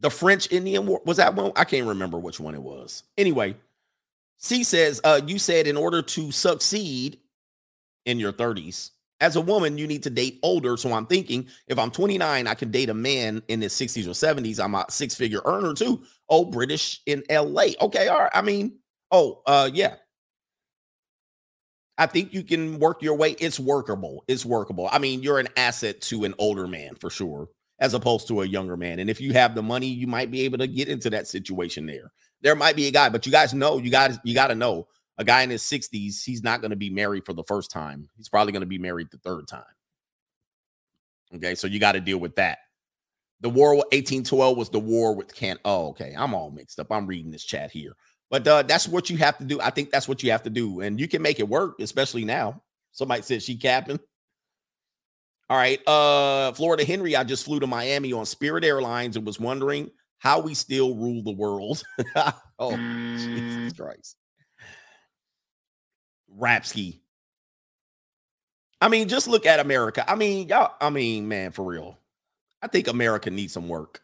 [0.00, 1.52] The French Indian War was that one?
[1.56, 3.04] I can't remember which one it was.
[3.16, 3.56] Anyway,
[4.36, 7.18] C says, uh, you said in order to succeed
[8.04, 8.90] in your 30s,
[9.24, 10.76] as a woman, you need to date older.
[10.76, 14.10] So I'm thinking if I'm 29, I can date a man in his 60s or
[14.10, 14.62] 70s.
[14.62, 16.02] I'm a six figure earner too.
[16.28, 17.68] Oh, British in LA.
[17.80, 18.08] Okay.
[18.08, 18.30] All right.
[18.34, 18.78] I mean,
[19.10, 19.94] oh, uh, yeah.
[21.96, 23.30] I think you can work your way.
[23.38, 24.24] It's workable.
[24.28, 24.90] It's workable.
[24.92, 27.48] I mean, you're an asset to an older man for sure,
[27.78, 28.98] as opposed to a younger man.
[28.98, 31.86] And if you have the money, you might be able to get into that situation
[31.86, 32.12] there.
[32.42, 34.86] There might be a guy, but you guys know, you guys, you got to know
[35.18, 38.08] a guy in his 60s, he's not going to be married for the first time.
[38.16, 39.62] He's probably going to be married the third time.
[41.36, 42.58] Okay, so you got to deal with that.
[43.40, 45.60] The war 1812 was the war with can't.
[45.64, 46.90] oh okay, I'm all mixed up.
[46.90, 47.94] I'm reading this chat here.
[48.30, 49.60] But uh, that's what you have to do.
[49.60, 50.80] I think that's what you have to do.
[50.80, 52.62] And you can make it work, especially now.
[52.92, 54.00] Somebody said she capping.
[55.50, 55.86] All right.
[55.86, 60.40] Uh Florida Henry, I just flew to Miami on Spirit Airlines and was wondering how
[60.40, 61.82] we still rule the world.
[62.58, 64.16] oh, Jesus Christ.
[66.38, 67.00] Rapsky.
[68.80, 70.08] I mean, just look at America.
[70.10, 71.98] I mean, y'all, I mean, man, for real.
[72.60, 74.02] I think America needs some work.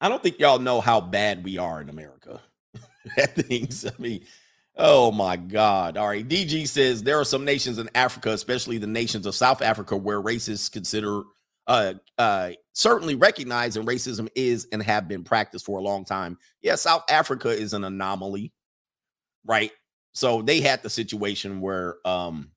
[0.00, 2.40] I don't think y'all know how bad we are in America
[3.16, 3.84] at things.
[3.84, 4.24] I mean,
[4.76, 5.96] oh my God.
[5.96, 6.26] All right.
[6.26, 10.22] DG says there are some nations in Africa, especially the nations of South Africa, where
[10.22, 11.22] racists consider
[11.66, 16.38] uh uh certainly recognized and racism is and have been practiced for a long time.
[16.62, 18.52] Yeah, South Africa is an anomaly,
[19.48, 19.72] right?
[20.12, 22.52] So they had the situation where um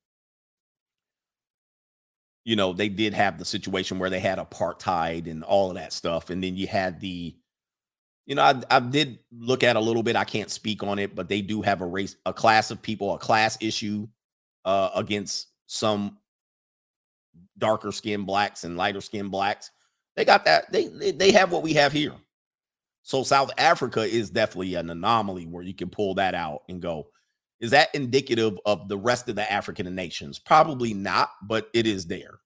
[2.44, 5.94] you know, they did have the situation where they had apartheid and all of that
[5.94, 6.30] stuff.
[6.30, 7.36] And then you had the,
[8.26, 10.16] you know, I, I did look at a little bit.
[10.16, 13.14] I can't speak on it, but they do have a race, a class of people,
[13.14, 14.08] a class issue
[14.66, 16.18] uh, against some
[17.58, 19.70] darker skinned blacks and lighter skinned blacks.
[20.16, 20.72] They got that.
[20.72, 22.14] They, they they have what we have here.
[23.04, 27.08] So South Africa is definitely an anomaly where you can pull that out and go,
[27.60, 30.40] is that indicative of the rest of the African nations?
[30.40, 32.40] Probably not, but it is there.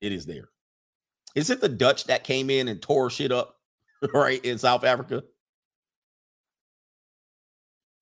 [0.00, 0.48] It is there.
[1.34, 3.56] Is it the Dutch that came in and tore shit up
[4.14, 5.24] right in South Africa?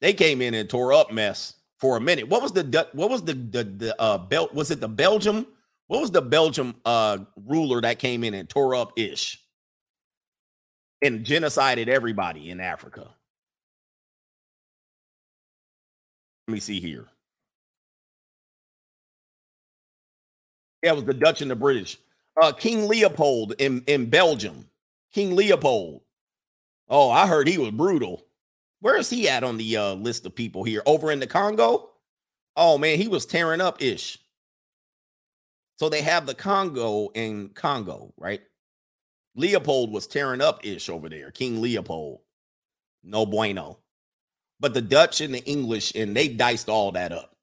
[0.00, 2.28] They came in and tore up mess for a minute.
[2.28, 5.46] What was the what was the the, the uh belt was it the Belgium?
[5.86, 9.40] What was the Belgium uh ruler that came in and tore up ish
[11.02, 13.09] and genocided everybody in Africa?
[16.48, 17.06] Let me see here.
[20.82, 21.98] Yeah, it was the Dutch and the British.
[22.40, 24.68] Uh, King Leopold in, in Belgium.
[25.12, 26.02] King Leopold.
[26.89, 28.24] Oh, I heard he was brutal.
[28.81, 30.82] Where is he at on the uh, list of people here?
[30.86, 31.90] Over in the Congo?
[32.56, 34.18] Oh man, he was tearing up ish.
[35.78, 38.43] So they have the Congo in Congo, right?
[39.36, 41.30] Leopold was tearing up ish over there.
[41.30, 42.20] King Leopold.
[43.04, 43.78] No bueno.
[44.58, 47.36] But the Dutch and the English, and they diced all that up.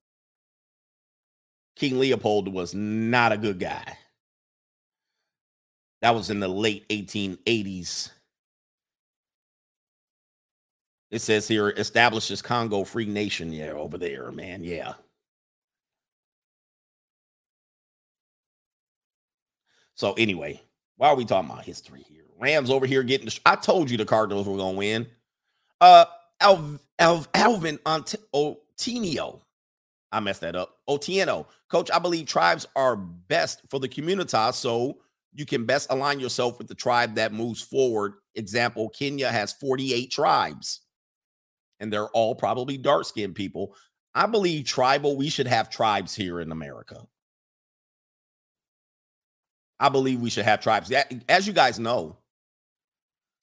[1.76, 3.98] King Leopold was not a good guy.
[6.02, 8.10] That was in the late 1880s.
[11.12, 13.54] It says here establishes Congo Free Nation.
[13.54, 14.64] Yeah, over there, man.
[14.64, 14.94] Yeah.
[19.96, 20.62] So anyway,
[20.98, 22.24] why are we talking about history here?
[22.40, 23.26] Rams over here getting.
[23.26, 25.08] The, I told you the Cardinals were gonna win.
[25.80, 26.06] Uh,
[26.40, 29.42] Al, Al, Alvin Otinio.
[30.12, 30.78] I messed that up.
[30.88, 31.48] Otieno.
[31.70, 35.00] Coach, I believe tribes are best for the community, so
[35.34, 38.14] you can best align yourself with the tribe that moves forward.
[38.36, 40.82] Example, Kenya has 48 tribes,
[41.80, 43.76] and they're all probably dark skinned people.
[44.14, 47.08] I believe tribal, we should have tribes here in America.
[49.80, 50.92] I believe we should have tribes.
[51.28, 52.18] As you guys know,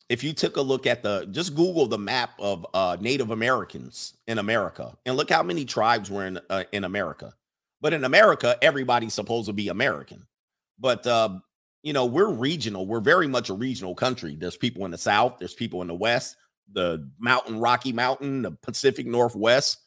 [0.08, 4.14] if you took a look at the just Google the map of uh, Native Americans
[4.26, 7.32] in America and look how many tribes were in uh, in America.
[7.80, 10.26] But in America, everybody's supposed to be American.
[10.78, 11.38] But uh,
[11.82, 12.86] you know, we're regional.
[12.86, 14.34] We're very much a regional country.
[14.34, 15.38] There's people in the South.
[15.38, 16.36] There's people in the West,
[16.72, 19.78] the Mountain, Rocky Mountain, the Pacific Northwest,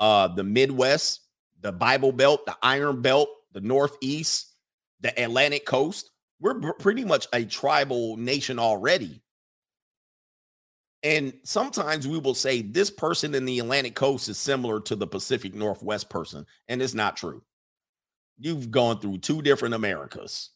[0.00, 1.20] uh, the Midwest,
[1.60, 4.52] the Bible Belt, the Iron Belt, the Northeast,
[5.00, 6.10] the Atlantic Coast.
[6.40, 9.22] We're pretty much a tribal nation already
[11.06, 15.06] and sometimes we will say this person in the Atlantic coast is similar to the
[15.06, 17.42] Pacific Northwest person, and it's not true.
[18.38, 20.50] You've gone through two different Americas.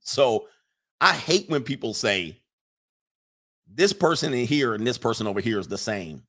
[0.00, 0.48] So
[1.00, 2.40] I hate when people say
[3.70, 6.22] this person in here and this person over here is the same.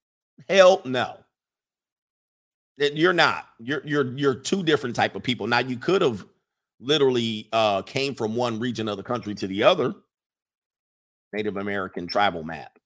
[0.50, 1.18] Hell no.
[2.78, 3.46] You're not.
[3.60, 5.48] You're you're you're two different type of people.
[5.48, 6.26] Now you could have
[6.80, 9.94] literally uh came from one region of the country to the other.
[11.34, 12.78] Native American tribal map.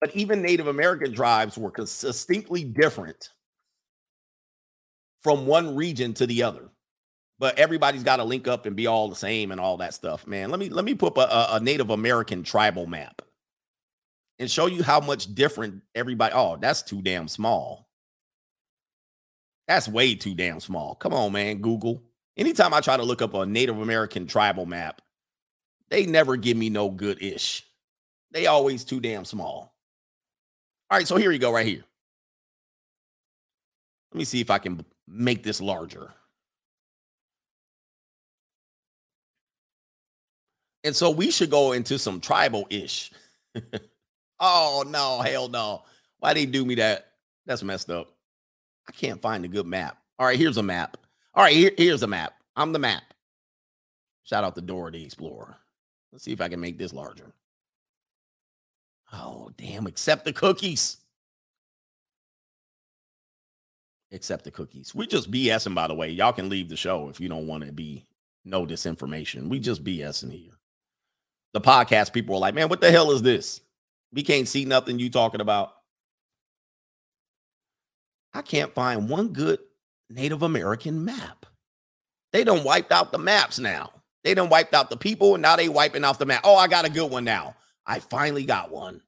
[0.00, 3.30] But even Native American tribes were distinctly different
[5.22, 6.70] from one region to the other.
[7.38, 10.26] But everybody's got to link up and be all the same and all that stuff,
[10.26, 10.50] man.
[10.50, 13.22] Let me let me put a, a Native American tribal map
[14.38, 16.34] and show you how much different everybody.
[16.34, 17.88] Oh, that's too damn small.
[19.68, 20.94] That's way too damn small.
[20.94, 21.60] Come on, man.
[21.60, 22.02] Google.
[22.38, 25.02] Anytime I try to look up a Native American tribal map,
[25.90, 27.66] they never give me no good ish.
[28.30, 29.74] They always too damn small.
[30.88, 31.84] All right, so here you go, right here.
[34.12, 36.12] Let me see if I can make this larger.
[40.84, 43.10] And so we should go into some tribal ish.
[44.40, 45.82] oh, no, hell no.
[46.20, 47.08] Why they do me that?
[47.46, 48.14] That's messed up.
[48.88, 49.98] I can't find a good map.
[50.18, 50.96] All right, here's a map.
[51.38, 52.34] All right, here, here's a map.
[52.56, 53.04] I'm the map.
[54.24, 55.56] Shout out the Dora the Explorer.
[56.10, 57.32] Let's see if I can make this larger.
[59.12, 60.96] Oh, damn, accept the cookies.
[64.10, 64.96] Accept the cookies.
[64.96, 66.10] We just BSing, by the way.
[66.10, 68.04] Y'all can leave the show if you don't want to be
[68.44, 69.48] no disinformation.
[69.48, 70.58] We just BSing here.
[71.52, 73.60] The podcast people are like, man, what the hell is this?
[74.12, 75.72] We can't see nothing you talking about.
[78.34, 79.60] I can't find one good
[80.10, 81.46] Native American map.
[82.32, 83.92] They done wiped out the maps now.
[84.24, 86.42] They done wiped out the people, and now they wiping out the map.
[86.44, 87.56] Oh, I got a good one now.
[87.86, 89.00] I finally got one.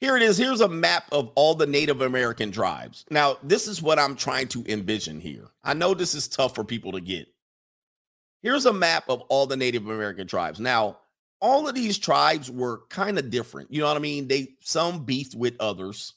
[0.00, 0.38] Here it is.
[0.38, 3.04] Here's a map of all the Native American tribes.
[3.10, 5.48] Now, this is what I'm trying to envision here.
[5.62, 7.28] I know this is tough for people to get.
[8.42, 10.58] Here's a map of all the Native American tribes.
[10.58, 10.96] Now,
[11.42, 13.70] all of these tribes were kind of different.
[13.70, 14.28] You know what I mean?
[14.28, 16.14] They some beefed with others,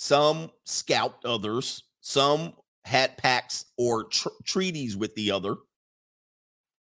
[0.00, 2.54] some scalped others, some
[2.86, 5.56] had pacts or tr- treaties with the other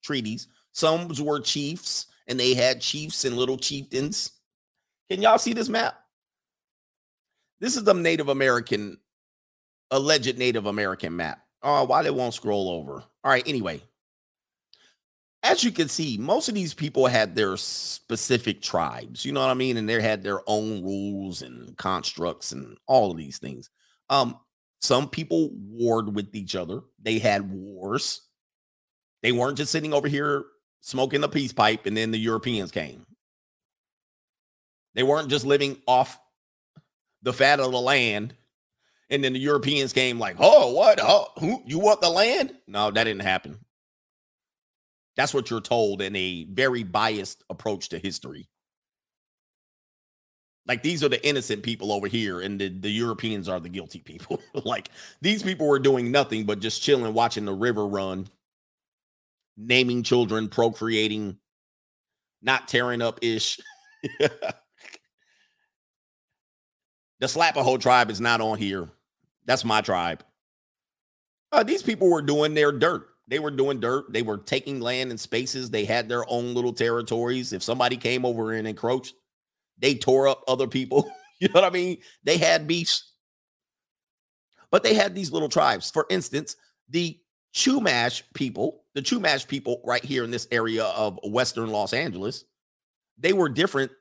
[0.05, 0.47] treaties.
[0.70, 4.31] Some were chiefs and they had chiefs and little chieftains.
[5.11, 5.99] Can y'all see this map?
[7.59, 8.99] This is the Native American,
[9.90, 11.40] alleged Native American map.
[11.61, 13.03] Oh, why they won't scroll over?
[13.24, 13.82] All right, anyway.
[15.43, 19.51] As you can see, most of these people had their specific tribes, you know what
[19.51, 19.77] I mean?
[19.77, 23.70] And they had their own rules and constructs and all of these things.
[24.10, 24.39] Um,
[24.81, 26.81] some people warred with each other.
[27.01, 28.23] They had wars.
[29.23, 30.44] They weren't just sitting over here
[30.81, 33.05] smoking the peace pipe and then the Europeans came.
[34.94, 36.19] They weren't just living off
[37.23, 38.35] the fat of the land.
[39.10, 40.98] And then the Europeans came like, oh, what?
[41.01, 42.55] Oh, who you want the land?
[42.66, 43.59] No, that didn't happen.
[45.19, 48.49] That's what you're told in a very biased approach to history.
[50.66, 53.99] Like these are the innocent people over here, and the, the Europeans are the guilty
[53.99, 54.40] people.
[54.65, 54.90] like
[55.20, 58.28] these people were doing nothing but just chilling, watching the river run,
[59.57, 61.36] naming children, procreating,
[62.40, 63.61] not tearing up ish.
[67.20, 68.89] The Slapaho tribe is not on here.
[69.45, 70.23] That's my tribe.
[71.51, 73.09] Uh, these people were doing their dirt.
[73.29, 74.13] They were doing dirt.
[74.13, 75.71] They were taking land and spaces.
[75.71, 77.53] They had their own little territories.
[77.53, 79.15] If somebody came over and encroached,
[79.79, 81.11] they tore up other people.
[81.39, 81.99] you know what I mean?
[82.25, 83.13] They had beefs.
[84.71, 85.91] But they had these little tribes.
[85.91, 86.57] For instance,
[86.89, 87.19] the
[87.55, 92.45] Chumash people, the Chumash people right here in this area of Western Los Angeles,
[93.19, 93.93] they were different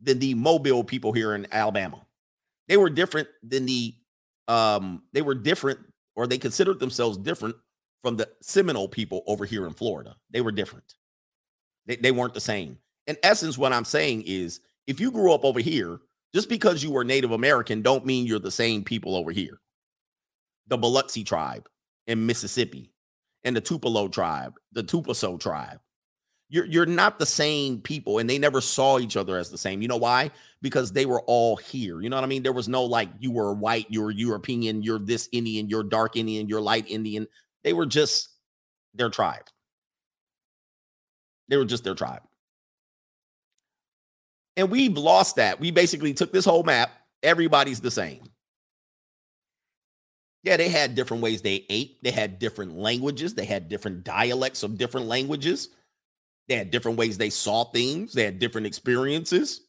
[0.00, 2.04] than the Mobile people here in Alabama.
[2.68, 3.94] They were different than the
[4.48, 5.78] um they were different
[6.16, 7.54] or they considered themselves different
[8.02, 10.16] from the Seminole people over here in Florida.
[10.30, 10.94] They were different.
[11.86, 12.78] They, they weren't the same.
[13.06, 16.00] In essence, what I'm saying is if you grew up over here,
[16.34, 19.60] just because you were Native American, don't mean you're the same people over here.
[20.68, 21.68] The Biloxi tribe
[22.06, 22.92] in Mississippi
[23.44, 25.80] and the Tupelo tribe, the Tupaso tribe,
[26.52, 29.80] you're you're not the same people and they never saw each other as the same
[29.80, 30.30] you know why
[30.60, 33.32] because they were all here you know what i mean there was no like you
[33.32, 37.26] were white you're european you're this indian you're dark indian you're light indian
[37.64, 38.28] they were just
[38.94, 39.44] their tribe
[41.48, 42.22] they were just their tribe
[44.56, 46.90] and we've lost that we basically took this whole map
[47.22, 48.22] everybody's the same
[50.42, 52.02] yeah, they had different ways they ate.
[52.02, 53.34] They had different languages.
[53.34, 55.68] They had different dialects of different languages.
[56.48, 59.60] They had different ways they saw things, they had different experiences.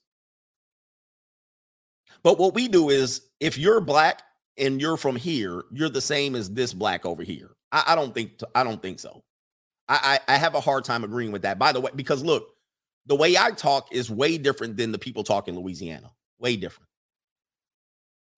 [2.23, 4.21] But what we do is if you're black
[4.57, 7.51] and you're from here, you're the same as this black over here.
[7.73, 9.23] I, I don't think I don't think so.
[9.89, 11.59] I, I I have a hard time agreeing with that.
[11.59, 12.47] By the way, because look,
[13.07, 16.13] the way I talk is way different than the people talk in Louisiana.
[16.39, 16.89] Way different.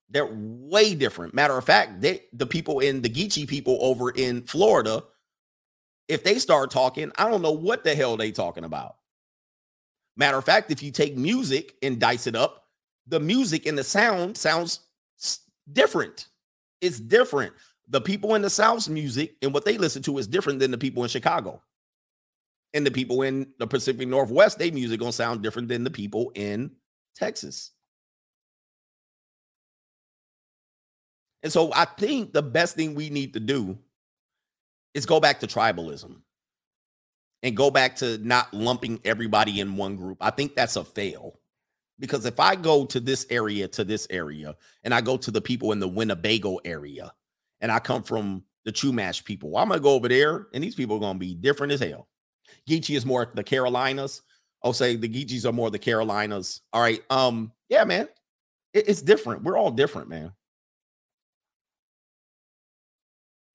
[0.10, 1.36] They're way different.
[1.36, 5.04] Matter of fact, they the people in the Geechee people over in Florida
[6.08, 8.96] if they start talking, I don't know what the hell they talking about.
[10.18, 12.66] Matter of fact, if you take music and dice it up,
[13.08, 14.82] the music and the sound sounds
[15.72, 16.28] different.
[16.82, 17.54] It's different.
[17.90, 20.78] The people in the South's music and what they listen to is different than the
[20.78, 21.62] people in Chicago.
[22.74, 26.32] And the people in the Pacific Northwest, their music gonna sound different than the people
[26.36, 26.72] in
[27.16, 27.72] Texas.
[31.44, 33.78] And so I think the best thing we need to do
[34.96, 36.22] is go back to tribalism
[37.44, 40.18] and go back to not lumping everybody in one group.
[40.20, 41.40] I think that's a fail.
[42.00, 45.40] Because if I go to this area to this area and I go to the
[45.40, 47.14] people in the Winnebago area
[47.66, 50.76] and I come from the true Chumash people, I'm gonna go over there and these
[50.76, 52.08] people are gonna be different as hell.
[52.70, 54.22] Geechee is more the Carolinas.
[54.64, 56.62] I'll say the Geechees are more the Carolinas.
[56.72, 57.02] All right.
[57.10, 58.08] Um, yeah, man.
[58.72, 59.42] It, it's different.
[59.42, 60.32] We're all different, man.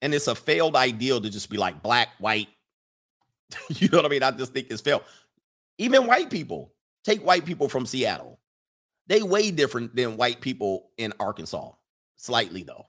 [0.01, 2.49] And it's a failed ideal to just be like black, white.
[3.69, 4.23] you know what I mean?
[4.23, 5.03] I just think it's failed.
[5.77, 6.73] Even white people,
[7.05, 8.41] take white people from Seattle.
[9.07, 11.71] They way different than white people in Arkansas.
[12.17, 12.87] Slightly though.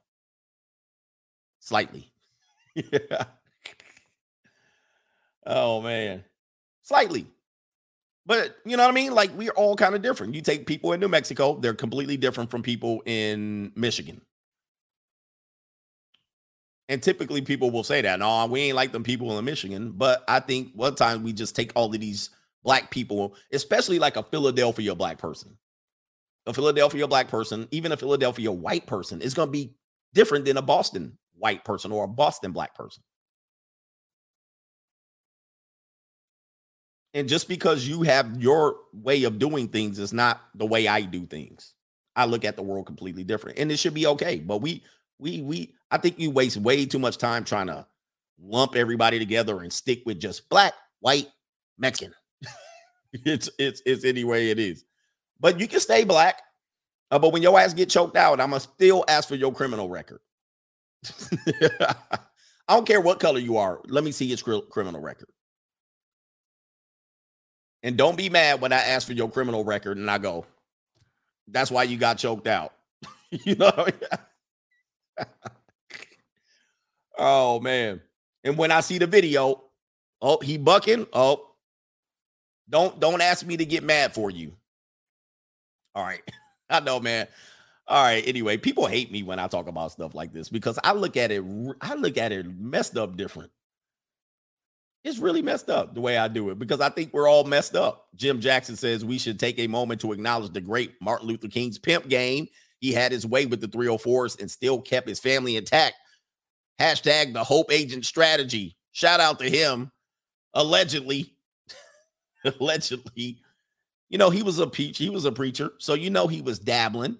[1.62, 2.12] Slightly.
[2.74, 3.24] yeah.
[5.46, 6.24] Oh man.
[6.82, 7.24] Slightly.
[8.26, 9.14] But you know what I mean?
[9.14, 10.34] Like we're all kind of different.
[10.34, 14.20] You take people in New Mexico, they're completely different from people in Michigan.
[16.88, 19.92] And typically people will say that, no, we ain't like them people in Michigan.
[19.92, 22.30] But I think one time we just take all of these
[22.64, 25.56] black people, especially like a Philadelphia black person.
[26.46, 29.76] A Philadelphia black person, even a Philadelphia white person, is going to be
[30.12, 33.02] different than a Boston white person or a Boston black person.
[37.14, 41.02] And just because you have your way of doing things is not the way I
[41.02, 41.74] do things.
[42.14, 43.58] I look at the world completely different.
[43.58, 44.38] And it should be okay.
[44.38, 44.84] But we
[45.18, 47.86] we we I think you waste way too much time trying to
[48.40, 51.28] lump everybody together and stick with just black, white,
[51.76, 52.14] Mexican.
[53.12, 54.84] it's it's it's any way it is.
[55.40, 56.40] But you can stay black.
[57.10, 59.88] Uh, but when your ass get choked out, I'm gonna still ask for your criminal
[59.88, 60.20] record.
[62.68, 63.80] I don't care what color you are.
[63.86, 65.28] Let me see your criminal record.
[67.82, 70.46] And don't be mad when I ask for your criminal record and I go,
[71.48, 72.72] that's why you got choked out.
[73.30, 73.86] you know
[77.18, 78.00] oh man.
[78.44, 79.64] And when I see the video,
[80.20, 81.06] oh, he bucking.
[81.12, 81.50] Oh,
[82.68, 84.52] don't don't ask me to get mad for you.
[85.94, 86.22] All right.
[86.70, 87.28] I know, man.
[87.92, 88.26] All right.
[88.26, 91.30] Anyway, people hate me when I talk about stuff like this because I look at
[91.30, 91.44] it,
[91.82, 93.50] I look at it messed up different.
[95.04, 97.76] It's really messed up the way I do it because I think we're all messed
[97.76, 98.06] up.
[98.14, 101.78] Jim Jackson says we should take a moment to acknowledge the great Martin Luther King's
[101.78, 102.46] pimp game.
[102.78, 105.96] He had his way with the 304s and still kept his family intact.
[106.80, 108.74] Hashtag the Hope Agent strategy.
[108.92, 109.92] Shout out to him.
[110.54, 111.36] Allegedly,
[112.58, 113.42] allegedly,
[114.08, 115.72] you know, he was a peach, he was a preacher.
[115.76, 117.18] So you know he was dabbling.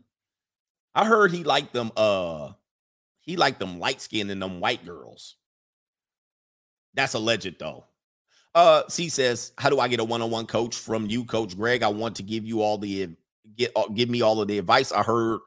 [0.95, 2.53] I heard he liked them, uh,
[3.21, 5.37] he liked them light skinned and them white girls.
[6.95, 7.85] That's alleged though.
[8.55, 11.83] Uh, C says, "How do I get a one-on-one coach from you, Coach Greg?
[11.83, 13.17] I want to give you all the
[13.57, 14.93] get uh, give me all of the advice.
[14.93, 15.41] I heard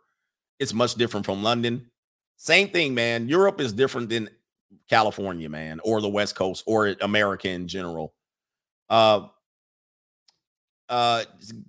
[0.59, 1.91] it's much different from London.
[2.37, 3.29] Same thing, man.
[3.29, 4.29] Europe is different than
[4.89, 8.13] California, man, or the West Coast, or America in general.
[8.89, 9.27] Uh,
[10.89, 11.23] uh,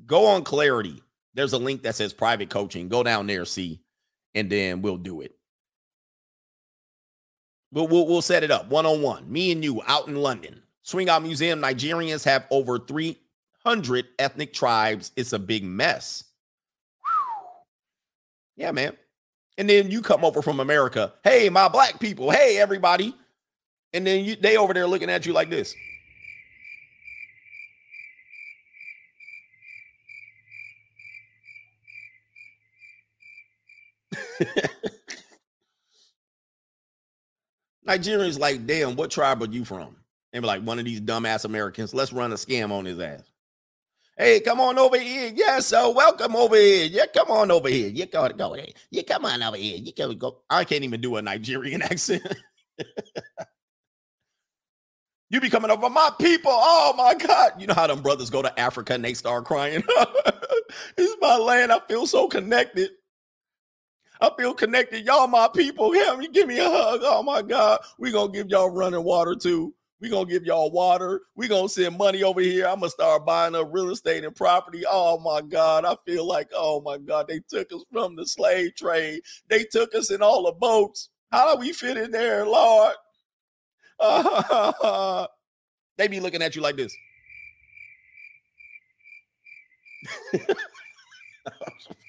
[0.07, 1.03] go on Clarity.
[1.37, 2.89] There's a link that says private coaching.
[2.89, 3.81] Go down there, see,
[4.35, 5.37] and then we'll do it.
[7.71, 9.31] We'll, we'll, we'll set it up one on one.
[9.31, 10.63] Me and you out in London.
[10.83, 11.61] Swing Out Museum.
[11.61, 15.13] Nigerians have over 300 ethnic tribes.
[15.15, 16.25] It's a big mess.
[18.57, 18.97] Yeah, man.
[19.59, 21.13] And then you come over from America.
[21.23, 22.31] Hey, my black people.
[22.31, 23.15] Hey, everybody.
[23.93, 25.75] And then you, they over there looking at you like this.
[37.89, 39.97] Nigerians like, damn, what tribe are you from?
[40.33, 41.95] And be like, one of these dumbass Americans.
[41.95, 43.23] Let's run a scam on his ass.
[44.19, 45.33] Hey, come on over here.
[45.35, 46.87] Yeah, so welcome over here.
[46.87, 47.89] Yeah, come on over here.
[47.89, 48.75] You go, go ahead.
[48.91, 49.79] You come on over here.
[49.79, 50.39] You go, go.
[50.49, 52.23] I can't even do a Nigerian accent.
[55.31, 56.53] you be coming over my people.
[56.53, 57.53] Oh my God.
[57.59, 59.83] You know how them brothers go to Africa and they start crying.
[60.97, 61.73] it's my land.
[61.73, 62.91] I feel so connected.
[64.21, 65.05] I feel connected.
[65.05, 65.93] Y'all, my people.
[65.93, 67.01] Help me, give me a hug.
[67.03, 67.81] Oh my God.
[67.99, 69.75] we gonna give y'all running water too.
[70.01, 71.23] we gonna give y'all water.
[71.37, 72.67] we gonna send money over here.
[72.67, 74.85] I'm gonna start buying up real estate and property.
[74.89, 75.85] Oh my God.
[75.85, 79.21] I feel like, oh my God, they took us from the slave trade.
[79.49, 81.11] They took us in all the boats.
[81.33, 82.95] How do we fit in there, Lord?
[85.99, 86.95] They be looking at you like this.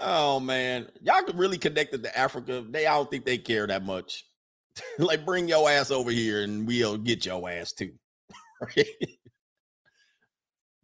[0.00, 2.64] Oh man, y'all really connected to Africa.
[2.68, 4.24] They I don't think they care that much.
[4.98, 7.92] like bring your ass over here and we'll get your ass too.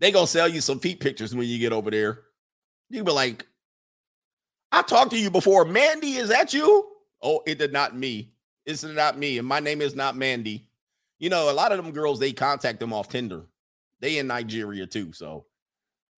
[0.01, 2.23] they gonna sell you some feet pictures when you get over there.
[2.91, 3.47] You be like,
[4.73, 5.65] I talked to you before.
[5.65, 6.89] Mandy, is that you?
[7.23, 8.33] Oh, it did not me.
[8.67, 10.67] It's not me, and my name is not Mandy.
[11.19, 13.47] You know, a lot of them girls they contact them off Tinder.
[14.01, 15.47] They in Nigeria too, so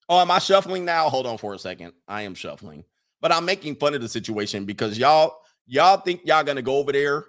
[0.09, 1.09] Oh, am I shuffling now?
[1.09, 1.93] Hold on for a second.
[2.07, 2.85] I am shuffling.
[3.21, 6.93] But I'm making fun of the situation because y'all y'all think y'all gonna go over
[6.93, 7.25] there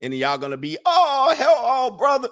[0.00, 2.28] and y'all gonna be oh hell oh brother.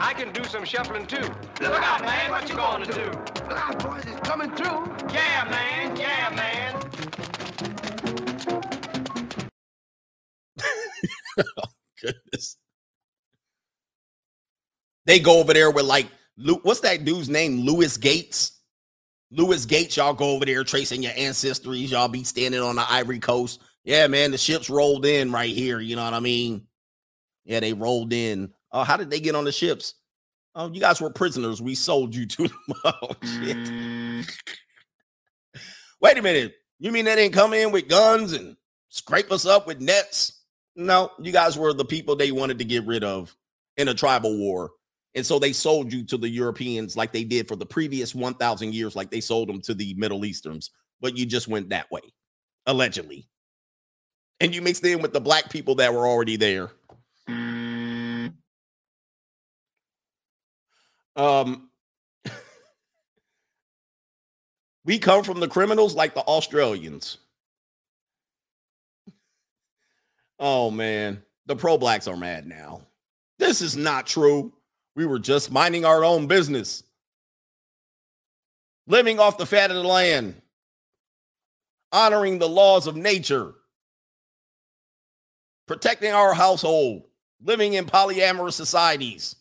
[0.00, 1.20] I can do some shuffling too.
[1.60, 2.30] Look out, man!
[2.30, 3.04] What you going to do?
[3.48, 4.04] Look out, boys!
[4.06, 4.96] It's coming through.
[5.12, 5.96] Yeah, man!
[5.96, 6.80] Yeah, man!
[11.58, 11.64] oh,
[12.00, 12.56] goodness.
[15.04, 16.06] They go over there with like
[16.62, 17.60] what's that dude's name?
[17.60, 18.52] Louis Gates.
[19.30, 21.90] Louis Gates, y'all go over there tracing your ancestries.
[21.90, 23.60] Y'all be standing on the Ivory Coast.
[23.84, 25.80] Yeah, man, the ships rolled in right here.
[25.80, 26.66] You know what I mean?
[27.44, 28.52] Yeah, they rolled in.
[28.72, 29.94] Oh, how did they get on the ships?
[30.54, 31.62] Oh, you guys were prisoners.
[31.62, 32.74] We sold you to them.
[32.84, 34.26] Oh, shit.
[36.00, 36.54] Wait a minute.
[36.78, 38.56] You mean they didn't come in with guns and
[38.88, 40.42] scrape us up with nets?
[40.76, 43.34] No, you guys were the people they wanted to get rid of
[43.76, 44.70] in a tribal war.
[45.18, 48.72] And so they sold you to the Europeans like they did for the previous 1,000
[48.72, 50.70] years, like they sold them to the Middle Easterns.
[51.00, 52.02] But you just went that way,
[52.66, 53.28] allegedly.
[54.38, 56.70] And you mixed in with the black people that were already there.
[61.16, 61.68] Um,
[64.84, 67.18] we come from the criminals like the Australians.
[70.38, 72.82] Oh man, the pro blacks are mad now.
[73.40, 74.52] This is not true.
[74.98, 76.82] We were just minding our own business,
[78.88, 80.42] living off the fat of the land,
[81.92, 83.54] honoring the laws of nature,
[85.68, 87.04] protecting our household,
[87.40, 89.36] living in polyamorous societies,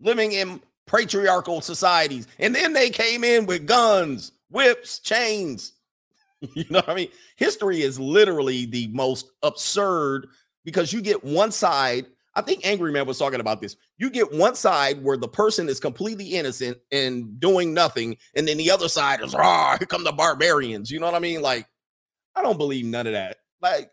[0.00, 2.26] living in patriarchal societies.
[2.38, 5.74] And then they came in with guns, whips, chains.
[6.54, 7.10] you know what I mean?
[7.36, 10.28] History is literally the most absurd
[10.64, 12.06] because you get one side.
[12.34, 13.76] I think Angry Man was talking about this.
[13.98, 18.56] You get one side where the person is completely innocent and doing nothing, and then
[18.56, 20.90] the other side is, ah, here come the barbarians.
[20.90, 21.42] You know what I mean?
[21.42, 21.66] Like,
[22.36, 23.38] I don't believe none of that.
[23.60, 23.90] Like,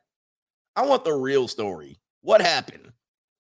[0.76, 2.00] I want the real story.
[2.22, 2.92] What happened?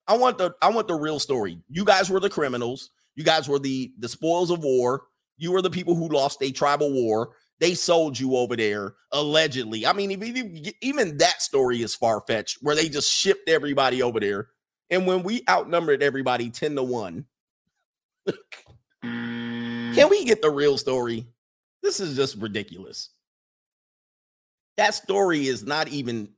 [0.07, 1.59] I want the I want the real story.
[1.69, 2.89] You guys were the criminals.
[3.15, 5.03] You guys were the the spoils of war.
[5.37, 7.31] You were the people who lost a tribal war.
[7.59, 9.85] They sold you over there allegedly.
[9.85, 14.19] I mean, even, even that story is far fetched, where they just shipped everybody over
[14.19, 14.47] there.
[14.89, 17.25] And when we outnumbered everybody 10 to 1,
[19.03, 21.25] can we get the real story?
[21.81, 23.09] This is just ridiculous.
[24.77, 26.29] That story is not even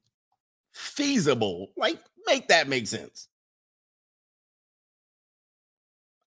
[0.73, 1.71] feasible.
[1.75, 3.27] Like, make that make sense.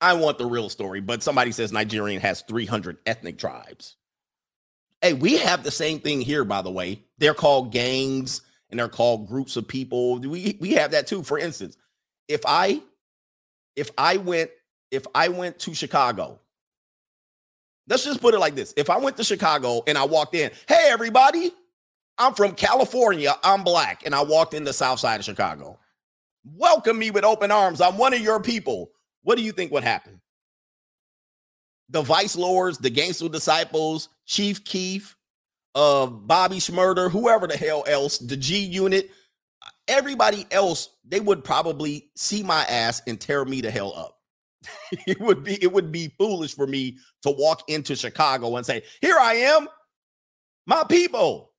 [0.00, 3.96] I want the real story, but somebody says Nigerian has 300 ethnic tribes.
[5.00, 7.02] Hey, we have the same thing here, by the way.
[7.18, 10.18] They're called gangs and they're called groups of people.
[10.18, 11.22] We we have that too.
[11.22, 11.76] For instance,
[12.28, 12.82] if I
[13.76, 14.50] if I went
[14.90, 16.38] if I went to Chicago,
[17.88, 18.74] let's just put it like this.
[18.76, 21.52] If I went to Chicago and I walked in, hey everybody,
[22.18, 25.78] I'm from California, I'm black, and I walked in the south side of Chicago.
[26.44, 27.80] Welcome me with open arms.
[27.80, 28.90] I'm one of your people.
[29.22, 30.20] What do you think would happen?
[31.88, 35.16] The Vice Lords, the Gangster Disciples, Chief Keef,
[35.74, 39.10] uh, Bobby Shmurda, whoever the hell else, the G Unit,
[39.92, 44.18] everybody else, they would probably see my ass and tear me the hell up.
[45.06, 48.82] it would be it would be foolish for me to walk into Chicago and say,
[49.00, 49.68] "Here I am,
[50.66, 51.50] my people."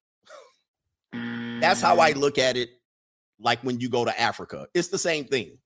[1.11, 2.17] That's how I mm.
[2.17, 2.69] look at it.
[3.39, 5.57] Like when you go to Africa, it's the same thing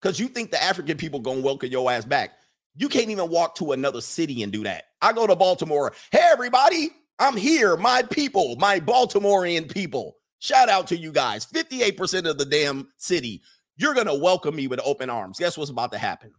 [0.00, 2.32] because you think the African people gonna welcome your ass back.
[2.76, 4.84] You can't even walk to another city and do that.
[5.02, 5.92] I go to Baltimore.
[6.10, 7.76] Hey, everybody, I'm here.
[7.76, 10.16] My people, my Baltimorean people.
[10.42, 11.46] Shout out to you guys.
[11.46, 13.42] 58% of the damn city.
[13.76, 15.38] You're gonna welcome me with open arms.
[15.38, 16.32] Guess what's about to happen?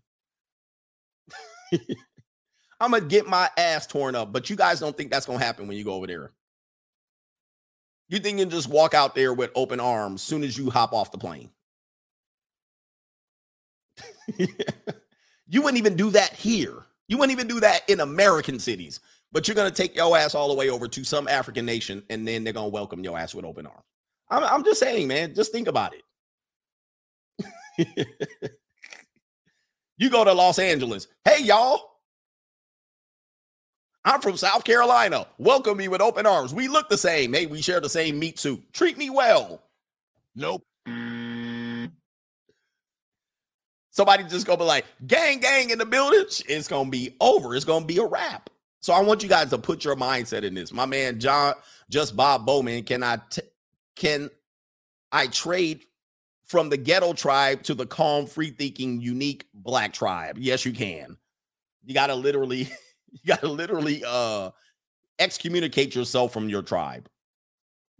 [2.81, 5.69] I'm gonna get my ass torn up, but you guys don't think that's gonna happen
[5.69, 6.33] when you go over there.
[8.09, 10.91] You think you can just walk out there with open arms soon as you hop
[10.91, 11.49] off the plane?
[15.47, 16.83] you wouldn't even do that here.
[17.07, 18.99] You wouldn't even do that in American cities.
[19.31, 22.27] But you're gonna take your ass all the way over to some African nation, and
[22.27, 23.92] then they're gonna welcome your ass with open arms.
[24.33, 25.35] I'm, I'm just saying, man.
[25.35, 25.93] Just think about
[27.77, 28.07] it.
[29.97, 31.07] you go to Los Angeles.
[31.23, 31.91] Hey, y'all.
[34.05, 35.27] I'm from South Carolina.
[35.37, 36.53] Welcome me with open arms.
[36.53, 37.33] We look the same.
[37.33, 38.61] Hey, we share the same meat suit.
[38.73, 39.61] Treat me well.
[40.35, 40.63] Nope.
[43.91, 46.25] Somebody just gonna be like, gang, gang in the building.
[46.49, 47.55] It's gonna be over.
[47.55, 48.49] It's gonna be a wrap.
[48.81, 50.73] So I want you guys to put your mindset in this.
[50.73, 51.53] My man John,
[51.89, 53.43] just Bob Bowman, can I t-
[53.95, 54.29] can
[55.11, 55.83] I trade
[56.45, 60.37] from the ghetto tribe to the calm, free thinking, unique black tribe?
[60.39, 61.17] Yes, you can.
[61.85, 62.69] You gotta literally,
[63.11, 64.51] you gotta literally uh
[65.19, 67.07] excommunicate yourself from your tribe.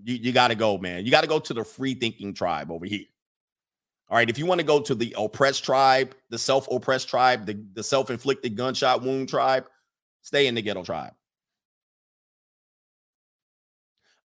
[0.03, 1.06] You, you gotta go, man.
[1.06, 3.06] You gotta go to the free thinking tribe over here.
[4.10, 7.45] All right, if you want to go to the oppressed tribe, the self oppressed tribe,
[7.45, 9.65] the, the self inflicted gunshot wound tribe,
[10.22, 11.14] stay in the ghetto tribe.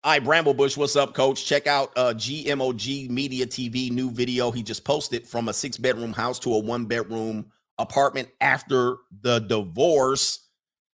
[0.06, 1.44] All right, Bramblebush, what's up, coach?
[1.44, 6.12] Check out uh, GMOG Media TV new video he just posted from a six bedroom
[6.12, 7.46] house to a one bedroom
[7.76, 10.46] apartment after the divorce.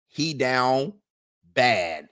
[0.07, 0.93] He down
[1.53, 2.07] bad.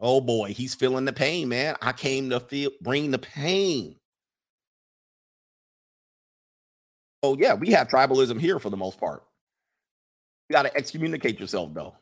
[0.00, 1.76] Oh boy, he's feeling the pain, man.
[1.82, 3.96] I came to feel bring the pain.
[7.22, 9.24] Oh yeah, we have tribalism here for the most part.
[10.48, 11.96] You got to excommunicate yourself though.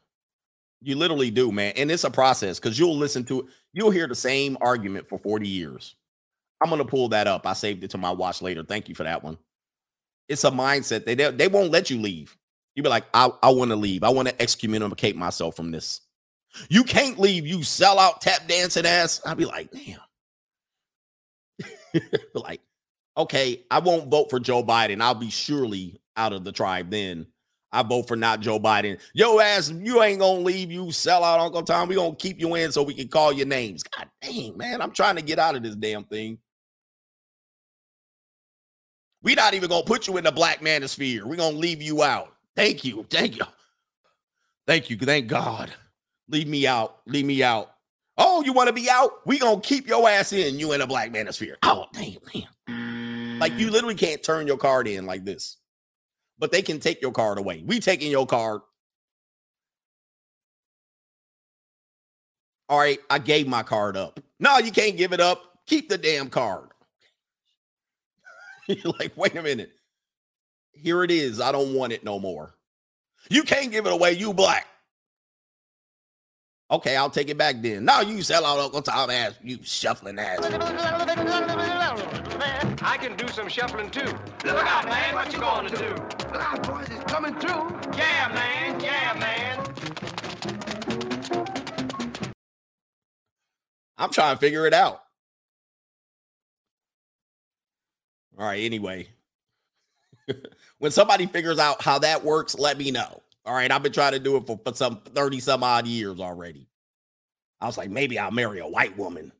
[0.81, 1.73] You literally do, man.
[1.77, 3.47] And it's a process because you'll listen to it.
[3.73, 5.95] You'll hear the same argument for 40 years.
[6.63, 7.47] I'm going to pull that up.
[7.47, 8.63] I saved it to my watch later.
[8.63, 9.39] Thank you for that one.
[10.29, 11.05] It's a mindset.
[11.05, 12.37] They, they, they won't let you leave.
[12.75, 14.05] You be like, I, I want to leave.
[14.05, 16.01] I want to excommunicate myself from this.
[16.69, 19.21] You can't leave, you sell out tap dancing ass.
[19.25, 20.01] I'd be like, damn.
[22.35, 22.61] like,
[23.17, 25.01] okay, I won't vote for Joe Biden.
[25.01, 27.27] I'll be surely out of the tribe then.
[27.73, 29.01] I vote for not Joe Biden.
[29.15, 30.71] Yo ass, you ain't gonna leave.
[30.71, 31.89] You sell out, Uncle Tom.
[31.89, 33.83] We gonna keep you in so we can call your names.
[33.83, 36.39] God dang, man, I'm trying to get out of this damn thing.
[39.23, 41.25] We not even gonna put you in the black manosphere.
[41.25, 42.35] We gonna leave you out.
[42.55, 43.45] Thank you, thank you,
[44.67, 45.73] thank you, thank God.
[46.29, 46.99] Leave me out.
[47.07, 47.71] Leave me out.
[48.19, 49.27] Oh, you want to be out?
[49.27, 50.59] We gonna keep your ass in.
[50.59, 51.55] You in a black manosphere.
[51.63, 52.17] Oh, damn,
[52.69, 53.39] man.
[53.39, 55.57] Like you literally can't turn your card in like this
[56.43, 57.63] but they can take your card away.
[57.65, 58.63] We taking your card.
[62.69, 64.19] All right, I gave my card up.
[64.41, 65.61] No, you can't give it up.
[65.67, 66.71] Keep the damn card.
[68.67, 69.71] You're like, wait a minute.
[70.73, 71.41] Here it is.
[71.41, 72.57] I don't want it no more.
[73.31, 74.15] You can't give it away.
[74.15, 74.67] You black.
[76.73, 77.85] Okay, I'll take it back then.
[77.85, 80.39] Now you sell out Uncle Tom ass, you shuffling ass.
[82.81, 84.07] I can do some shuffling too.
[84.47, 85.91] Look out, man, what you gonna do?
[86.33, 87.79] Look out, boys, it's coming through.
[87.95, 89.59] Yeah, man, yeah, man.
[93.99, 95.03] I'm trying to figure it out.
[98.39, 99.09] All right, anyway.
[100.79, 103.21] when somebody figures out how that works, let me know.
[103.45, 106.21] All right, I've been trying to do it for, for some 30 some odd years
[106.21, 106.69] already.
[107.61, 109.33] I was like, maybe I'll marry a white woman.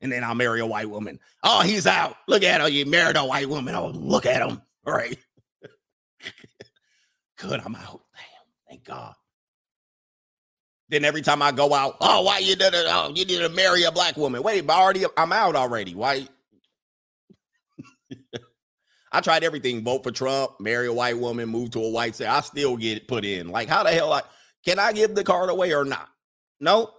[0.00, 1.18] And then I'll marry a white woman.
[1.42, 2.16] Oh, he's out.
[2.28, 2.72] Look at him.
[2.72, 3.74] You married a white woman.
[3.74, 4.60] Oh, look at him.
[4.86, 5.18] All right.
[7.38, 8.02] Good, I'm out.
[8.14, 9.14] Damn, thank God.
[10.88, 12.86] Then every time I go out, oh, why you did it?
[12.88, 14.42] Oh, you need to marry a black woman.
[14.42, 15.94] Wait, but already I'm out already.
[15.94, 16.28] Why?
[19.16, 19.82] I tried everything.
[19.82, 22.28] Vote for Trump, marry a white woman, move to a white state.
[22.28, 23.48] I still get put in.
[23.48, 24.20] Like, how the hell I
[24.62, 26.10] can I give the card away or not?
[26.60, 26.90] No.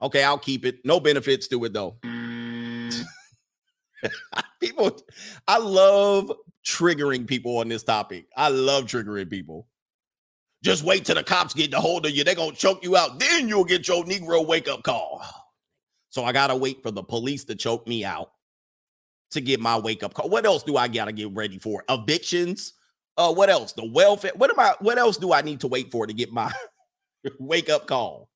[0.00, 0.76] Okay, I'll keep it.
[0.84, 1.96] No benefits to it though.
[4.60, 4.96] people,
[5.48, 6.30] I love
[6.64, 8.26] triggering people on this topic.
[8.36, 9.66] I love triggering people.
[10.62, 12.22] Just wait till the cops get the hold of you.
[12.22, 13.18] They're gonna choke you out.
[13.18, 15.20] Then you'll get your Negro wake up call.
[16.10, 18.33] So I gotta wait for the police to choke me out
[19.34, 20.28] to get my wake up call.
[20.28, 21.84] What else do I gotta get ready for?
[21.88, 22.72] Evictions.
[23.16, 23.72] Uh, what else?
[23.72, 24.32] The welfare.
[24.34, 26.52] What about what else do I need to wait for to get my
[27.38, 28.28] wake up call?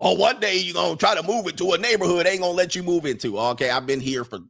[0.00, 2.82] Oh, one day you're gonna try to move into a neighborhood ain't gonna let you
[2.82, 3.38] move into.
[3.38, 4.40] Okay, I've been here for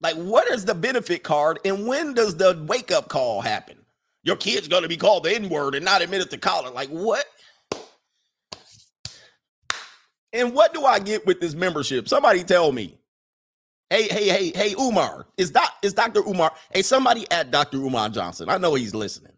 [0.00, 3.78] like what is the benefit card and when does the wake up call happen?
[4.22, 6.72] Your kid's gonna be called the N-word and not admitted to college.
[6.72, 7.24] Like what?
[10.34, 12.08] And what do I get with this membership?
[12.08, 12.98] Somebody tell me.
[13.88, 15.26] Hey, hey, hey, hey, Umar.
[15.38, 16.20] Is that is Dr.
[16.20, 16.52] Umar?
[16.72, 17.78] Hey, somebody at Dr.
[17.78, 18.48] Umar Johnson.
[18.48, 19.32] I know he's listening.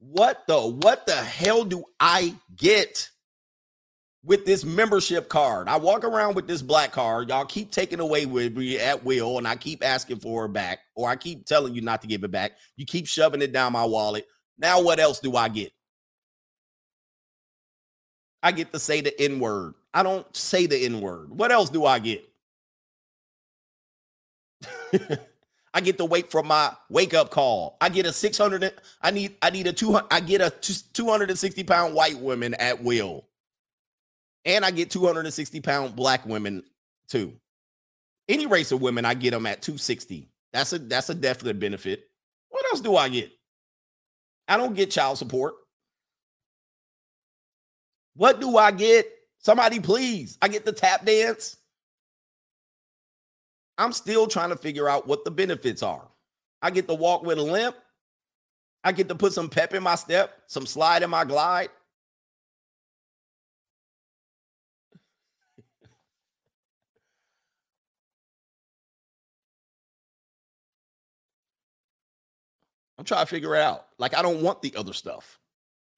[0.00, 3.08] What the what the hell do I get
[4.24, 5.68] with this membership card?
[5.68, 7.28] I walk around with this black card.
[7.28, 10.80] Y'all keep taking away with me at will, and I keep asking for it back,
[10.96, 12.52] or I keep telling you not to give it back.
[12.76, 14.26] You keep shoving it down my wallet.
[14.58, 15.72] Now, what else do I get?
[18.46, 19.74] I get to say the N word.
[19.92, 21.36] I don't say the N word.
[21.36, 22.24] What else do I get?
[25.74, 27.76] I get to wait for my wake up call.
[27.80, 31.92] I get a 600 I need I need a 200 I get a 260 pound
[31.92, 33.24] white woman at will.
[34.44, 36.62] And I get 260 pound black women
[37.08, 37.32] too.
[38.28, 40.28] Any race of women I get them at 260.
[40.52, 42.08] That's a that's a definite benefit.
[42.50, 43.32] What else do I get?
[44.46, 45.54] I don't get child support.
[48.16, 49.06] What do I get?
[49.38, 50.38] Somebody please.
[50.40, 51.56] I get the tap dance.
[53.78, 56.08] I'm still trying to figure out what the benefits are.
[56.62, 57.76] I get to walk with a limp.
[58.82, 61.68] I get to put some pep in my step, some slide in my glide.
[72.98, 73.86] I'm trying to figure it out.
[73.98, 75.38] Like I don't want the other stuff.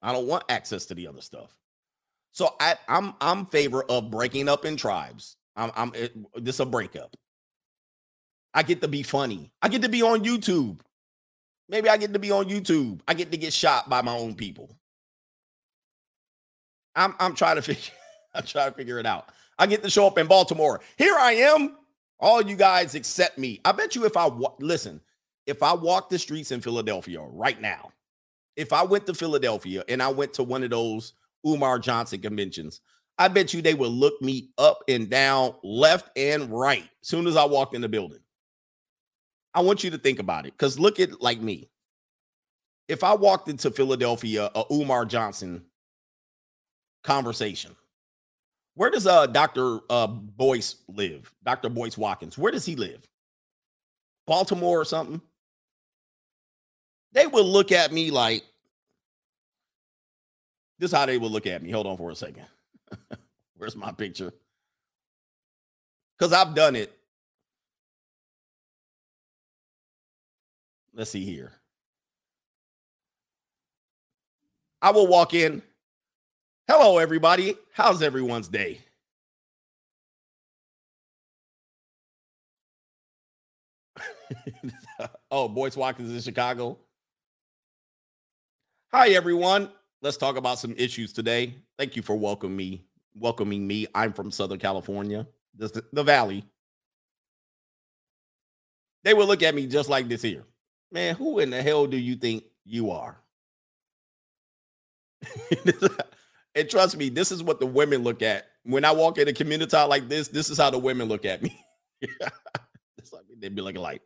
[0.02, 1.54] I don't want access to the other stuff.
[2.38, 5.34] So I, I'm, I'm favor of breaking up in tribes.
[5.56, 7.16] I'm I'm it, this a breakup.
[8.54, 9.50] I get to be funny.
[9.60, 10.78] I get to be on YouTube.
[11.68, 13.00] Maybe I get to be on YouTube.
[13.08, 14.70] I get to get shot by my own people.
[16.94, 17.92] I'm I'm trying to figure
[18.32, 19.30] I'm trying to figure it out.
[19.58, 20.80] I get to show up in Baltimore.
[20.96, 21.76] Here I am.
[22.20, 23.60] All you guys accept me.
[23.64, 25.00] I bet you if I listen,
[25.48, 27.90] if I walk the streets in Philadelphia right now,
[28.54, 31.14] if I went to Philadelphia and I went to one of those
[31.46, 32.80] Umar Johnson conventions,
[33.18, 37.26] I bet you they would look me up and down, left and right, as soon
[37.26, 38.20] as I walked in the building.
[39.54, 41.68] I want you to think about it because look at like me.
[42.86, 45.64] If I walked into Philadelphia, a Umar Johnson
[47.02, 47.74] conversation,
[48.74, 49.80] where does uh Dr.
[49.90, 51.32] Uh Boyce live?
[51.44, 51.68] Dr.
[51.70, 52.38] Boyce Watkins.
[52.38, 53.04] Where does he live?
[54.26, 55.20] Baltimore or something?
[57.12, 58.44] They would look at me like
[60.78, 61.70] this how they would look at me.
[61.70, 62.46] Hold on for a second.
[63.56, 64.32] Where's my picture?
[66.16, 66.92] Because I've done it.
[70.94, 71.52] Let's see here.
[74.80, 75.62] I will walk in.
[76.68, 77.56] Hello, everybody.
[77.72, 78.80] How's everyone's day?
[85.30, 86.78] oh, Boyce Watkins in Chicago.
[88.92, 89.70] Hi, everyone.
[90.00, 91.54] Let's talk about some issues today.
[91.76, 92.84] Thank you for welcoming me.
[93.14, 93.86] Welcoming me.
[93.94, 95.26] I'm from Southern California,
[95.56, 96.44] the, the Valley.
[99.02, 100.44] They will look at me just like this here.
[100.92, 103.20] Man, who in the hell do you think you are?
[106.54, 108.46] and trust me, this is what the women look at.
[108.62, 111.42] When I walk in a community like this, this is how the women look at
[111.42, 111.58] me.
[113.40, 114.02] they'd be looking like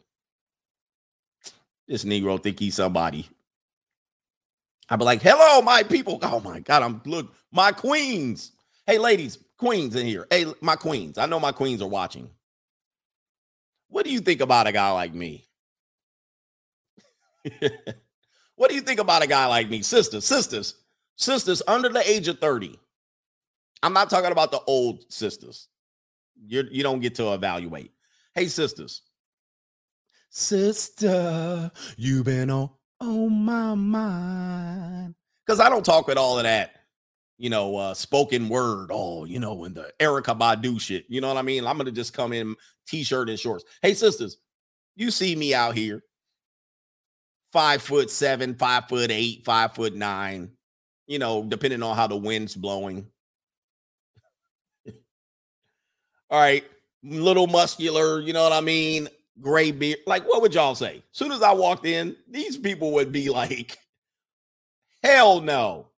[1.88, 3.28] this Negro think he's somebody.
[4.92, 6.18] I'd be like, hello, my people.
[6.20, 8.52] Oh my God, I'm look, my queens.
[8.86, 10.26] Hey, ladies, queens in here.
[10.28, 11.16] Hey, my queens.
[11.16, 12.28] I know my queens are watching.
[13.88, 15.48] What do you think about a guy like me?
[18.56, 19.80] what do you think about a guy like me?
[19.80, 20.74] Sisters, sisters,
[21.16, 22.78] sisters under the age of 30.
[23.82, 25.68] I'm not talking about the old sisters.
[26.36, 27.92] You're, you don't get to evaluate.
[28.34, 29.00] Hey, sisters.
[30.28, 32.68] Sister, you been on
[33.02, 35.14] on my mind.
[35.44, 36.76] Because I don't talk with all of that,
[37.36, 38.90] you know, uh, spoken word.
[38.90, 41.04] Oh, you know, and the Erykah Badu shit.
[41.08, 41.66] You know what I mean?
[41.66, 42.54] I'm gonna just come in
[42.86, 43.64] t-shirt and shorts.
[43.82, 44.38] Hey, sisters,
[44.94, 46.02] you see me out here,
[47.52, 50.52] five foot seven, five foot eight, five foot nine.
[51.06, 53.08] You know, depending on how the wind's blowing.
[56.30, 56.64] all right,
[57.02, 58.20] little muscular.
[58.20, 59.08] You know what I mean?
[59.40, 59.98] Gray beard.
[60.06, 61.02] Like, what would y'all say?
[61.12, 63.78] Soon as I walked in, these people would be like,
[65.02, 65.88] hell no.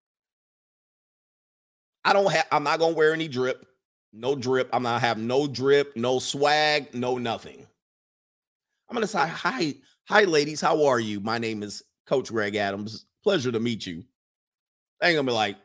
[2.05, 3.67] I don't have, I'm not gonna wear any drip.
[4.13, 4.69] No drip.
[4.73, 7.67] I'm not have no drip, no swag, no nothing.
[8.89, 9.75] I'm gonna say, hi,
[10.05, 10.61] hi, ladies.
[10.61, 11.21] How are you?
[11.21, 13.07] My name is Coach Greg Adams.
[13.23, 14.05] Pleasure to meet you.
[15.01, 15.57] They ain't gonna be like,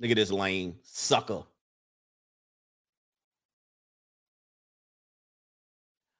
[0.00, 1.42] look at this lame sucker.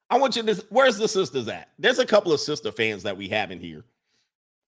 [0.09, 0.65] I want you to.
[0.69, 1.69] Where's the sisters at?
[1.77, 3.83] There's a couple of sister fans that we have in here.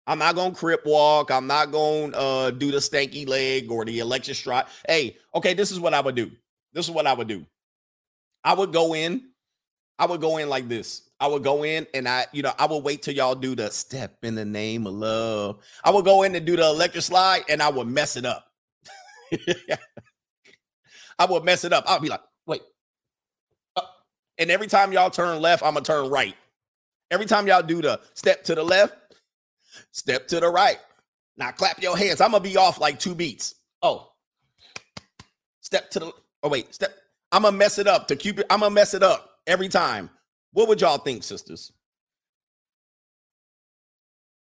[0.07, 1.31] I'm not gonna crip walk.
[1.31, 4.67] I'm not gonna uh, do the stanky leg or the electric slide.
[4.89, 6.31] Hey, okay, this is what I would do.
[6.73, 7.45] This is what I would do.
[8.45, 9.31] I would go in.
[9.99, 11.03] I would go in like this.
[11.19, 13.71] I would go in and I, you know, I would wait till y'all do the
[13.71, 15.59] step in the name of love.
[15.83, 18.47] I would go in and do the electric slide and I would mess it up.
[21.19, 21.85] I would mess it up.
[21.87, 22.61] I'll be like, wait,
[24.39, 26.35] and every time y'all turn left, I'm gonna turn right.
[27.11, 28.95] Every time y'all do the step to the left,
[29.93, 30.79] step to the right.
[31.37, 32.21] Now clap your hands.
[32.21, 33.55] I'm gonna be off like two beats.
[33.83, 34.13] Oh,
[35.61, 36.95] step to the oh wait, step.
[37.33, 38.47] I'm gonna mess it up to Cupid.
[38.51, 40.11] I'm gonna mess it up every time.
[40.53, 41.73] What would y'all think, sisters?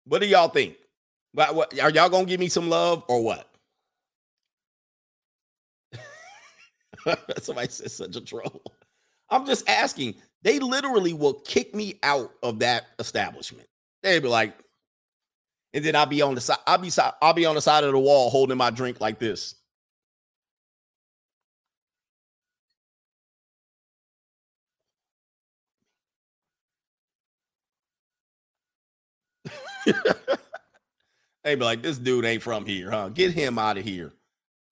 [0.04, 0.76] What do y'all think?
[1.32, 3.48] What, what are y'all gonna give me some love or what?
[7.42, 8.62] Somebody says such a troll.
[9.30, 10.16] I'm just asking.
[10.42, 13.68] They literally will kick me out of that establishment.
[14.02, 14.56] They'd be like,
[15.74, 16.58] and then I'll be on the side.
[16.66, 16.90] I'll be
[17.22, 19.56] I'll be on the side of the wall holding my drink like this.
[31.44, 33.10] They'd be like, this dude ain't from here, huh?
[33.10, 34.12] Get him out of here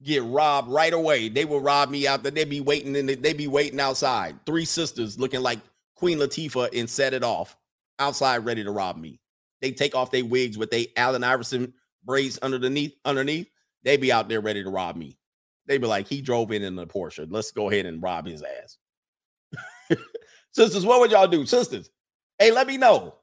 [0.05, 1.29] get robbed right away.
[1.29, 2.33] They will rob me out there.
[2.33, 4.37] They'd be waiting and they'd be waiting outside.
[4.47, 5.61] Three sisters looking like
[5.97, 7.57] Queen Latifah and set it off
[7.99, 9.21] outside, ready to rob me.
[9.61, 11.73] They take off their wigs with they Allen Iverson
[12.05, 12.95] braids underneath.
[13.05, 13.49] Underneath,
[13.83, 15.17] they be out there ready to rob me.
[15.67, 17.27] They be like, he drove in in the Porsche.
[17.29, 18.79] Let's go ahead and rob his ass.
[20.53, 21.47] Sisters, what would y'all do?
[21.47, 21.91] Sisters,
[22.39, 23.15] hey, let me know.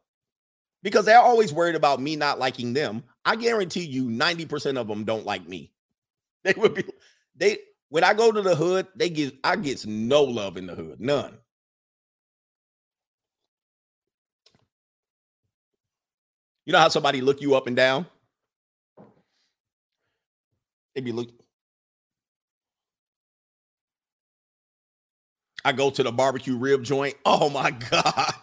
[0.84, 3.04] Because they're always worried about me not liking them.
[3.24, 5.72] I guarantee you 90% of them don't like me.
[6.46, 6.84] They would be
[7.36, 7.60] they
[7.90, 11.00] when I go to the hood, they get I get no love in the hood.
[11.00, 11.38] None.
[16.66, 18.06] You know how somebody look you up and down?
[20.96, 21.30] They be look.
[25.64, 27.16] I go to the barbecue rib joint.
[27.26, 28.34] Oh my god,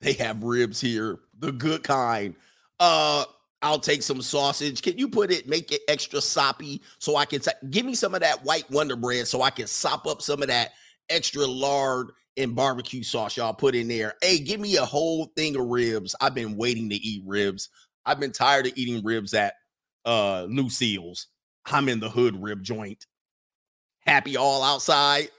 [0.00, 2.34] they have ribs here, the good kind.
[2.78, 3.24] Uh,
[3.62, 4.82] I'll take some sausage.
[4.82, 7.40] Can you put it, make it extra soppy so I can
[7.70, 10.48] give me some of that white Wonder Bread so I can sop up some of
[10.48, 10.72] that
[11.08, 14.14] extra lard and barbecue sauce y'all put in there.
[14.22, 16.14] Hey, give me a whole thing of ribs.
[16.20, 17.68] I've been waiting to eat ribs.
[18.06, 19.54] I've been tired of eating ribs at
[20.04, 21.26] uh Lucille's.
[21.66, 23.06] I'm in the hood rib joint.
[24.06, 25.30] Happy all outside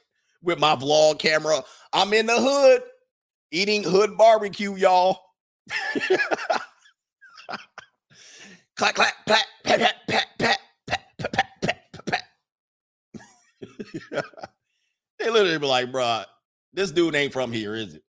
[0.44, 1.64] with my vlog camera.
[1.94, 2.84] I'm in the hood
[3.52, 5.20] eating hood barbecue, y'all.
[8.80, 12.24] clack, clack, clack, pat, pat, pat, pat, pat, pat, pat, pat, pat.
[15.20, 16.24] they literally be like, bro,
[16.72, 18.04] this dude ain't from here, is it?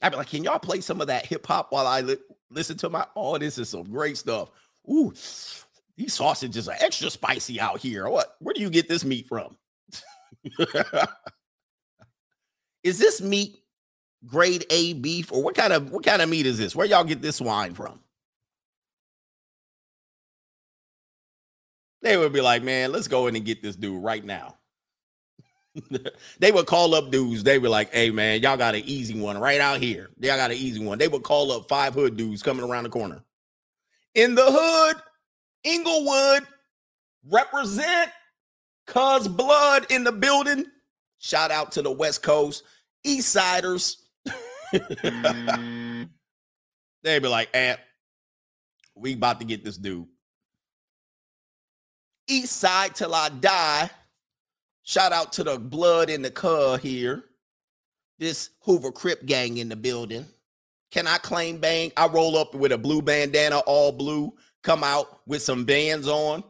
[0.00, 2.16] I'd be like, can y'all play some of that hip hop while I li-
[2.50, 3.04] listen to my?
[3.14, 4.50] Oh, this is some great stuff.
[4.90, 5.12] Ooh,
[5.98, 8.08] these sausages are extra spicy out here.
[8.08, 8.34] What?
[8.38, 9.58] Where do you get this meat from?
[12.82, 13.58] is this meat
[14.26, 16.74] grade A beef or what kind of what kind of meat is this?
[16.76, 18.00] Where y'all get this wine from?
[22.02, 24.56] They would be like, man, let's go in and get this dude right now.
[26.38, 27.44] they would call up dudes.
[27.44, 30.10] They were like, hey, man, y'all got an easy one right out here.
[30.18, 30.98] Y'all got an easy one.
[30.98, 33.22] They would call up five hood dudes coming around the corner.
[34.14, 34.96] In the hood,
[35.62, 36.46] Inglewood,
[37.28, 38.10] represent
[38.86, 40.64] cuz blood in the building.
[41.18, 42.64] Shout out to the West Coast,
[43.04, 43.98] East Siders.
[44.72, 46.08] Mm.
[47.02, 47.80] They'd be like, Aunt,
[48.94, 50.06] we about to get this dude.
[52.28, 53.90] East side till I die.
[54.82, 57.24] Shout out to the blood in the car here.
[58.18, 60.26] This Hoover Crip gang in the building.
[60.90, 61.92] Can I claim bang?
[61.96, 66.42] I roll up with a blue bandana, all blue, come out with some bands on.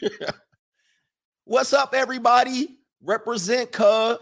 [1.44, 2.78] What's up, everybody?
[3.02, 4.18] Represent cuz.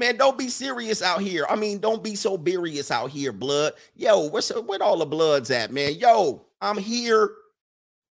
[0.00, 1.44] Man, don't be serious out here.
[1.50, 3.74] I mean, don't be so serious out here, blood.
[3.94, 5.94] Yo, where's where all the bloods at, man?
[5.94, 7.30] Yo, I'm here.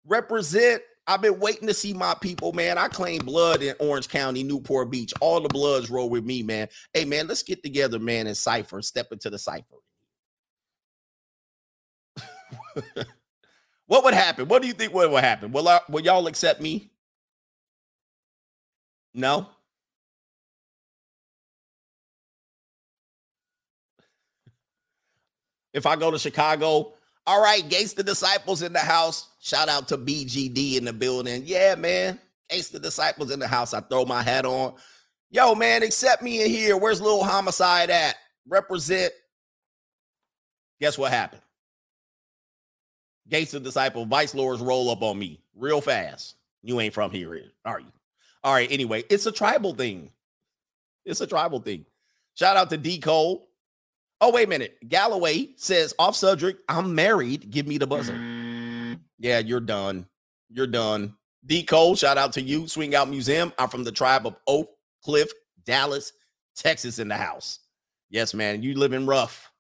[0.06, 0.82] Represent.
[1.08, 2.78] I've been waiting to see my people, man.
[2.78, 5.14] I claim blood in Orange County, Newport Beach.
[5.20, 6.70] All the bloods roll with me, man.
[6.94, 8.82] Hey, man, let's get together, man, and cipher.
[8.82, 9.76] Step into the cipher.
[13.88, 14.48] what would happen?
[14.48, 14.94] What do you think?
[14.94, 15.52] What would happen?
[15.52, 16.93] Will I, will y'all accept me?
[19.14, 19.48] No.
[25.74, 26.94] If I go to Chicago,
[27.26, 29.30] all right, Gangsta Disciples in the house.
[29.42, 31.44] Shout out to BGD in the building.
[31.46, 32.20] Yeah, man.
[32.52, 33.74] Gangsta Disciples in the house.
[33.74, 34.74] I throw my hat on.
[35.32, 36.78] Yo, man, accept me in here.
[36.78, 38.16] Where's little homicide at?
[38.48, 39.14] Represent.
[40.80, 41.42] Guess what happened?
[43.30, 46.36] Gangsta Disciple, Vice Lords roll up on me real fast.
[46.62, 47.93] You ain't from here, are you?
[48.44, 48.72] All right.
[48.72, 50.12] Anyway, it's a tribal thing.
[51.06, 51.86] It's a tribal thing.
[52.36, 53.50] Shout out to D Cole.
[54.22, 54.78] Oh, wait a minute.
[54.88, 57.52] Galloway says off subject, I'm married.
[57.52, 58.16] Give me the buzzer.
[59.20, 60.08] Yeah, you're done.
[60.50, 61.16] You're done.
[61.46, 62.68] D Cole, shout out to you.
[62.68, 63.52] Swing Out Museum.
[63.58, 64.70] I'm from the tribe of Oak
[65.04, 65.30] Cliff,
[65.66, 66.14] Dallas,
[66.56, 67.60] Texas in the house.
[68.10, 68.64] Yes, man.
[68.64, 69.52] You live in rough.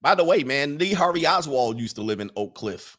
[0.00, 2.96] By the way, man, Lee Harvey Oswald used to live in Oak Cliff.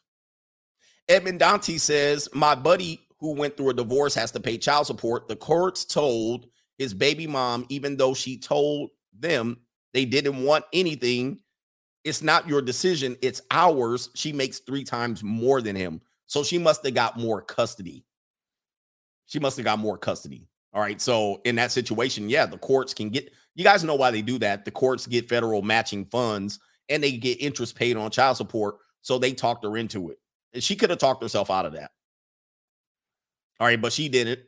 [1.08, 5.28] Edmund Dante says, My buddy who went through a divorce has to pay child support.
[5.28, 6.46] The courts told
[6.76, 9.56] his baby mom, even though she told them
[9.94, 11.40] they didn't want anything,
[12.04, 14.10] it's not your decision, it's ours.
[14.14, 16.02] She makes three times more than him.
[16.26, 18.04] So she must have got more custody.
[19.24, 20.46] She must have got more custody.
[20.74, 21.00] All right.
[21.00, 24.38] So in that situation, yeah, the courts can get, you guys know why they do
[24.40, 24.66] that.
[24.66, 26.58] The courts get federal matching funds
[26.90, 28.76] and they get interest paid on child support.
[29.00, 30.18] So they talked her into it.
[30.52, 31.92] And she could have talked herself out of that.
[33.60, 34.40] All right, but she didn't.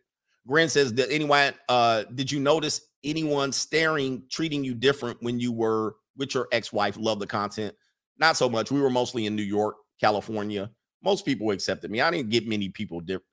[0.46, 1.54] Gren says, "Did anyone?
[1.68, 6.96] Uh, did you notice anyone staring, treating you different when you were with your ex-wife?
[6.98, 7.74] Love the content.
[8.18, 8.70] Not so much.
[8.70, 10.70] We were mostly in New York, California.
[11.02, 12.00] Most people accepted me.
[12.00, 13.24] I didn't get many people different.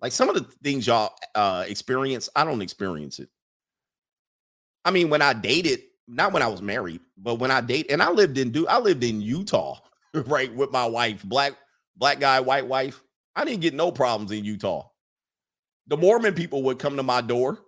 [0.00, 3.28] Like some of the things y'all uh experience, I don't experience it.
[4.84, 8.02] I mean, when I dated, not when I was married, but when I date, and
[8.02, 9.78] I lived in do I lived in Utah,
[10.14, 11.54] right, with my wife, black
[11.96, 13.02] black guy, white wife.
[13.36, 14.89] I didn't get no problems in Utah.
[15.90, 17.58] The Mormon people would come to my door.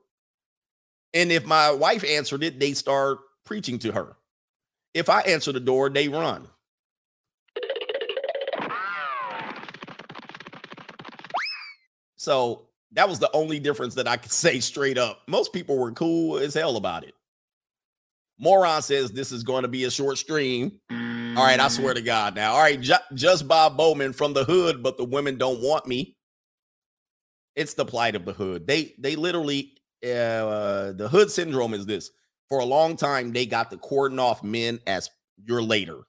[1.13, 4.17] And if my wife answered it, they start preaching to her.
[4.95, 6.47] If I answer the door, they run.
[12.17, 15.23] So that was the only difference that I could say straight up.
[15.27, 17.15] Most people were cool as hell about it.
[18.39, 20.81] Moron says this is going to be a short stream.
[20.91, 22.53] All right, I swear to God now.
[22.53, 22.81] All right,
[23.15, 26.17] just Bob Bowman from the hood, but the women don't want me.
[27.57, 28.67] It's the plight of the hood.
[28.67, 29.73] They they literally
[30.05, 32.11] uh the hood syndrome is this.
[32.49, 35.11] For a long time, they got the cordon off men as
[35.45, 36.01] your later.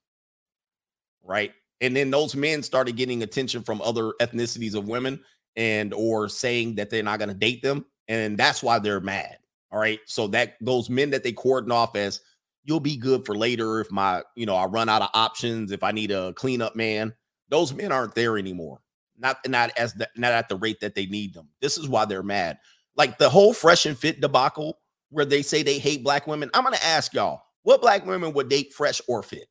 [1.23, 1.53] Right.
[1.81, 5.19] And then those men started getting attention from other ethnicities of women
[5.55, 7.85] and or saying that they're not going to date them.
[8.07, 9.37] And that's why they're mad.
[9.71, 9.99] All right.
[10.05, 12.21] So that those men that they cordon off as
[12.63, 15.83] you'll be good for later if my, you know, I run out of options, if
[15.83, 17.13] I need a cleanup man,
[17.49, 18.79] those men aren't there anymore.
[19.17, 21.49] Not not as the, not at the rate that they need them.
[21.61, 22.57] This is why they're mad.
[22.95, 24.79] Like the whole fresh and fit debacle
[25.09, 26.49] where they say they hate black women.
[26.53, 29.47] I'm gonna ask y'all, what black women would date fresh or fit?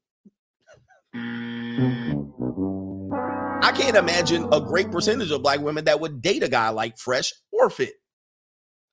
[3.63, 6.99] I can't imagine a great percentage of black women that would date a guy like
[6.99, 7.95] fresh or fit.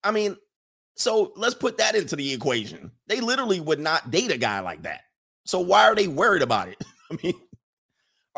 [0.03, 0.37] I mean,
[0.95, 2.91] so let's put that into the equation.
[3.07, 5.01] They literally would not date a guy like that.
[5.45, 6.77] So why are they worried about it?
[7.11, 7.33] I mean,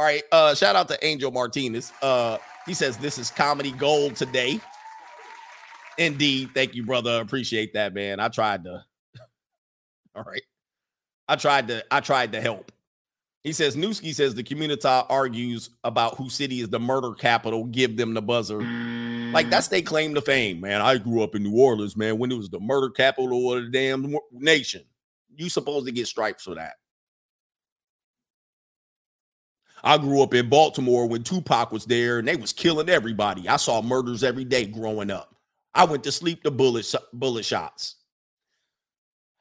[0.01, 0.23] all right.
[0.31, 1.93] Uh, shout out to Angel Martinez.
[2.01, 4.59] Uh, he says this is comedy gold today.
[5.99, 6.49] Indeed.
[6.55, 7.21] Thank you, brother.
[7.21, 8.19] Appreciate that, man.
[8.19, 8.83] I tried to.
[10.15, 10.41] All right.
[11.27, 12.71] I tried to, I tried to help.
[13.43, 17.65] He says Newski says the community argues about who city is the murder capital.
[17.65, 18.59] Give them the buzzer.
[18.59, 20.81] Like that's they claim to fame, man.
[20.81, 23.69] I grew up in New Orleans, man, when it was the murder capital of the
[23.69, 24.83] damn nation.
[25.35, 26.73] You supposed to get stripes for that.
[29.83, 33.47] I grew up in Baltimore when Tupac was there and they was killing everybody.
[33.47, 35.35] I saw murders every day growing up.
[35.73, 37.95] I went to sleep to bullet bullet shots.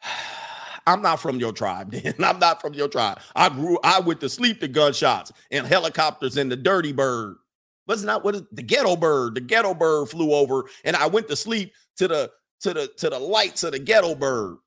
[0.86, 2.14] I'm not from your tribe, then.
[2.24, 3.20] I'm not from your tribe.
[3.36, 7.36] I grew, I went to sleep to gunshots and helicopters and the dirty bird.
[7.84, 9.34] What's not what the ghetto bird?
[9.34, 12.30] The ghetto bird flew over, and I went to sleep to the
[12.60, 14.58] to the to the lights of the ghetto bird.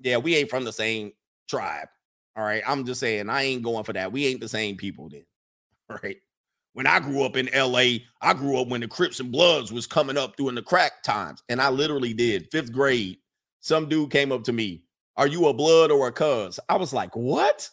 [0.00, 1.12] Yeah, we ain't from the same
[1.48, 1.88] tribe.
[2.36, 2.62] All right.
[2.66, 4.12] I'm just saying I ain't going for that.
[4.12, 5.24] We ain't the same people then.
[5.90, 6.16] All right.
[6.72, 9.86] When I grew up in LA, I grew up when the Crips and Bloods was
[9.86, 11.40] coming up during the crack times.
[11.48, 13.18] And I literally did fifth grade.
[13.60, 14.82] Some dude came up to me.
[15.16, 16.58] Are you a blood or a cuz?
[16.68, 17.70] I was like, what?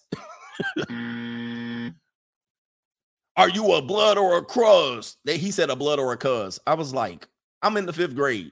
[0.77, 1.95] Mm.
[3.37, 5.17] Are you a blood or a cruz?
[5.25, 6.59] He said a blood or a cuz.
[6.67, 7.27] I was like,
[7.63, 8.51] I'm in the fifth grade.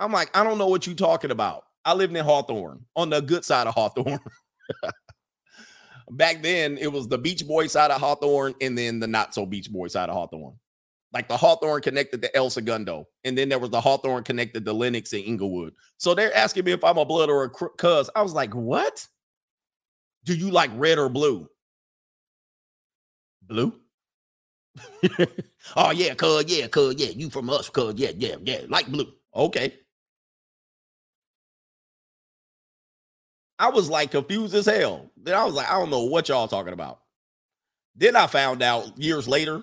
[0.00, 1.64] I'm like, I don't know what you're talking about.
[1.84, 4.20] I lived in Hawthorne on the good side of Hawthorne.
[6.10, 9.46] Back then, it was the Beach Boy side of Hawthorne and then the not so
[9.46, 10.58] Beach Boy side of Hawthorne.
[11.12, 13.08] Like the Hawthorne connected to El Segundo.
[13.24, 15.74] And then there was the Hawthorne connected to Lennox and Inglewood.
[15.96, 18.10] So they're asking me if I'm a blood or a cuz.
[18.14, 19.06] I was like, what?
[20.24, 21.48] Do you like red or blue?
[23.42, 23.72] Blue?
[25.76, 29.12] oh yeah, cuz, yeah, cuz, yeah, you from us, cuz, yeah, yeah, yeah, like blue.
[29.34, 29.74] Okay.
[33.58, 35.10] I was like confused as hell.
[35.16, 37.00] Then I was like, I don't know what y'all talking about.
[37.96, 39.62] Then I found out years later,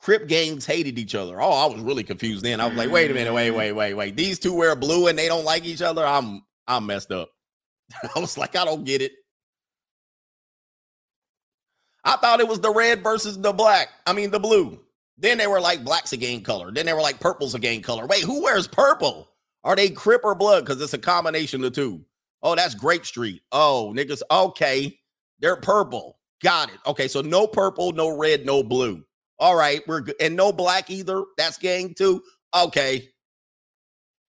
[0.00, 1.40] Crip gangs hated each other.
[1.40, 2.60] Oh, I was really confused then.
[2.60, 4.16] I was like, wait a minute, wait, wait, wait, wait.
[4.16, 6.06] These two wear blue and they don't like each other.
[6.06, 7.30] I'm I'm messed up.
[8.14, 9.12] I was like, I don't get it.
[12.04, 13.88] I thought it was the red versus the black.
[14.06, 14.78] I mean, the blue.
[15.18, 16.70] Then they were like black's a game color.
[16.70, 18.06] Then they were like purple's a game color.
[18.06, 19.28] Wait, who wears purple?
[19.64, 20.64] Are they Crip or blood?
[20.64, 22.04] Because it's a combination of two.
[22.42, 23.42] Oh, that's Grape Street.
[23.52, 24.22] Oh, niggas.
[24.30, 24.98] Okay.
[25.40, 26.18] They're purple.
[26.42, 26.78] Got it.
[26.86, 27.08] Okay.
[27.08, 29.04] So no purple, no red, no blue.
[29.38, 29.82] All right.
[29.86, 30.16] We're good.
[30.20, 31.24] And no black either.
[31.36, 32.22] That's gang too.
[32.54, 33.08] Okay.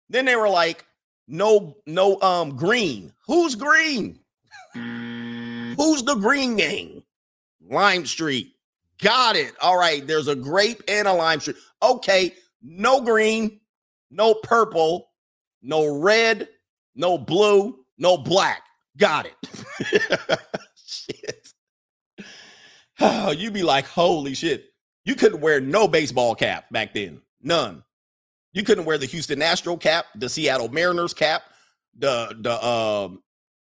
[0.09, 0.85] Then they were like,
[1.27, 3.13] no, no, um, green.
[3.27, 4.19] Who's green?
[4.73, 7.03] Who's the green gang?
[7.69, 8.53] Lime Street.
[9.01, 9.53] Got it.
[9.61, 10.05] All right.
[10.05, 11.57] There's a grape and a lime street.
[11.83, 12.33] Okay.
[12.61, 13.61] No green,
[14.11, 15.11] no purple,
[15.61, 16.49] no red,
[16.95, 18.63] no blue, no black.
[18.97, 20.39] Got it.
[20.85, 21.47] shit.
[23.01, 24.73] Oh, you be like, holy shit.
[25.05, 27.21] You couldn't wear no baseball cap back then.
[27.41, 27.81] None.
[28.51, 31.43] You couldn't wear the Houston Astro cap, the Seattle Mariners cap,
[31.97, 33.23] the the um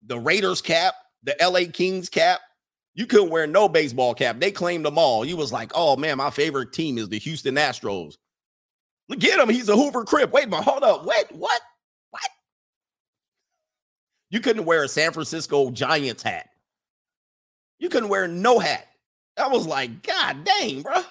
[0.04, 2.42] the Raiders cap, the LA Kings cap.
[2.96, 4.40] You couldn't wear no baseball cap.
[4.40, 5.24] They claimed them all.
[5.24, 8.16] You was like, oh man, my favorite team is the Houston Astros.
[9.10, 9.50] Look at him.
[9.50, 10.32] He's a Hoover Crip.
[10.32, 10.64] Wait a minute.
[10.64, 11.06] Hold up.
[11.06, 11.26] Wait?
[11.32, 11.62] What?
[14.30, 16.50] You couldn't wear a San Francisco Giants hat.
[17.80, 18.88] You couldn't wear no hat.
[19.38, 21.02] I was like, God dang, bro.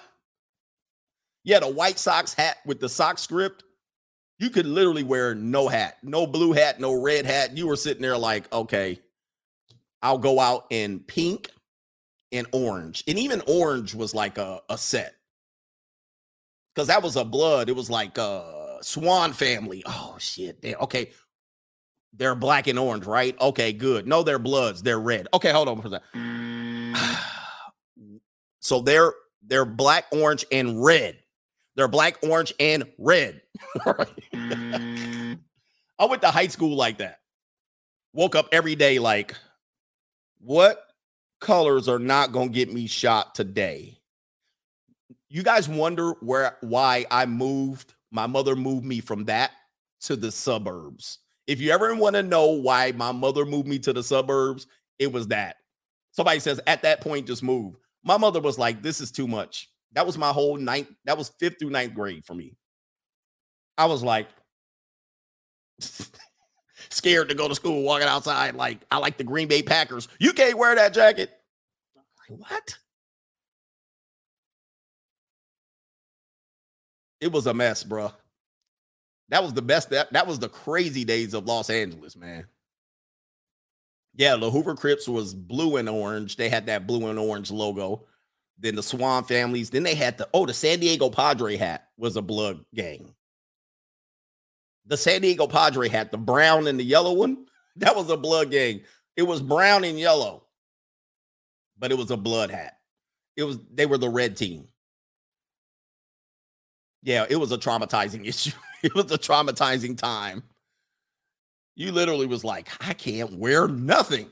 [1.43, 3.63] You had a White Sox hat with the sock script.
[4.37, 7.57] You could literally wear no hat, no blue hat, no red hat.
[7.57, 8.99] You were sitting there like, okay,
[10.01, 11.49] I'll go out in pink
[12.31, 13.03] and orange.
[13.07, 15.15] And even orange was like a, a set.
[16.73, 17.67] Because that was a blood.
[17.67, 19.83] It was like a swan family.
[19.85, 20.61] Oh shit.
[20.61, 21.09] They, okay.
[22.13, 23.39] They're black and orange, right?
[23.39, 24.07] Okay, good.
[24.07, 24.81] No, they're bloods.
[24.81, 25.27] They're red.
[25.33, 26.03] Okay, hold on for that.
[26.13, 26.95] Mm.
[28.59, 29.13] so they're
[29.45, 31.17] they're black, orange, and red.
[31.75, 33.41] They're black, orange, and red.
[34.33, 35.39] Mm.
[35.99, 37.19] I went to high school like that.
[38.13, 39.35] Woke up every day like,
[40.39, 40.81] what
[41.41, 43.99] colors are not going to get me shot today?
[45.29, 47.93] You guys wonder where why I moved.
[48.11, 49.51] My mother moved me from that
[50.01, 51.19] to the suburbs.
[51.49, 54.67] If you ever want to know why my mother moved me to the suburbs,
[54.99, 55.55] it was that.
[56.11, 57.73] Somebody says at that point, just move.
[58.03, 59.67] My mother was like, this is too much.
[59.93, 62.55] That was my whole ninth, that was fifth through ninth grade for me.
[63.79, 64.27] I was like,
[66.91, 68.53] scared to go to school, walking outside.
[68.53, 70.07] Like, I like the Green Bay Packers.
[70.19, 71.31] You can't wear that jacket.
[72.29, 72.77] Like, what?
[77.19, 78.11] It was a mess, bro.
[79.29, 79.91] That was the best.
[79.91, 82.45] That, that was the crazy days of Los Angeles, man.
[84.15, 86.35] Yeah, the Hoover Crips was blue and orange.
[86.35, 88.05] They had that blue and orange logo.
[88.57, 89.69] Then the Swan families.
[89.69, 93.13] Then they had the oh, the San Diego Padre hat was a blood gang.
[94.87, 97.45] The San Diego Padre hat, the brown and the yellow one,
[97.77, 98.81] that was a blood gang.
[99.15, 100.45] It was brown and yellow,
[101.77, 102.77] but it was a blood hat.
[103.37, 104.67] It was they were the red team.
[107.01, 108.51] Yeah, it was a traumatizing issue.
[108.83, 110.43] it was a traumatizing time.
[111.75, 114.29] You literally was like, I can't wear nothing.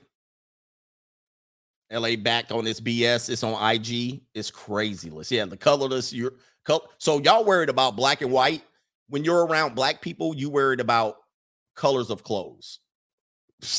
[1.92, 3.30] LA back on this BS.
[3.30, 4.22] It's on IG.
[4.34, 5.32] It's crazyless.
[5.32, 6.12] Yeah, the colorless.
[6.12, 6.34] You're
[6.98, 8.64] so y'all worried about black and white.
[9.08, 11.18] When you're around black people, you worried about
[11.76, 12.80] colors of clothes.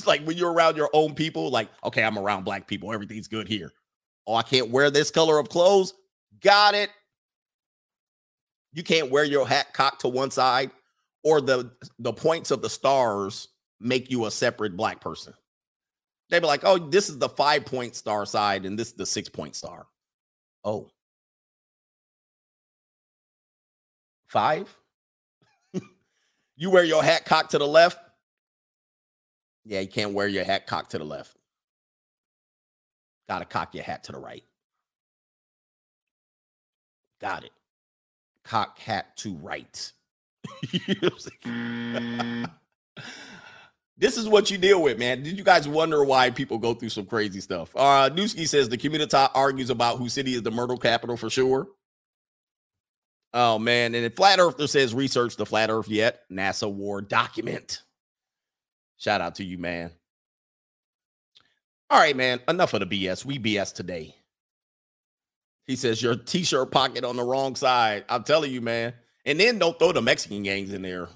[0.07, 2.93] Like when you're around your own people, like, okay, I'm around black people.
[2.93, 3.71] Everything's good here.
[4.27, 5.95] Oh, I can't wear this color of clothes.
[6.41, 6.91] Got it.
[8.73, 10.71] You can't wear your hat cocked to one side,
[11.25, 13.49] or the the points of the stars
[13.81, 15.35] make you a separate black person.
[16.31, 19.07] They'd be like, oh, this is the five point star side, and this is the
[19.07, 19.87] six point star.
[20.65, 20.91] Oh.
[24.29, 24.75] Five?
[26.57, 27.99] you wear your hat cocked to the left.
[29.65, 31.35] Yeah, you can't wear your hat cocked to the left.
[33.29, 34.45] Got to cock your hat to the right.
[37.21, 37.53] Got it.
[38.49, 39.93] Cock hat to right.
[43.99, 45.23] this is what you deal with, man.
[45.23, 47.77] Did you guys wonder why people go through some crazy stuff?
[47.77, 51.69] Uh Newski says the community argues about whose city is the myrtle capital for sure.
[53.35, 57.83] Oh man, and Flat Earther says research the flat earth yet, NASA war document.
[58.97, 59.91] Shout out to you, man.
[61.91, 62.41] All right, man.
[62.49, 63.25] Enough of the BS.
[63.25, 64.15] We BS today.
[65.69, 68.07] He says your t-shirt pocket on the wrong side.
[68.09, 68.95] I'm telling you, man.
[69.27, 71.09] And then don't throw the Mexican gangs in there.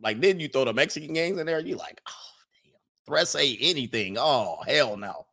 [0.00, 2.32] Like then you throw the Mexican gangs in there, you like, oh
[2.64, 2.72] damn,
[3.06, 4.16] threat say anything.
[4.18, 5.26] Oh, hell no.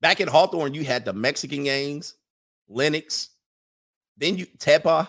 [0.00, 2.14] Back in Hawthorne, you had the Mexican gangs,
[2.68, 3.30] Lennox,
[4.16, 5.08] then you Tepa.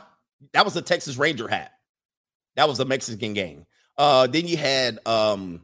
[0.54, 1.72] That was the Texas Ranger hat.
[2.56, 3.68] That was the Mexican gang.
[3.96, 5.62] Uh, then you had um,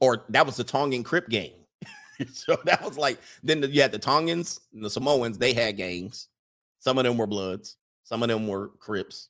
[0.00, 1.52] or that was the Tongan Crip gang.
[2.32, 6.28] so that was like then you had the Tongans and the Samoans, they had gangs.
[6.78, 9.28] Some of them were Bloods, some of them were Crips.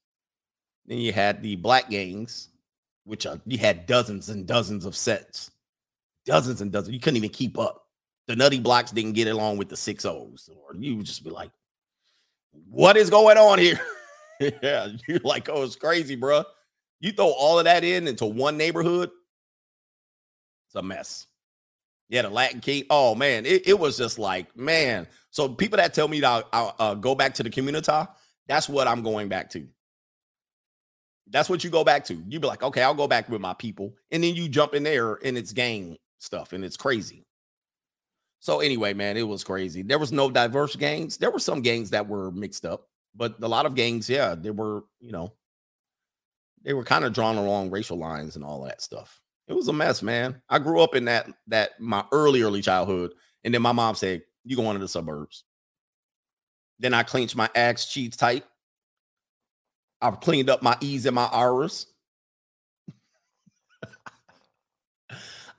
[0.87, 2.49] Then you had the black gangs,
[3.05, 5.51] which are, you had dozens and dozens of sets,
[6.25, 6.95] dozens and dozens.
[6.95, 7.87] You couldn't even keep up.
[8.29, 11.31] The Nutty Blocks didn't get along with the six O's, or you would just be
[11.31, 11.51] like,
[12.69, 13.81] "What is going on here?"
[14.41, 16.45] yeah, you're like, "Oh, it's crazy, bro."
[17.01, 19.11] You throw all of that in into one neighborhood,
[20.67, 21.27] it's a mess.
[22.09, 22.85] Yeah, the Latin King.
[22.91, 25.07] Oh man, it, it was just like man.
[25.31, 27.93] So people that tell me that I'll, I'll uh, go back to the community,
[28.47, 29.67] that's what I'm going back to.
[31.29, 32.15] That's what you go back to.
[32.15, 34.85] You be like, okay, I'll go back with my people, and then you jump in
[34.85, 37.25] there and it's gang stuff, and it's crazy.
[38.39, 39.83] So anyway, man, it was crazy.
[39.83, 41.17] There was no diverse gangs.
[41.17, 44.51] There were some gangs that were mixed up, but a lot of gangs, yeah, they
[44.51, 45.33] were, you know,
[46.63, 49.21] they were kind of drawn along racial lines and all that stuff.
[49.49, 50.43] It was a mess, man.
[50.49, 53.13] I grew up in that that my early early childhood,
[53.45, 55.45] and then my mom said, "You go into the suburbs."
[56.79, 58.45] Then I clenched my axe cheeks tight.
[60.01, 61.87] I've cleaned up my E's and my R's.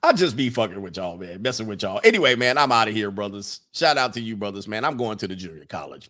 [0.04, 2.00] I'll just be fucking with y'all, man, messing with y'all.
[2.04, 3.62] Anyway, man, I'm out of here, brothers.
[3.74, 4.86] Shout out to you, brothers, man.
[4.86, 6.10] I'm going to the junior college.